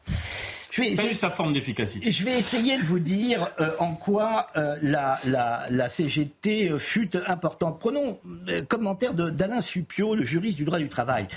Je 0.73 0.81
vais 0.81 0.87
essayer, 0.87 1.13
sa 1.13 1.29
forme 1.29 1.53
d'efficacité. 1.53 2.11
Je 2.11 2.25
vais 2.25 2.35
essayer 2.35 2.79
de 2.79 2.81
vous 2.81 2.97
dire 2.97 3.47
euh, 3.59 3.69
en 3.77 3.93
quoi 3.93 4.47
euh, 4.57 4.75
la, 4.81 5.19
la, 5.27 5.67
la, 5.69 5.87
CGT 5.87 6.71
euh, 6.71 6.79
fut 6.79 7.15
importante. 7.27 7.79
Prenons 7.79 8.19
le 8.47 8.61
commentaire 8.61 9.13
d'Alain 9.13 9.61
Supio, 9.61 10.15
le 10.15 10.25
juriste 10.25 10.57
du 10.57 10.65
droit 10.65 10.79
du 10.79 10.89
travail. 10.89 11.27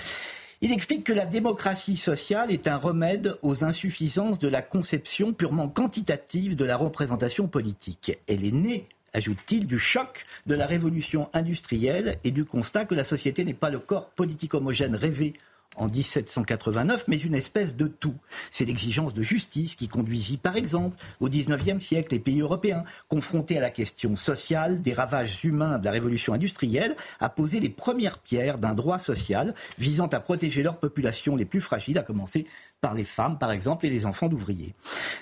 Il 0.63 0.73
explique 0.73 1.05
que 1.05 1.13
la 1.13 1.27
démocratie 1.27 1.99
sociale 1.99 2.51
est 2.51 2.67
un 2.67 2.79
remède 2.79 3.37
aux 3.43 3.63
insuffisances 3.63 4.39
de 4.39 4.49
la 4.49 4.63
conception 4.63 5.35
purement 5.35 5.69
quantitative 5.69 6.57
de 6.57 6.65
la 6.65 6.79
représentation 6.79 7.47
politique. 7.47 8.19
Elle 8.29 8.43
est 8.43 8.55
née 8.55 8.89
ajoute-t-il, 9.13 9.67
du 9.67 9.79
choc 9.79 10.27
de 10.47 10.55
la 10.55 10.67
révolution 10.67 11.31
industrielle 11.33 12.19
et 12.23 12.31
du 12.31 12.45
constat 12.45 12.85
que 12.85 12.95
la 12.95 13.05
société 13.05 13.45
n'est 13.45 13.55
pas 13.55 13.71
le 13.71 13.79
corps 13.79 14.11
politique 14.11 14.53
homogène 14.53 14.95
rêvé 14.95 15.35
en 15.77 15.89
1789, 15.89 17.05
mais 17.09 17.19
une 17.19 17.35
espèce 17.35 17.77
de 17.77 17.87
tout. 17.87 18.15
C'est 18.51 18.65
l'exigence 18.65 19.15
de 19.15 19.23
justice 19.23 19.75
qui 19.75 19.89
conduisit, 19.89 20.37
par 20.37 20.57
exemple, 20.57 20.97
au 21.21 21.29
XIXe 21.29 21.85
siècle 21.85 22.13
les 22.13 22.21
pays 22.21 22.41
européens, 22.41 22.85
confrontés 23.09 23.59
à 23.59 23.61
la 23.61 23.71
question 23.71 24.17
sociale 24.17 24.83
des 24.83 24.93
ravages 24.93 25.45
humains 25.45 25.79
de 25.79 25.85
la 25.85 25.91
révolution 25.91 26.33
industrielle, 26.33 26.97
à 27.21 27.29
poser 27.29 27.61
les 27.61 27.69
premières 27.69 28.19
pierres 28.19 28.59
d'un 28.59 28.75
droit 28.75 28.99
social 28.99 29.55
visant 29.79 30.07
à 30.09 30.21
protéger 30.21 30.63
leurs 30.63 30.79
populations 30.79 31.37
les 31.37 31.45
plus 31.45 31.61
fragiles, 31.61 31.99
à 31.99 32.03
commencer 32.03 32.47
par 32.81 32.95
les 32.95 33.05
femmes, 33.05 33.39
par 33.39 33.53
exemple, 33.53 33.87
et 33.87 33.91
les 33.91 34.07
enfants 34.07 34.29
d'ouvriers. 34.29 34.75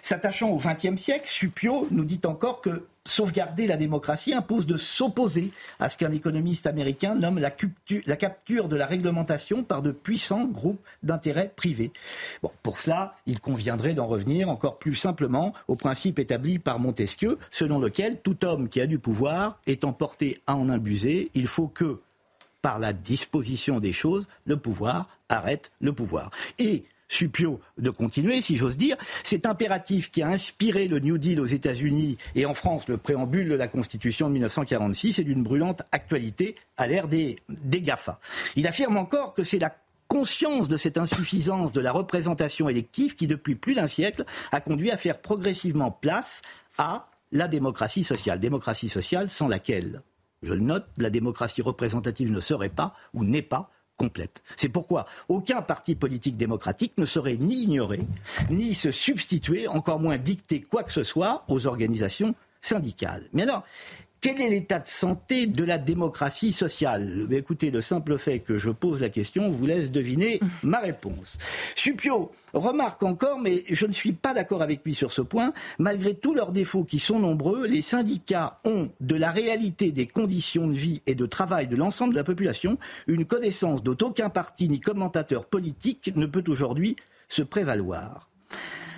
S'attachant 0.03 0.51
au 0.51 0.57
XXe 0.57 1.01
siècle, 1.01 1.29
Supio 1.29 1.87
nous 1.91 2.05
dit 2.05 2.21
encore 2.25 2.61
que 2.61 2.87
sauvegarder 3.07 3.67
la 3.67 3.77
démocratie 3.77 4.33
impose 4.33 4.67
de 4.67 4.79
s'opposer 4.79 5.53
à 5.79 5.89
ce 5.89 5.99
qu'un 5.99 6.13
économiste 6.13 6.67
américain 6.67 7.15
nomme 7.15 7.39
la, 7.39 7.51
capture 8.17 8.69
de 8.69 8.77
la 8.77 8.87
réglementation 8.87 9.63
par 9.63 9.83
de 9.83 9.91
puissants 9.91 10.47
groupes 10.47 10.83
d'intérêts 11.03 11.53
privés. 11.55 11.93
Pour 12.63 12.79
cela, 12.79 13.15
il 13.27 13.41
conviendrait 13.41 13.93
d'en 13.93 14.07
revenir 14.07 14.49
encore 14.49 14.79
plus 14.79 14.95
simplement 14.95 15.53
au 15.69 15.77
principe 15.77 16.19
établi 16.19 16.59
par 16.59 16.79
Montesquieu, 16.79 17.39
selon 17.51 17.79
lequel 17.79 18.21
tout 18.23 18.45
homme 18.45 18.71
qui 18.71 18.81
a 18.81 18.87
du 18.87 18.99
pouvoir 18.99 19.61
étant 19.67 19.93
porté 19.93 20.41
à 20.47 20.57
en 20.57 20.71
imbuser, 20.71 21.31
il 21.35 21.47
faut 21.47 21.69
que, 21.69 22.01
par 22.63 22.79
la 22.79 22.95
disposition 22.95 23.81
des 23.81 23.93
choses, 23.93 24.27
le 24.47 24.57
pouvoir 24.57 25.09
arrête 25.29 25.73
le 25.81 25.93
pouvoir. 25.93 26.31
Et 26.59 26.85
Supio 27.09 27.61
de 27.79 27.91
continuer, 27.91 28.41
si 28.41 28.57
j'ose 28.57 28.77
dire. 28.77 28.97
Cet 29.23 29.47
impératif 29.47 30.11
qui 30.11 30.23
a 30.23 30.29
inspiré 30.29 30.89
le 30.89 30.99
New 30.99 31.19
Deal 31.19 31.41
aux 31.41 31.47
États-Unis 31.47 32.17
et 32.35 32.47
en 32.47 32.55
France 32.55 32.89
le 32.89 32.97
préambule 32.97 33.49
de 33.49 33.55
la 33.55 33.67
Constitution 33.67 34.29
de 34.29 34.33
1946 34.33 35.19
est 35.19 35.25
d'une 35.25 35.43
brûlante 35.43 35.83
actualité 35.93 36.57
à 36.77 36.87
l'ère 36.87 37.09
des, 37.09 37.39
des 37.49 37.81
GAFA. 37.81 38.19
Il 38.57 38.67
affirme 38.67 38.97
encore 38.97 39.35
que 39.35 39.43
c'est 39.43 39.59
la 39.59 39.75
conscience 40.09 40.69
de 40.69 40.77
cette 40.77 40.99
insuffisance 40.99 41.73
de 41.73 41.81
la 41.81 41.93
représentation 41.93 42.69
élective 42.69 43.15
qui, 43.15 43.27
depuis 43.27 43.55
plus 43.55 43.75
d'un 43.75 43.89
siècle, 43.89 44.25
a 44.53 44.61
conduit 44.61 44.91
à 44.91 44.97
faire 44.97 45.21
progressivement 45.21 45.91
place 45.91 46.43
à 46.79 47.09
la 47.33 47.49
démocratie 47.49 48.05
sociale. 48.05 48.39
Démocratie 48.41 48.89
sociale 48.89 49.29
sans 49.29 49.49
laquelle, 49.49 50.03
je 50.43 50.53
le 50.53 50.61
note, 50.61 50.87
la 50.99 51.11
démocratie 51.11 51.63
représentative 51.63 52.31
ne 52.31 52.41
serait 52.41 52.69
pas 52.69 52.95
ou 53.13 53.25
n'est 53.25 53.43
pas 53.43 53.71
C'est 54.57 54.69
pourquoi 54.69 55.07
aucun 55.29 55.63
parti 55.63 55.95
politique 55.95 56.37
démocratique 56.37 56.93
ne 56.99 57.05
saurait 57.05 57.37
ni 57.37 57.63
ignorer, 57.63 58.01
ni 58.51 58.75
se 58.75 58.91
substituer, 58.91 59.69
encore 59.69 60.01
moins 60.01 60.19
dicter 60.19 60.61
quoi 60.61 60.83
que 60.83 60.93
ce 60.93 61.03
soit 61.03 61.45
aux 61.49 61.67
organisations 61.67 62.35
syndicales. 62.61 63.29
Quel 64.25 64.41
est 64.41 64.49
l'état 64.49 64.79
de 64.79 64.89
santé 64.89 65.47
de 65.47 65.65
la 65.65 65.77
démocratie 65.77 66.55
sociale? 66.55 67.27
Écoutez, 67.31 67.71
le 67.71 67.83
simple 67.83 68.17
fait 68.17 68.39
que 68.39 68.57
je 68.57 68.71
pose 68.71 69.03
la 69.03 69.11
question 69.11 69.51
vous 69.51 69.67
laisse 69.67 69.91
deviner 69.91 70.41
ma 70.63 70.79
réponse. 70.79 71.37
Supio 71.75 72.33
remarque 72.55 73.03
encore, 73.03 73.39
mais 73.39 73.65
je 73.69 73.85
ne 73.85 73.93
suis 73.93 74.15
pas 74.15 74.33
d'accord 74.33 74.63
avec 74.63 74.83
lui 74.83 74.95
sur 74.95 75.13
ce 75.13 75.21
point, 75.21 75.53
malgré 75.79 76.15
tous 76.15 76.33
leurs 76.33 76.53
défauts 76.53 76.85
qui 76.85 77.01
sont 77.01 77.19
nombreux, 77.19 77.67
les 77.67 77.83
syndicats 77.83 78.61
ont 78.65 78.89
de 78.99 79.15
la 79.15 79.31
réalité 79.31 79.93
des 79.93 80.07
conditions 80.07 80.69
de 80.69 80.73
vie 80.73 81.03
et 81.05 81.15
de 81.15 81.27
travail 81.27 81.67
de 81.67 81.77
l'ensemble 81.77 82.15
de 82.15 82.19
la 82.19 82.25
population 82.25 82.79
une 83.07 83.27
connaissance 83.27 83.83
dont 83.83 83.99
aucun 84.01 84.31
parti 84.31 84.71
ni 84.71 84.81
commentateur 84.81 85.45
politique 85.45 86.13
ne 86.17 86.25
peut 86.25 86.45
aujourd'hui 86.49 86.97
se 87.29 87.43
prévaloir. 87.43 88.31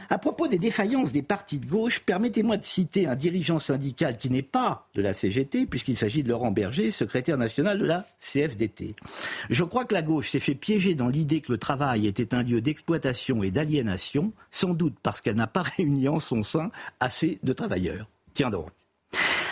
À 0.09 0.19
propos 0.19 0.47
des 0.47 0.59
défaillances 0.59 1.13
des 1.13 1.23
partis 1.23 1.59
de 1.59 1.67
gauche, 1.67 2.01
permettez-moi 2.01 2.57
de 2.57 2.65
citer 2.65 3.07
un 3.07 3.17
dirigeant 3.17 3.59
syndical 3.59 4.19
qui 4.19 4.31
n'est 4.31 4.43
pas 4.43 4.87
de 4.95 5.03
la 5.03 5.13
CGT, 5.13 5.67
puisqu'il 5.67 5.97
s'agit 5.97 6.23
de 6.23 6.29
Laurent 6.29 6.53
Berger, 6.53 6.91
secrétaire 6.91 7.37
national 7.37 7.79
de 7.79 7.87
la 7.87 8.07
CFDT. 8.19 8.95
Je 9.51 9.65
crois 9.65 9.85
que 9.85 9.95
la 9.95 10.03
gauche 10.03 10.31
s'est 10.31 10.39
fait 10.39 10.55
piéger 10.55 10.95
dans 10.95 11.09
l'idée 11.09 11.41
que 11.41 11.53
le 11.53 11.59
travail 11.59 12.07
était 12.07 12.35
un 12.35 12.43
lieu 12.43 12.61
d'exploitation 12.61 13.43
et 13.43 13.51
d'aliénation, 13.51 14.33
sans 14.51 14.75
doute 14.75 14.97
parce 15.03 15.21
qu'elle 15.21 15.37
n'a 15.37 15.47
pas 15.47 15.63
réuni 15.77 16.09
en 16.09 16.21
son 16.21 16.43
sein 16.43 16.71
assez 17.01 17.39
de 17.43 17.53
travailleurs. 17.53 18.09
Tiens 18.35 18.51
donc. 18.51 18.69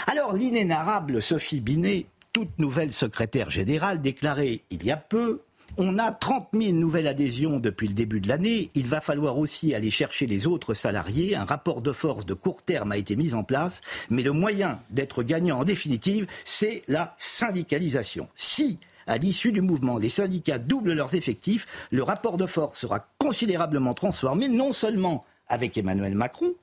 Alors 0.07 0.34
l'inénarrable 0.34 1.20
Sophie 1.20 1.61
Binet, 1.61 2.07
toute 2.32 2.59
nouvelle 2.59 2.92
secrétaire 2.92 3.50
générale, 3.50 4.00
déclarait 4.00 4.61
il 4.70 4.84
y 4.84 4.90
a 4.90 4.96
peu 4.96 5.40
on 5.77 5.99
a 5.99 6.12
30 6.12 6.49
000 6.53 6.72
nouvelles 6.72 7.07
adhésions 7.07 7.59
depuis 7.59 7.89
le 7.89 7.95
début 7.95 8.20
de 8.20 8.29
l'année. 8.29 8.70
Il 8.75 8.87
va 8.87 9.01
falloir 9.01 9.39
aussi 9.39 9.75
aller 9.75 9.91
chercher 9.91 10.27
les 10.27 10.47
autres 10.47 10.75
salariés. 10.75 11.35
Un 11.35 11.45
rapport 11.45 11.81
de 11.81 11.93
force 11.93 12.27
de 12.27 12.35
court 12.35 12.62
terme 12.62 12.93
a 12.93 12.97
été 12.97 13.16
mis 13.16 13.35
en 13.35 13.43
place. 13.43 13.81
Mais 14.11 14.22
le 14.22 14.33
moyen 14.33 14.81
d'être 14.91 15.22
gagnant 15.22 15.61
en 15.61 15.64
définitive, 15.64 16.27
c'est 16.45 16.83
la 16.89 17.14
syndicalisation. 17.18 18.29
Si 18.37 18.79
à 19.07 19.18
l'issue 19.18 19.53
du 19.53 19.61
mouvement, 19.61 19.99
les 19.99 20.09
syndicats 20.09 20.59
doublent 20.59 20.95
leurs 20.95 21.14
effectifs, 21.14 21.66
le 21.91 22.03
rapport 22.03 22.39
de 22.39 22.47
force 22.47 22.81
sera 22.81 23.07
considérablement 23.18 23.93
transformé, 23.93 24.49
non 24.49 24.72
seulement 24.72 25.27
avec 25.49 25.77
Emmanuel 25.77 26.14
Macron, 26.14 26.55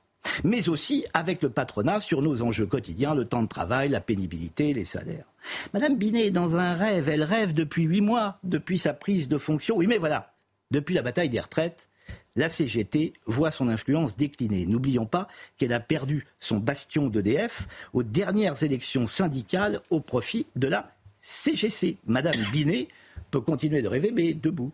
mais 0.44 0.68
aussi 0.68 1.04
avec 1.14 1.42
le 1.42 1.50
patronat 1.50 2.00
sur 2.00 2.22
nos 2.22 2.42
enjeux 2.42 2.66
quotidiens, 2.66 3.14
le 3.14 3.24
temps 3.24 3.42
de 3.42 3.48
travail, 3.48 3.88
la 3.88 4.00
pénibilité, 4.00 4.72
les 4.72 4.84
salaires. 4.84 5.26
Madame 5.72 5.96
Binet 5.96 6.26
est 6.26 6.30
dans 6.30 6.56
un 6.56 6.74
rêve, 6.74 7.08
elle 7.08 7.24
rêve 7.24 7.54
depuis 7.54 7.84
huit 7.84 8.00
mois, 8.00 8.38
depuis 8.44 8.78
sa 8.78 8.94
prise 8.94 9.28
de 9.28 9.38
fonction. 9.38 9.76
Oui, 9.76 9.86
mais 9.86 9.98
voilà, 9.98 10.32
depuis 10.70 10.94
la 10.94 11.02
bataille 11.02 11.28
des 11.28 11.40
retraites, 11.40 11.88
la 12.36 12.48
CGT 12.48 13.12
voit 13.26 13.50
son 13.50 13.68
influence 13.68 14.16
décliner. 14.16 14.64
N'oublions 14.66 15.06
pas 15.06 15.28
qu'elle 15.58 15.72
a 15.72 15.80
perdu 15.80 16.26
son 16.40 16.58
bastion 16.58 17.08
d'EDF 17.08 17.66
aux 17.92 18.02
dernières 18.02 18.62
élections 18.62 19.06
syndicales 19.06 19.80
au 19.90 20.00
profit 20.00 20.46
de 20.56 20.68
la 20.68 20.92
CGC. 21.20 21.98
Madame 22.06 22.40
Binet 22.50 22.88
peut 23.30 23.40
continuer 23.40 23.82
de 23.82 23.88
rêver, 23.88 24.12
mais 24.12 24.34
debout. 24.34 24.72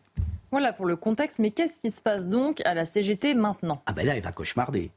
Voilà 0.50 0.72
pour 0.72 0.86
le 0.86 0.96
contexte, 0.96 1.40
mais 1.40 1.50
qu'est-ce 1.50 1.80
qui 1.80 1.90
se 1.90 2.00
passe 2.00 2.28
donc 2.28 2.62
à 2.64 2.74
la 2.74 2.84
CGT 2.84 3.34
maintenant? 3.34 3.82
Ah 3.86 3.92
ben 3.92 4.06
là, 4.06 4.16
elle 4.16 4.22
va 4.22 4.32
cauchemarder. 4.32 4.90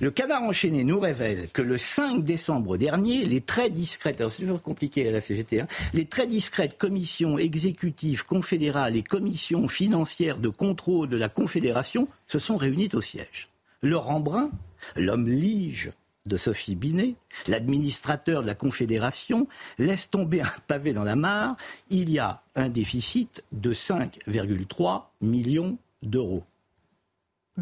Le 0.00 0.10
canard 0.10 0.42
enchaîné 0.42 0.84
nous 0.84 1.00
révèle 1.00 1.48
que 1.52 1.62
le 1.62 1.78
5 1.78 2.24
décembre 2.24 2.76
dernier, 2.76 3.24
les 3.24 3.40
très 3.40 3.70
discrètes, 3.70 4.20
alors 4.20 4.32
c'est 4.32 4.42
toujours 4.42 4.62
compliqué 4.62 5.08
à 5.08 5.10
la 5.10 5.20
CGT, 5.20 5.64
les 5.94 6.04
très 6.06 6.26
discrètes 6.26 6.78
commissions 6.78 7.38
exécutives 7.38 8.24
confédérales 8.24 8.96
et 8.96 9.02
commissions 9.02 9.68
financières 9.68 10.38
de 10.38 10.48
contrôle 10.48 11.08
de 11.08 11.16
la 11.16 11.28
Confédération 11.28 12.08
se 12.26 12.38
sont 12.38 12.56
réunies 12.56 12.90
au 12.94 13.00
siège. 13.00 13.48
Laurent 13.82 14.20
Brun, 14.20 14.50
l'homme 14.96 15.28
lige 15.28 15.90
de 16.26 16.36
Sophie 16.36 16.74
Binet, 16.74 17.14
l'administrateur 17.46 18.42
de 18.42 18.46
la 18.46 18.54
Confédération, 18.54 19.48
laisse 19.78 20.10
tomber 20.10 20.42
un 20.42 20.52
pavé 20.66 20.92
dans 20.92 21.04
la 21.04 21.16
mare. 21.16 21.56
Il 21.90 22.10
y 22.10 22.18
a 22.18 22.42
un 22.54 22.68
déficit 22.68 23.42
de 23.52 23.72
5,3 23.72 25.04
millions 25.20 25.78
d'euros 26.02 26.44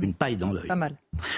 une 0.00 0.14
paille 0.14 0.36
dans 0.36 0.52
l'œil. 0.52 0.66
Pas 0.66 0.74
mal. 0.74 0.94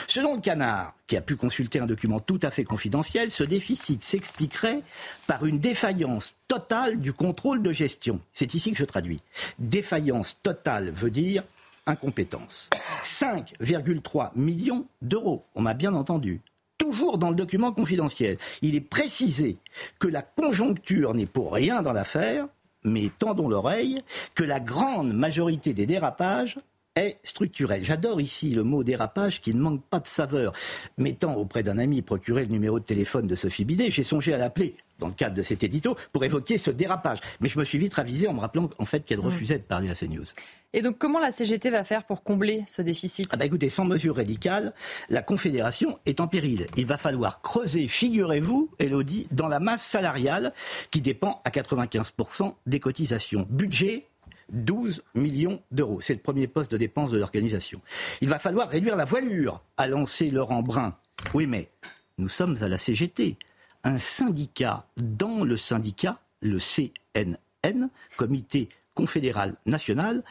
Selon 0.07 0.35
le 0.35 0.41
canard, 0.41 0.95
qui 1.07 1.17
a 1.17 1.21
pu 1.21 1.37
consulter 1.37 1.81
un 1.81 1.87
document 1.87 2.21
tout 2.21 2.41
à 2.43 2.51
fait 2.51 2.65
confidentiel, 2.65 3.31
ce 3.31 3.45
déficit 3.45 4.05
s'expliquerait 4.05 4.83
par 5.27 5.47
une 5.47 5.59
défaillance 5.59 6.35
totale 6.49 6.99
du 6.99 7.13
contrôle 7.13 7.63
de 7.63 7.73
gestion. 7.73 8.21
C'est 8.33 8.55
ici 8.55 8.73
que 8.73 8.79
je 8.79 8.85
traduis. 8.85 9.21
Défaillance 9.59 10.39
totale 10.43 10.91
veut 10.91 11.11
dire 11.11 11.45
incompétence. 11.87 12.71
5,3 13.03 14.31
millions 14.37 14.85
d'euros, 15.03 15.45
on 15.55 15.63
m'a 15.63 15.75
bien 15.75 15.95
entendu. 15.95 16.41
Toujours 16.77 17.19
dans 17.19 17.31
le 17.31 17.37
document 17.37 17.73
confidentiel, 17.73 18.39
il 18.63 18.77
est 18.77 18.81
précisé 18.81 19.57
que 19.99 20.07
la 20.07 20.23
conjoncture 20.23 21.15
n'est 21.15 21.27
pour 21.27 21.53
rien 21.53 21.83
dans 21.83 21.93
l'affaire, 21.93 22.47
mais 22.85 23.11
tendons 23.19 23.49
l'oreille, 23.49 24.01
que 24.35 24.45
la 24.45 24.61
grande 24.61 25.13
majorité 25.13 25.75
des 25.75 25.87
dérapages 25.87 26.59
est 27.05 27.19
structurel. 27.25 27.85
J'adore 27.85 28.21
ici 28.21 28.51
le 28.51 28.63
mot 28.65 28.85
dérapage 28.85 29.41
qui 29.41 29.55
ne 29.55 29.61
manque 29.61 29.83
pas 29.85 30.01
de 30.01 30.07
saveur. 30.07 30.53
Mettant 30.97 31.35
auprès 31.35 31.63
d'un 31.63 31.79
ami 31.79 32.03
procuré 32.03 32.43
le 32.43 32.49
numéro 32.49 32.79
de 32.79 32.85
téléphone 32.85 33.27
de 33.27 33.35
Sophie 33.35 33.65
Bidet, 33.65 33.91
j'ai 33.91 34.03
songé 34.03 34.35
à 34.35 34.39
l'appeler 34.39 34.75
dans 34.99 35.09
le 35.09 35.15
cadre 35.15 35.37
de 35.37 35.43
cet 35.43 35.63
édito 35.63 35.97
pour 36.13 36.25
évoquer 36.25 36.59
ce 36.59 36.71
dérapage. 36.71 37.19
Mais 37.41 37.49
je 37.49 37.59
me 37.59 37.65
suis 37.65 37.79
vite 37.79 37.95
ravisé 37.95 38.29
en 38.29 38.35
me 38.35 38.41
rappelant 38.41 38.69
en 38.79 38.85
fait 38.85 39.01
qu'elle 39.01 39.21
refusait 39.21 39.59
de 39.59 39.63
parler 39.63 39.91
à 39.91 39.95
CNews. 39.95 40.25
Et 40.75 40.83
donc 40.83 40.99
comment 40.99 41.19
la 41.19 41.31
CGT 41.31 41.71
va 41.71 41.85
faire 41.85 42.05
pour 42.05 42.23
combler 42.23 42.65
ce 42.67 42.83
déficit? 42.83 43.29
Ah 43.33 43.37
bah 43.37 43.47
Écoutez, 43.47 43.69
sans 43.71 43.85
mesure 43.85 44.17
radicale, 44.17 44.75
la 45.09 45.23
Confédération 45.23 45.99
est 46.05 46.21
en 46.21 46.29
péril. 46.29 46.67
Il 46.77 46.85
va 46.85 46.99
falloir 46.99 47.41
creuser, 47.41 47.89
figurez-vous, 47.89 48.71
Elodie, 48.79 49.27
dans 49.31 49.49
la 49.49 49.61
masse 49.61 49.83
salariale 49.83 50.53
qui 50.91 51.01
dépend 51.01 51.41
à 51.45 51.51
95% 51.51 52.55
des 52.67 52.81
cotisations. 52.81 53.47
Budget 53.49 54.08
12 54.51 55.03
millions 55.15 55.63
d'euros. 55.71 56.01
C'est 56.01 56.15
le 56.15 56.21
premier 56.21 56.47
poste 56.47 56.71
de 56.73 56.77
dépense 56.77 57.11
de 57.11 57.19
l'organisation. 57.19 57.81
Il 58.21 58.29
va 58.29 58.39
falloir 58.39 58.69
réduire 58.69 58.97
la 58.97 59.05
voilure, 59.05 59.63
a 59.77 59.87
lancé 59.87 60.31
Laurent 60.31 60.63
Brun. 60.63 60.97
Oui, 61.35 61.47
mais 61.47 61.71
nous 62.19 62.29
sommes 62.29 62.57
à 62.63 62.69
la 62.69 62.79
CGT. 62.79 63.37
Un 63.85 63.99
syndicat 63.99 64.87
dans 64.97 65.45
le 65.45 65.57
syndicat, 65.57 66.19
le 66.41 66.59
CNN, 66.59 67.89
Comité 68.17 68.69
confédéral 68.95 69.55
national, 69.67 70.25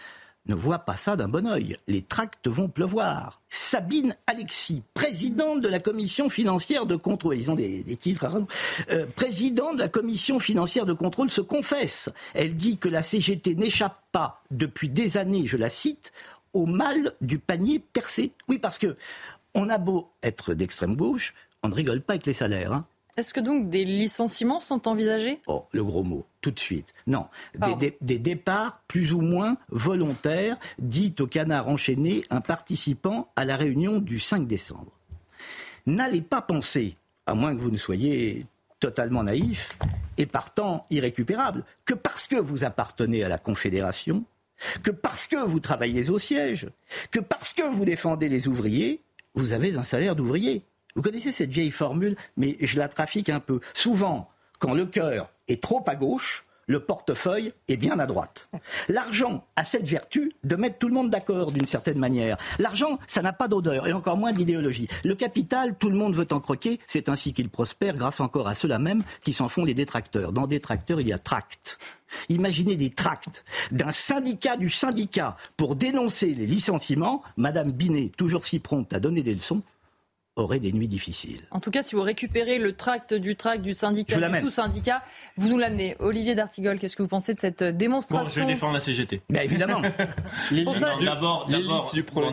ne 0.48 0.56
voit 0.56 0.80
pas 0.80 0.98
ça 0.98 1.16
d'un 1.16 1.28
bon 1.28 1.48
oeil. 1.48 1.78
Les 1.88 2.02
tracts 2.02 2.48
vont 2.48 2.68
pleuvoir. 2.68 3.42
Sabine 3.50 4.16
Alexis, 4.28 4.84
présidente 4.94 5.62
de 5.62 5.68
la 5.68 5.80
commission 5.80 6.30
financière 6.30 6.86
de 6.86 6.96
contrôle, 6.96 7.38
ils 7.38 7.52
ont 7.52 7.56
des, 7.56 7.84
titres, 7.96 8.28
euh, 8.92 9.06
présidente 9.16 9.76
de 9.78 9.82
la 9.82 9.90
commission 9.90 10.40
financière 10.40 10.86
de 10.86 10.94
contrôle, 10.94 11.30
se 11.30 11.42
confesse. 11.42 12.10
Elle 12.34 12.56
dit 12.56 12.78
que 12.78 12.90
la 12.90 13.02
CGT 13.02 13.56
n'échappe 13.56 14.00
pas 14.12 14.42
depuis 14.52 14.90
des 14.90 15.18
années, 15.18 15.46
je 15.46 15.58
la 15.58 15.70
cite, 15.70 16.12
au 16.54 16.66
mal 16.66 17.14
du 17.22 17.40
panier 17.40 17.80
percé. 17.80 18.32
Oui, 18.48 18.58
parce 18.58 18.78
que 18.78 18.96
on 19.54 19.70
a 19.70 19.78
beau 19.78 20.10
être 20.24 20.54
d'extrême 20.54 20.96
gauche, 20.96 21.34
on 21.64 21.70
ne 21.70 21.76
rigole 21.76 22.02
pas 22.02 22.14
avec 22.14 22.26
les 22.26 22.34
salaires. 22.34 22.74
Hein. 22.74 22.86
Est-ce 23.18 23.34
que 23.34 23.40
donc 23.40 23.70
des 23.70 23.84
licenciements 23.84 24.60
sont 24.60 24.88
envisagés? 24.88 25.42
Oh, 25.48 25.66
le 25.72 25.84
gros 25.84 26.04
mot, 26.04 26.28
tout 26.42 26.52
de 26.52 26.60
suite. 26.60 26.94
Non, 27.08 27.26
des, 28.00 28.20
départs 28.20 28.84
plus 28.88 29.12
ou 29.12 29.22
moins 29.22 29.58
volontaires, 29.70 30.58
dit 30.78 31.16
au 31.20 31.26
canard 31.26 31.68
enchaîné 31.68 32.24
un 32.30 32.42
participant 32.42 33.32
à 33.36 33.44
la 33.44 33.58
réunion 33.58 33.98
du 33.98 34.20
5 34.20 34.46
décembre. 34.46 34.92
N'allez 35.88 36.22
pas 36.22 36.44
penser, 36.44 36.96
à 37.26 37.34
moins 37.34 37.56
que 37.56 37.62
vous 37.62 37.72
ne 37.72 37.78
soyez 37.78 38.46
totalement 38.80 39.24
naïf 39.24 39.76
et 40.18 40.28
partant 40.28 40.86
irrécupérable, 40.92 41.64
que 41.86 41.96
parce 41.96 42.28
que 42.28 42.36
vous 42.36 42.66
appartenez 42.66 43.24
à 43.24 43.30
la 43.30 43.40
Confédération, 43.40 44.26
que 44.84 44.92
parce 44.92 45.28
que 45.28 45.44
vous 45.44 45.60
travaillez 45.60 46.12
au 46.12 46.20
siège, 46.20 46.68
que 47.10 47.20
parce 47.20 47.54
que 47.54 47.64
vous 47.64 47.84
défendez 47.86 48.30
les 48.30 48.48
ouvriers, 48.48 49.02
vous 49.34 49.54
avez 49.54 49.78
un 49.78 49.84
salaire 49.84 50.16
d'ouvrier. 50.16 50.64
Vous 50.98 51.04
connaissez 51.04 51.32
cette 51.32 51.52
vieille 51.52 51.70
formule, 51.70 52.16
mais 52.38 52.58
je 52.60 52.76
la 52.76 52.90
trafique 52.90 53.30
un 53.30 53.40
peu. 53.40 53.60
Souvent, 53.76 54.32
quand 54.58 54.74
le 54.74 54.88
cœur 54.88 55.30
est 55.48 55.62
trop 55.62 55.84
à 55.86 55.96
gauche, 55.96 56.44
le 56.66 56.80
portefeuille 56.80 57.54
est 57.68 57.78
bien 57.78 58.00
à 58.00 58.08
droite. 58.08 58.50
L'argent 58.90 59.46
a 59.56 59.64
cette 59.64 59.88
vertu 59.88 60.34
de 60.44 60.56
mettre 60.56 60.80
tout 60.80 60.88
le 60.88 60.96
monde 60.96 61.12
d'accord 61.12 61.52
d'une 61.52 61.68
certaine 61.68 62.00
manière. 62.00 62.36
L'argent, 62.58 62.98
ça 63.06 63.22
n'a 63.22 63.32
pas 63.32 63.48
d'odeur 63.48 63.88
et 63.88 63.94
encore 63.94 64.18
moins 64.18 64.34
d'idéologie. 64.34 64.88
Le 65.06 65.14
capital, 65.14 65.78
tout 65.78 65.92
le 65.92 65.96
monde 65.96 66.16
veut 66.16 66.28
en 66.32 66.40
croquer, 66.40 66.80
c'est 66.88 67.10
ainsi 67.10 67.32
qu'il 67.32 67.50
prospère 67.50 67.96
grâce 67.96 68.20
encore 68.20 68.48
à 68.48 68.56
ceux-là 68.56 68.80
même 68.80 69.04
qui 69.24 69.34
s'en 69.34 69.50
font 69.50 69.66
les 69.66 69.76
détracteurs. 69.76 70.34
Dans 70.34 70.48
détracteurs, 70.48 71.00
il 71.00 71.08
y 71.08 71.14
a 71.14 71.20
tract. 71.20 71.78
Imaginez 72.30 72.76
des 72.76 72.90
tracts 72.90 73.46
d'un 73.72 73.92
syndicat 73.92 74.58
du 74.58 74.72
syndicat 74.72 75.38
pour 75.58 75.76
dénoncer 75.76 76.34
les 76.34 76.48
licenciements. 76.48 77.22
Madame 77.38 77.72
Binet, 77.72 78.12
toujours 78.18 78.48
si 78.48 78.58
prompte 78.58 78.94
à 78.94 79.00
donner 79.00 79.22
des 79.22 79.36
leçons, 79.36 79.62
auraient 80.38 80.60
des 80.60 80.72
nuits 80.72 80.88
difficiles. 80.88 81.42
En 81.52 81.60
tout 81.60 81.72
cas, 81.72 81.82
si 81.82 81.96
vous 81.96 82.02
récupérez 82.02 82.60
le 82.60 82.74
tract 82.74 83.14
du 83.14 83.36
tract 83.36 83.62
du 83.62 83.74
syndicat, 83.74 84.30
du 84.30 84.40
sous-syndicat, 84.40 85.04
vous 85.36 85.50
nous 85.50 85.58
l'amenez. 85.58 85.96
Olivier 86.00 86.36
D'Artigol, 86.36 86.80
qu'est-ce 86.80 86.96
que 86.96 87.02
vous 87.04 87.08
pensez 87.08 87.34
de 87.34 87.40
cette 87.40 87.64
démonstration? 87.64 88.42
Bon, 88.42 88.48
Je 88.48 88.54
défends 88.54 88.72
la 88.72 88.80
CGT. 88.80 89.22
Bien 89.30 89.42
évidemment. 89.42 89.82
D'abord, 91.04 91.48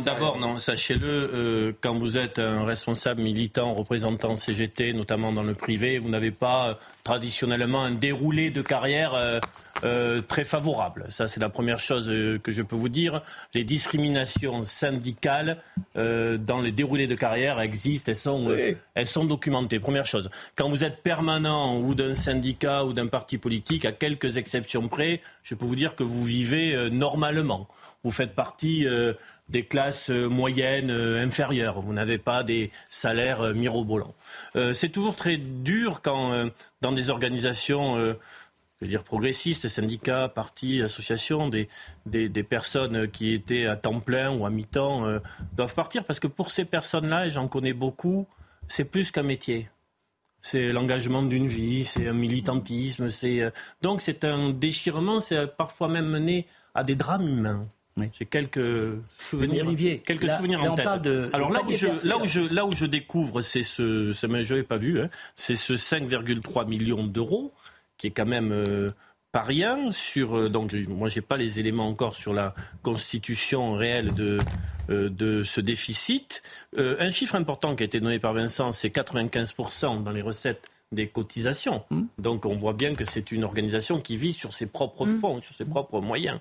d'abord, 0.04 0.38
non, 0.38 0.58
sachez-le, 0.58 1.08
euh, 1.08 1.72
quand 1.80 1.94
vous 1.94 2.18
êtes 2.18 2.38
un 2.38 2.64
responsable 2.64 3.22
militant 3.22 3.74
représentant 3.74 4.34
CGT, 4.34 4.92
notamment 4.92 5.32
dans 5.32 5.42
le 5.42 5.54
privé, 5.54 5.98
vous 5.98 6.08
n'avez 6.08 6.30
pas 6.30 6.68
euh, 6.68 6.74
traditionnellement 7.02 7.82
un 7.82 7.90
déroulé 7.92 8.50
de 8.50 8.62
carrière 8.62 9.14
euh, 9.14 9.38
euh, 9.84 10.20
très 10.22 10.44
favorable. 10.44 11.04
Ça, 11.08 11.26
c'est 11.26 11.40
la 11.40 11.48
première 11.50 11.78
chose 11.78 12.08
euh, 12.08 12.38
que 12.38 12.52
je 12.52 12.62
peux 12.62 12.76
vous 12.76 12.88
dire. 12.88 13.22
Les 13.54 13.64
discriminations 13.64 14.62
syndicales 14.62 15.58
euh, 15.96 16.38
dans 16.38 16.60
les 16.60 16.72
déroulés 16.72 17.06
de 17.06 17.14
carrière 17.14 17.60
existent, 17.60 17.93
elles 18.06 18.16
sont, 18.16 18.56
elles 18.94 19.06
sont 19.06 19.24
documentées. 19.24 19.78
Première 19.80 20.06
chose. 20.06 20.30
Quand 20.56 20.68
vous 20.68 20.84
êtes 20.84 21.02
permanent 21.02 21.78
ou 21.78 21.94
d'un 21.94 22.14
syndicat 22.14 22.84
ou 22.84 22.92
d'un 22.92 23.06
parti 23.06 23.38
politique, 23.38 23.84
à 23.84 23.92
quelques 23.92 24.36
exceptions 24.36 24.88
près, 24.88 25.20
je 25.42 25.54
peux 25.54 25.64
vous 25.64 25.76
dire 25.76 25.94
que 25.96 26.02
vous 26.02 26.24
vivez 26.24 26.90
normalement. 26.90 27.68
Vous 28.02 28.10
faites 28.10 28.34
partie 28.34 28.86
des 29.48 29.64
classes 29.64 30.10
moyennes 30.10 30.90
inférieures. 30.90 31.80
Vous 31.80 31.92
n'avez 31.92 32.18
pas 32.18 32.42
des 32.42 32.70
salaires 32.90 33.54
mirobolants. 33.54 34.14
c'est 34.72 34.90
toujours 34.90 35.16
très 35.16 35.36
dur 35.36 36.00
quand, 36.02 36.50
dans 36.80 36.92
des 36.92 37.10
organisations 37.10 38.16
je 38.80 38.86
veux 38.86 38.90
dire 38.90 39.04
progressistes, 39.04 39.68
syndicats, 39.68 40.28
partis, 40.28 40.82
associations, 40.82 41.48
des, 41.48 41.68
des, 42.06 42.42
personnes 42.42 43.08
qui 43.08 43.32
étaient 43.32 43.66
à 43.66 43.76
temps 43.76 44.00
plein 44.00 44.30
ou 44.30 44.46
à 44.46 44.50
mi-temps 44.50 45.06
euh, 45.06 45.20
doivent 45.54 45.74
partir 45.74 46.04
parce 46.04 46.20
que 46.20 46.26
pour 46.26 46.50
ces 46.50 46.64
personnes-là, 46.64 47.26
et 47.26 47.30
j'en 47.30 47.48
connais 47.48 47.72
beaucoup, 47.72 48.26
c'est 48.66 48.84
plus 48.84 49.10
qu'un 49.10 49.22
métier. 49.22 49.68
C'est 50.40 50.72
l'engagement 50.72 51.22
d'une 51.22 51.46
vie, 51.46 51.84
c'est 51.84 52.08
un 52.08 52.12
militantisme, 52.12 53.08
c'est 53.08 53.40
euh, 53.40 53.50
donc 53.80 54.02
c'est 54.02 54.24
un 54.24 54.50
déchirement, 54.50 55.20
c'est 55.20 55.46
parfois 55.56 55.88
même 55.88 56.06
mené 56.06 56.46
à 56.74 56.84
des 56.84 56.96
drames 56.96 57.28
humains. 57.28 57.66
J'ai 58.12 58.26
quelques 58.26 58.98
souvenirs, 59.20 59.66
Olivier, 59.66 60.00
quelques 60.00 60.28
souvenirs 60.28 60.60
en 60.64 60.74
tête. 60.74 60.88
Alors 61.32 61.52
là 61.52 61.60
où, 61.64 61.70
je, 61.70 62.08
là 62.08 62.18
où, 62.18 62.26
je, 62.26 62.40
là 62.40 62.66
où 62.66 62.72
je 62.72 62.86
découvre, 62.86 63.40
c'est 63.40 63.62
ce, 63.62 64.10
je 64.10 64.26
n'avais 64.26 64.64
pas 64.64 64.76
vu, 64.76 65.00
hein, 65.00 65.08
c'est 65.36 65.54
ce 65.54 65.74
5,3 65.74 66.66
millions 66.66 67.04
d'euros 67.04 67.52
qui 68.04 68.08
est 68.08 68.10
quand 68.10 68.26
même 68.26 68.52
euh, 68.52 68.90
pas 69.32 69.40
rien 69.40 69.90
sur 69.90 70.36
euh, 70.36 70.50
donc 70.50 70.74
moi 70.74 71.08
j'ai 71.08 71.22
pas 71.22 71.38
les 71.38 71.58
éléments 71.58 71.88
encore 71.88 72.14
sur 72.14 72.34
la 72.34 72.54
constitution 72.82 73.72
réelle 73.72 74.12
de 74.12 74.40
euh, 74.90 75.08
de 75.08 75.42
ce 75.42 75.62
déficit. 75.62 76.42
un 76.76 77.08
chiffre 77.08 77.34
important 77.34 77.74
qui 77.74 77.82
a 77.82 77.86
été 77.86 78.00
donné 78.00 78.18
par 78.18 78.34
Vincent, 78.34 78.72
c'est 78.72 78.90
95% 78.94 80.02
dans 80.02 80.10
les 80.10 80.20
recettes 80.20 80.70
des 80.92 81.08
cotisations. 81.08 81.82
Mmh. 81.88 82.02
Donc 82.18 82.44
on 82.44 82.56
voit 82.56 82.74
bien 82.74 82.92
que 82.92 83.06
c'est 83.06 83.32
une 83.32 83.46
organisation 83.46 84.02
qui 84.02 84.18
vit 84.18 84.34
sur 84.34 84.52
ses 84.52 84.66
propres 84.66 85.06
mmh. 85.06 85.18
fonds, 85.20 85.40
sur 85.40 85.54
ses 85.54 85.64
propres 85.64 86.02
moyens. 86.02 86.40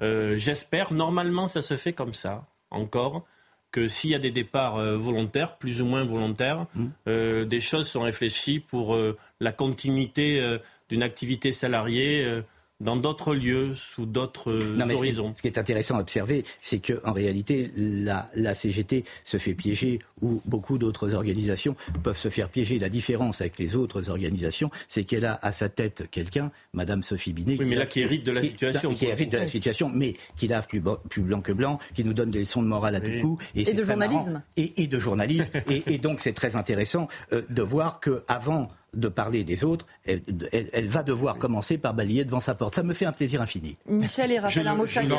J'espère, 0.00 0.94
normalement 0.94 1.46
ça 1.46 1.60
se 1.60 1.76
fait 1.76 1.92
comme 1.92 2.14
ça, 2.14 2.46
encore, 2.70 3.26
que 3.72 3.88
s'il 3.88 4.10
y 4.10 4.14
a 4.14 4.18
des 4.18 4.30
départs 4.30 4.76
volontaires, 4.96 5.56
plus 5.56 5.82
ou 5.82 5.86
moins 5.86 6.04
volontaires, 6.04 6.66
mmh. 6.74 7.44
des 7.44 7.60
choses 7.60 7.88
sont 7.88 8.02
réfléchies 8.02 8.60
pour 8.60 8.96
la 9.40 9.52
continuité 9.52 10.58
d'une 10.92 11.02
activité 11.02 11.52
salariée 11.52 12.22
euh, 12.22 12.42
dans 12.82 12.96
d'autres 12.96 13.34
lieux, 13.34 13.74
sous 13.74 14.06
d'autres 14.06 14.52
horizons. 14.80 15.32
Ce 15.36 15.42
qui, 15.42 15.48
est, 15.48 15.58
intéressant 15.58 15.96
à 15.96 16.00
observer, 16.00 16.44
c'est 16.60 16.80
qu'en 16.80 17.12
réalité, 17.12 17.70
la, 17.76 18.28
la, 18.34 18.54
CGT 18.54 19.04
se 19.24 19.36
fait 19.38 19.54
piéger, 19.54 20.00
ou 20.20 20.42
beaucoup 20.44 20.78
d'autres 20.78 21.14
organisations 21.14 21.76
peuvent 22.02 22.18
se 22.18 22.28
faire 22.28 22.48
piéger. 22.48 22.78
La 22.78 22.88
différence 22.88 23.40
avec 23.40 23.58
les 23.58 23.76
autres 23.76 24.10
organisations, 24.10 24.70
c'est 24.88 25.04
qu'elle 25.04 25.24
a 25.24 25.38
à 25.42 25.52
sa 25.52 25.68
tête 25.68 26.04
quelqu'un, 26.10 26.50
Madame 26.72 27.02
Sophie 27.02 27.32
Binet, 27.32 27.56
oui, 27.58 27.66
mais 27.66 27.76
là, 27.76 27.86
qui 27.86 28.00
hérite 28.00 28.26
de 28.26 28.32
la 28.32 28.42
situation. 28.42 28.94
Qui, 28.94 29.06
hérite 29.06 29.30
de 29.30 29.38
la 29.38 29.46
situation, 29.46 29.90
mais 29.94 30.14
qui 30.36 30.48
lave 30.48 30.66
plus, 30.66 30.82
plus, 31.08 31.22
blanc 31.22 31.40
que 31.40 31.52
blanc, 31.52 31.78
qui 31.94 32.04
nous 32.04 32.12
donne 32.12 32.30
des 32.30 32.40
leçons 32.40 32.62
de 32.62 32.68
morale 32.68 32.96
à 32.96 33.00
tout 33.00 33.20
coup. 33.20 33.38
Et, 33.54 33.72
de 33.72 33.82
journalisme. 33.82 34.42
Et, 34.56 34.86
de 34.86 34.98
journalisme. 34.98 35.52
et, 35.68 35.98
donc, 35.98 36.20
c'est 36.20 36.32
très 36.32 36.56
intéressant 36.56 37.08
euh, 37.32 37.42
de 37.48 37.62
voir 37.62 38.00
qu'avant 38.00 38.68
de 38.94 39.08
parler 39.08 39.42
des 39.44 39.64
autres, 39.64 39.86
elle, 40.04 40.88
va 40.88 41.02
devoir 41.02 41.38
commencer 41.38 41.78
par 41.78 41.94
balayer 41.94 42.24
devant 42.24 42.40
sa 42.40 42.54
porte. 42.54 42.74
Ça 42.74 42.82
me 42.82 42.92
fait 42.92 43.06
un 43.06 43.12
plaisir 43.12 43.40
infini. 43.40 43.76
Michel 43.86 44.32
et 44.32 44.38
Raphaël, 44.38 44.68
un 44.68 44.74
mot 44.74 44.86
chacun. 44.86 45.16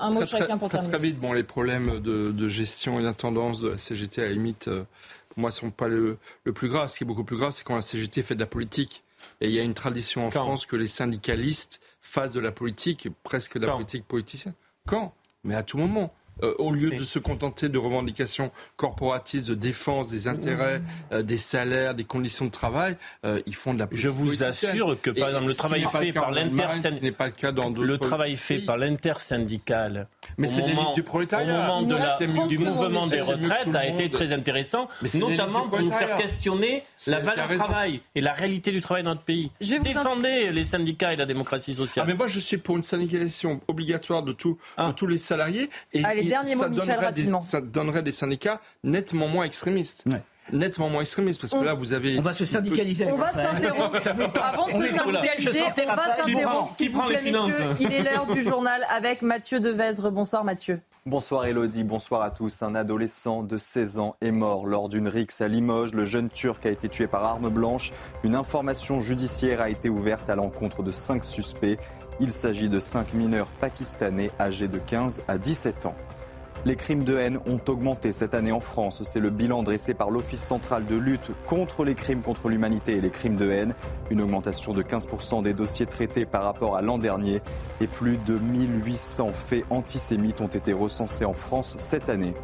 un 0.00 0.10
mot 0.10 0.26
chacun 0.26 0.58
pour 0.58 0.68
terminer. 0.68 0.92
Très, 0.92 1.02
vite, 1.02 1.18
bon, 1.18 1.32
les 1.32 1.42
problèmes 1.42 1.98
de, 2.00 2.48
gestion 2.48 3.00
et 3.00 3.02
d'intendance 3.02 3.60
de 3.60 3.70
la 3.70 3.78
CGT, 3.78 4.22
à 4.22 4.26
la 4.26 4.32
limite, 4.32 4.68
euh, 4.68 4.84
pour 5.30 5.40
moi, 5.40 5.50
ne 5.50 5.54
sont 5.54 5.70
pas 5.70 5.88
le, 5.88 6.18
plus 6.54 6.68
grave. 6.68 6.88
Ce 6.88 6.96
qui 6.96 7.04
est 7.04 7.06
beaucoup 7.06 7.24
plus 7.24 7.36
grave, 7.36 7.52
c'est 7.52 7.64
quand 7.64 7.74
la 7.74 7.82
CGT 7.82 8.22
fait 8.22 8.34
de 8.34 8.40
la 8.40 8.46
politique. 8.46 9.02
Et 9.40 9.48
il 9.48 9.54
y 9.54 9.58
a 9.58 9.62
une 9.62 9.74
tradition 9.74 10.26
en 10.26 10.30
France 10.30 10.66
que 10.66 10.76
les 10.76 10.86
syndicalistes 10.86 11.80
fassent 12.00 12.32
de 12.32 12.40
la 12.40 12.52
politique, 12.52 13.08
presque 13.22 13.58
de 13.58 13.66
la 13.66 13.72
politique 13.72 14.04
politicienne. 14.06 14.54
Quand? 14.86 15.14
Mais 15.44 15.54
à 15.54 15.62
tout 15.62 15.78
moment. 15.78 16.12
Euh, 16.42 16.54
au 16.58 16.72
lieu 16.72 16.90
de 16.90 17.04
se 17.04 17.18
contenter 17.18 17.68
de 17.68 17.78
revendications 17.78 18.50
corporatistes, 18.76 19.48
de 19.48 19.54
défense 19.54 20.08
des 20.08 20.26
intérêts, 20.26 20.82
euh, 21.12 21.22
des 21.22 21.36
salaires, 21.36 21.94
des 21.94 22.04
conditions 22.04 22.46
de 22.46 22.50
travail, 22.50 22.96
euh, 23.24 23.40
ils 23.46 23.54
font 23.54 23.74
de 23.74 23.78
la 23.78 23.88
Je 23.92 24.08
vous 24.08 24.42
assure 24.42 25.00
que, 25.00 25.10
par 25.10 25.28
exemple, 25.28 25.46
le 25.46 25.54
travail 25.54 25.84
fait 25.84 26.12
par 26.12 26.32
l'intersyndicale, 26.32 27.02
n'est 27.02 27.12
pas 27.12 27.26
le 27.26 27.32
cas 27.32 27.52
dans 27.52 27.70
Le 27.70 27.98
travail 27.98 28.36
fait 28.36 28.58
par 28.58 28.76
l'intersyndicale, 28.76 30.08
mais 30.36 30.48
c'est 30.48 30.62
l'élite 30.62 30.94
du 30.94 31.02
prolétariat. 31.02 31.70
Au 31.78 31.82
moment 31.82 31.82
de 31.82 32.48
du 32.48 32.58
mouvement 32.58 33.06
des 33.06 33.20
retraites 33.20 33.74
a 33.74 33.86
été 33.86 34.10
très 34.10 34.32
intéressant, 34.32 34.88
notamment 35.14 35.68
pour 35.68 35.80
nous 35.80 35.92
faire 35.92 36.16
questionner 36.16 36.82
la 37.06 37.20
valeur 37.20 37.48
du 37.48 37.56
travail 37.56 38.00
et 38.14 38.20
la 38.20 38.32
réalité 38.32 38.72
du 38.72 38.80
travail 38.80 39.02
dans 39.04 39.10
notre 39.10 39.22
pays. 39.22 39.50
Je 39.60 39.76
Défendez 39.82 40.50
les 40.52 40.62
syndicats 40.62 41.12
et 41.12 41.16
la 41.16 41.26
démocratie 41.26 41.74
sociale. 41.74 42.04
Ah, 42.06 42.10
mais 42.10 42.16
moi, 42.16 42.26
je 42.26 42.38
suis 42.38 42.56
pour 42.56 42.76
une 42.76 42.82
syndicalisation 42.82 43.60
obligatoire 43.68 44.22
de, 44.22 44.32
tout, 44.32 44.58
ah. 44.76 44.92
tous 44.96 45.06
les 45.06 45.18
salariés. 45.18 45.68
Et, 45.92 46.02
ça, 46.42 46.68
donnerait 46.68 47.12
des, 47.12 47.24
ça 47.24 47.60
donnerait 47.60 48.02
des 48.02 48.12
syndicats 48.12 48.60
nettement 48.84 49.28
moins 49.28 49.44
extrémistes. 49.44 50.04
nettement 50.52 50.88
moins 50.88 51.02
extrémistes 51.02 51.40
parce 51.40 51.52
que 51.52 51.64
là 51.64 51.74
vous 51.74 51.92
avez 51.92 52.18
on 52.18 52.22
va 52.22 52.32
se 52.32 52.44
syndicaliser 52.44 53.06
on 53.06 53.16
va 53.16 53.32
s'interrompre 53.32 53.98
avant 54.42 54.66
de 54.66 54.72
se 54.72 54.88
syndicaliser 54.88 55.62
on 55.88 55.94
va 55.94 56.16
s'interrompre 56.16 56.74
s'il 56.74 56.90
vous 56.90 57.02
plaît 57.02 57.22
messieurs 57.22 57.76
il 57.78 57.92
est 57.92 58.02
l'heure 58.02 58.26
du 58.26 58.42
journal 58.42 58.84
avec 58.90 59.22
Mathieu 59.22 59.60
Devezre 59.60 60.10
bonsoir 60.10 60.42
Mathieu 60.44 60.80
Bonsoir 61.04 61.46
Elodie, 61.46 61.82
bonsoir 61.82 62.22
à 62.22 62.30
tous. 62.30 62.62
Un 62.62 62.76
adolescent 62.76 63.42
de 63.42 63.58
16 63.58 63.98
ans 63.98 64.14
est 64.20 64.30
mort 64.30 64.66
lors 64.66 64.88
d'une 64.88 65.08
rixe 65.08 65.40
à 65.40 65.48
Limoges. 65.48 65.94
Le 65.94 66.04
jeune 66.04 66.30
Turc 66.30 66.64
a 66.64 66.70
été 66.70 66.88
tué 66.88 67.08
par 67.08 67.24
arme 67.24 67.48
blanche. 67.48 67.90
Une 68.22 68.36
information 68.36 69.00
judiciaire 69.00 69.60
a 69.60 69.68
été 69.68 69.88
ouverte 69.88 70.30
à 70.30 70.36
l'encontre 70.36 70.84
de 70.84 70.92
cinq 70.92 71.24
suspects. 71.24 71.76
Il 72.20 72.30
s'agit 72.30 72.68
de 72.68 72.78
cinq 72.78 73.14
mineurs 73.14 73.48
pakistanais 73.60 74.30
âgés 74.38 74.68
de 74.68 74.78
15 74.78 75.22
à 75.26 75.38
17 75.38 75.86
ans. 75.86 75.96
Les 76.64 76.76
crimes 76.76 77.02
de 77.02 77.16
haine 77.16 77.40
ont 77.46 77.60
augmenté 77.66 78.12
cette 78.12 78.34
année 78.34 78.52
en 78.52 78.60
France. 78.60 79.02
C'est 79.02 79.18
le 79.18 79.30
bilan 79.30 79.64
dressé 79.64 79.94
par 79.94 80.10
l'Office 80.10 80.42
central 80.42 80.86
de 80.86 80.94
lutte 80.94 81.32
contre 81.44 81.84
les 81.84 81.96
crimes 81.96 82.22
contre 82.22 82.48
l'humanité 82.48 82.92
et 82.92 83.00
les 83.00 83.10
crimes 83.10 83.34
de 83.34 83.50
haine. 83.50 83.74
Une 84.10 84.20
augmentation 84.20 84.72
de 84.72 84.80
15% 84.84 85.42
des 85.42 85.54
dossiers 85.54 85.86
traités 85.86 86.24
par 86.24 86.44
rapport 86.44 86.76
à 86.76 86.82
l'an 86.82 86.98
dernier. 86.98 87.42
Et 87.80 87.88
plus 87.88 88.16
de 88.16 88.38
1800 88.38 89.30
faits 89.34 89.64
antisémites 89.70 90.40
ont 90.40 90.46
été 90.46 90.72
recensés 90.72 91.24
en 91.24 91.32
France 91.32 91.74
cette 91.78 92.08
année. 92.08 92.34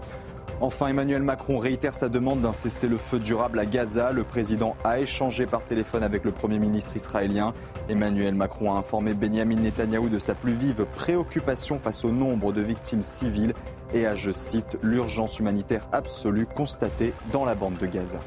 Enfin, 0.60 0.88
Emmanuel 0.88 1.22
Macron 1.22 1.58
réitère 1.58 1.94
sa 1.94 2.08
demande 2.08 2.40
d'un 2.40 2.52
cessez-le-feu 2.52 3.18
durable 3.18 3.58
à 3.58 3.66
Gaza. 3.66 4.12
Le 4.12 4.24
président 4.24 4.76
a 4.84 4.98
échangé 4.98 5.46
par 5.46 5.64
téléphone 5.64 6.02
avec 6.02 6.24
le 6.24 6.32
Premier 6.32 6.58
ministre 6.58 6.96
israélien. 6.96 7.54
Emmanuel 7.88 8.34
Macron 8.34 8.74
a 8.74 8.78
informé 8.78 9.14
Benjamin 9.14 9.56
Netanyahou 9.56 10.08
de 10.08 10.18
sa 10.18 10.34
plus 10.34 10.54
vive 10.54 10.84
préoccupation 10.96 11.78
face 11.78 12.04
au 12.04 12.10
nombre 12.10 12.52
de 12.52 12.60
victimes 12.60 13.02
civiles 13.02 13.54
et 13.94 14.06
à, 14.06 14.14
je 14.14 14.32
cite, 14.32 14.78
l'urgence 14.82 15.38
humanitaire 15.38 15.88
absolue 15.92 16.46
constatée 16.46 17.12
dans 17.32 17.44
la 17.44 17.54
bande 17.54 17.78
de 17.78 17.86
Gaza. 17.86 18.18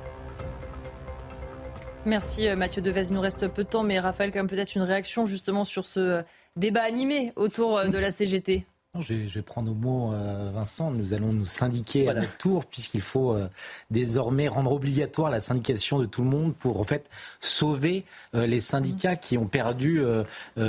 Merci 2.05 2.47
euh, 2.47 2.55
Mathieu 2.55 2.81
Devez. 2.81 3.09
Il 3.09 3.13
nous 3.13 3.21
reste 3.21 3.47
peu 3.47 3.63
de 3.63 3.69
temps, 3.69 3.83
mais 3.83 3.99
Raphaël, 3.99 4.31
quand 4.31 4.39
même 4.39 4.47
peut-être 4.47 4.75
une 4.75 4.81
réaction 4.81 5.25
justement 5.25 5.63
sur 5.63 5.85
ce 5.85 5.99
euh, 5.99 6.21
débat 6.55 6.81
animé 6.81 7.31
autour 7.35 7.77
euh, 7.77 7.87
de 7.87 7.97
la 7.97 8.09
CGT. 8.09 8.65
Je 8.99 9.13
vais, 9.13 9.41
prendre 9.41 9.71
au 9.71 9.73
mot 9.73 10.11
euh, 10.11 10.49
Vincent. 10.53 10.91
Nous 10.91 11.13
allons 11.13 11.31
nous 11.31 11.45
syndiquer 11.45 12.09
à 12.09 12.13
notre 12.13 12.35
tour 12.35 12.65
puisqu'il 12.65 12.99
faut 12.99 13.33
euh, 13.33 13.47
désormais 13.89 14.49
rendre 14.49 14.73
obligatoire 14.73 15.31
la 15.31 15.39
syndication 15.39 15.97
de 15.97 16.05
tout 16.05 16.23
le 16.23 16.27
monde 16.27 16.53
pour 16.53 16.77
en 16.77 16.83
fait 16.83 17.09
sauver 17.39 18.03
euh, 18.35 18.45
les 18.45 18.59
syndicats 18.59 19.15
qui 19.15 19.37
ont 19.37 19.45
perdu 19.45 20.01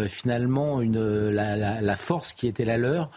finalement 0.06 0.80
une, 0.80 1.30
la, 1.30 1.96
force 1.96 2.32
qui 2.32 2.46
était 2.46 2.64
la 2.64 2.76
leur, 2.76 3.10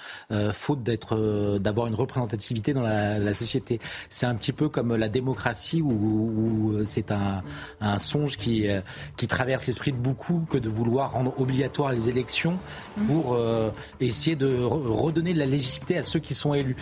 faute 0.54 0.82
d'être 0.82 1.60
d'avoir 1.60 1.86
une 1.86 1.94
représentativité 1.94 2.74
dans 2.74 2.82
la, 2.82 3.34
société. 3.34 3.80
C'est 4.10 4.26
un 4.26 4.34
petit 4.34 4.54
peu 4.54 4.70
comme 4.70 4.96
la 4.96 5.10
démocratie 5.10 5.84
où, 5.84 6.80
c'est 6.84 7.12
un, 7.12 7.44
un, 7.80 8.00
songe 8.00 8.38
qui, 8.38 8.68
qui 9.18 9.28
traverse 9.28 9.68
l'esprit 9.68 9.92
de 9.92 9.98
beaucoup 9.98 10.48
que 10.50 10.58
de 10.58 10.70
vouloir 10.70 11.12
rendre 11.12 11.40
obligatoire 11.40 11.92
les 11.92 12.10
élections 12.10 12.58
pour 13.08 13.38
essayer 14.00 14.36
de 14.36 14.48
redonner 14.96 15.34
de 15.34 15.40
la 15.40 15.46
légitimité 15.46 15.98
à 15.98 16.04
ceux 16.04 16.20
qui 16.20 16.34
sont 16.34 16.54
élus. 16.54 16.76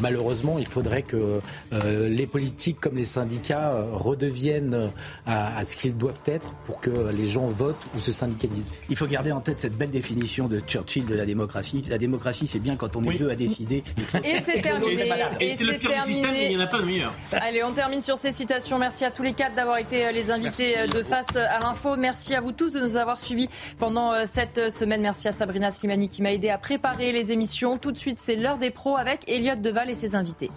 malheureusement, 0.00 0.58
il 0.58 0.66
faudrait 0.66 1.02
que 1.02 1.40
les 1.72 2.26
politiques 2.26 2.80
comme 2.80 2.96
les 2.96 3.04
syndicats 3.04 3.82
redeviennent 3.92 4.90
à, 5.26 5.64
ce 5.64 5.76
qu'ils 5.76 5.96
doivent 5.96 6.20
être 6.26 6.54
pour 6.66 6.80
que 6.80 6.90
les 7.10 7.26
gens 7.26 7.46
votent 7.46 7.86
ou 7.94 8.00
se 8.00 8.12
syndicalisent. 8.12 8.72
Il 8.88 8.96
faut 8.96 9.06
garder 9.06 9.32
en 9.32 9.40
tête 9.40 9.60
cette 9.60 9.76
belle 9.76 9.90
définition 9.90 10.48
de 10.48 10.60
Churchill 10.60 11.06
de 11.06 11.14
la 11.14 11.26
démocratie. 11.26 11.82
La 11.88 11.98
démocratie, 11.98 12.46
c'est 12.46 12.58
bien 12.58 12.76
quand 12.76 12.96
on 12.96 13.04
est 13.04 13.16
deux 13.16 13.30
à 13.30 13.34
décider. 13.34 13.82
Et 14.24 14.36
c'est 14.44 14.62
terminé. 14.62 15.08
Et, 15.40 15.56
c'est 15.56 15.64
le 15.64 15.78
pire 15.78 16.02
système, 16.04 16.34
il 16.34 16.48
n'y 16.48 16.56
en 16.56 16.60
a 16.60 16.66
pas 16.66 16.80
de 16.80 16.84
meilleur. 16.84 17.12
Allez, 17.32 17.62
on 17.62 17.72
termine 17.72 18.00
sur 18.00 18.16
ces 18.16 18.32
citations. 18.32 18.78
Merci 18.78 19.04
à 19.04 19.10
tous 19.10 19.22
les 19.22 19.32
quatre 19.32 19.54
d'avoir 19.54 19.78
été 19.78 20.10
les 20.12 20.30
invités 20.30 20.86
de 20.86 21.02
face 21.02 21.36
à 21.36 21.60
l'info. 21.60 21.96
Merci 21.96 22.34
à 22.34 22.40
vous 22.40 22.52
tous 22.52 22.70
de 22.70 22.80
nous 22.80 22.96
avoir 22.96 23.20
suivis 23.20 23.48
pendant 23.78 24.12
cette 24.24 24.70
semaine. 24.70 25.00
Merci 25.00 25.28
à 25.28 25.32
Sabrina 25.32 25.70
Slimani 25.70 26.08
qui 26.08 26.22
m'a 26.22 26.32
aidé 26.32 26.48
à 26.48 26.58
préparer 26.58 27.12
les 27.12 27.32
émissions. 27.32 27.57
Tout 27.58 27.90
de 27.90 27.98
suite, 27.98 28.20
c'est 28.20 28.36
l'heure 28.36 28.56
des 28.56 28.70
pros 28.70 28.96
avec 28.96 29.28
Elliot 29.28 29.56
Deval 29.56 29.90
et 29.90 29.94
ses 29.94 30.14
invités. 30.14 30.48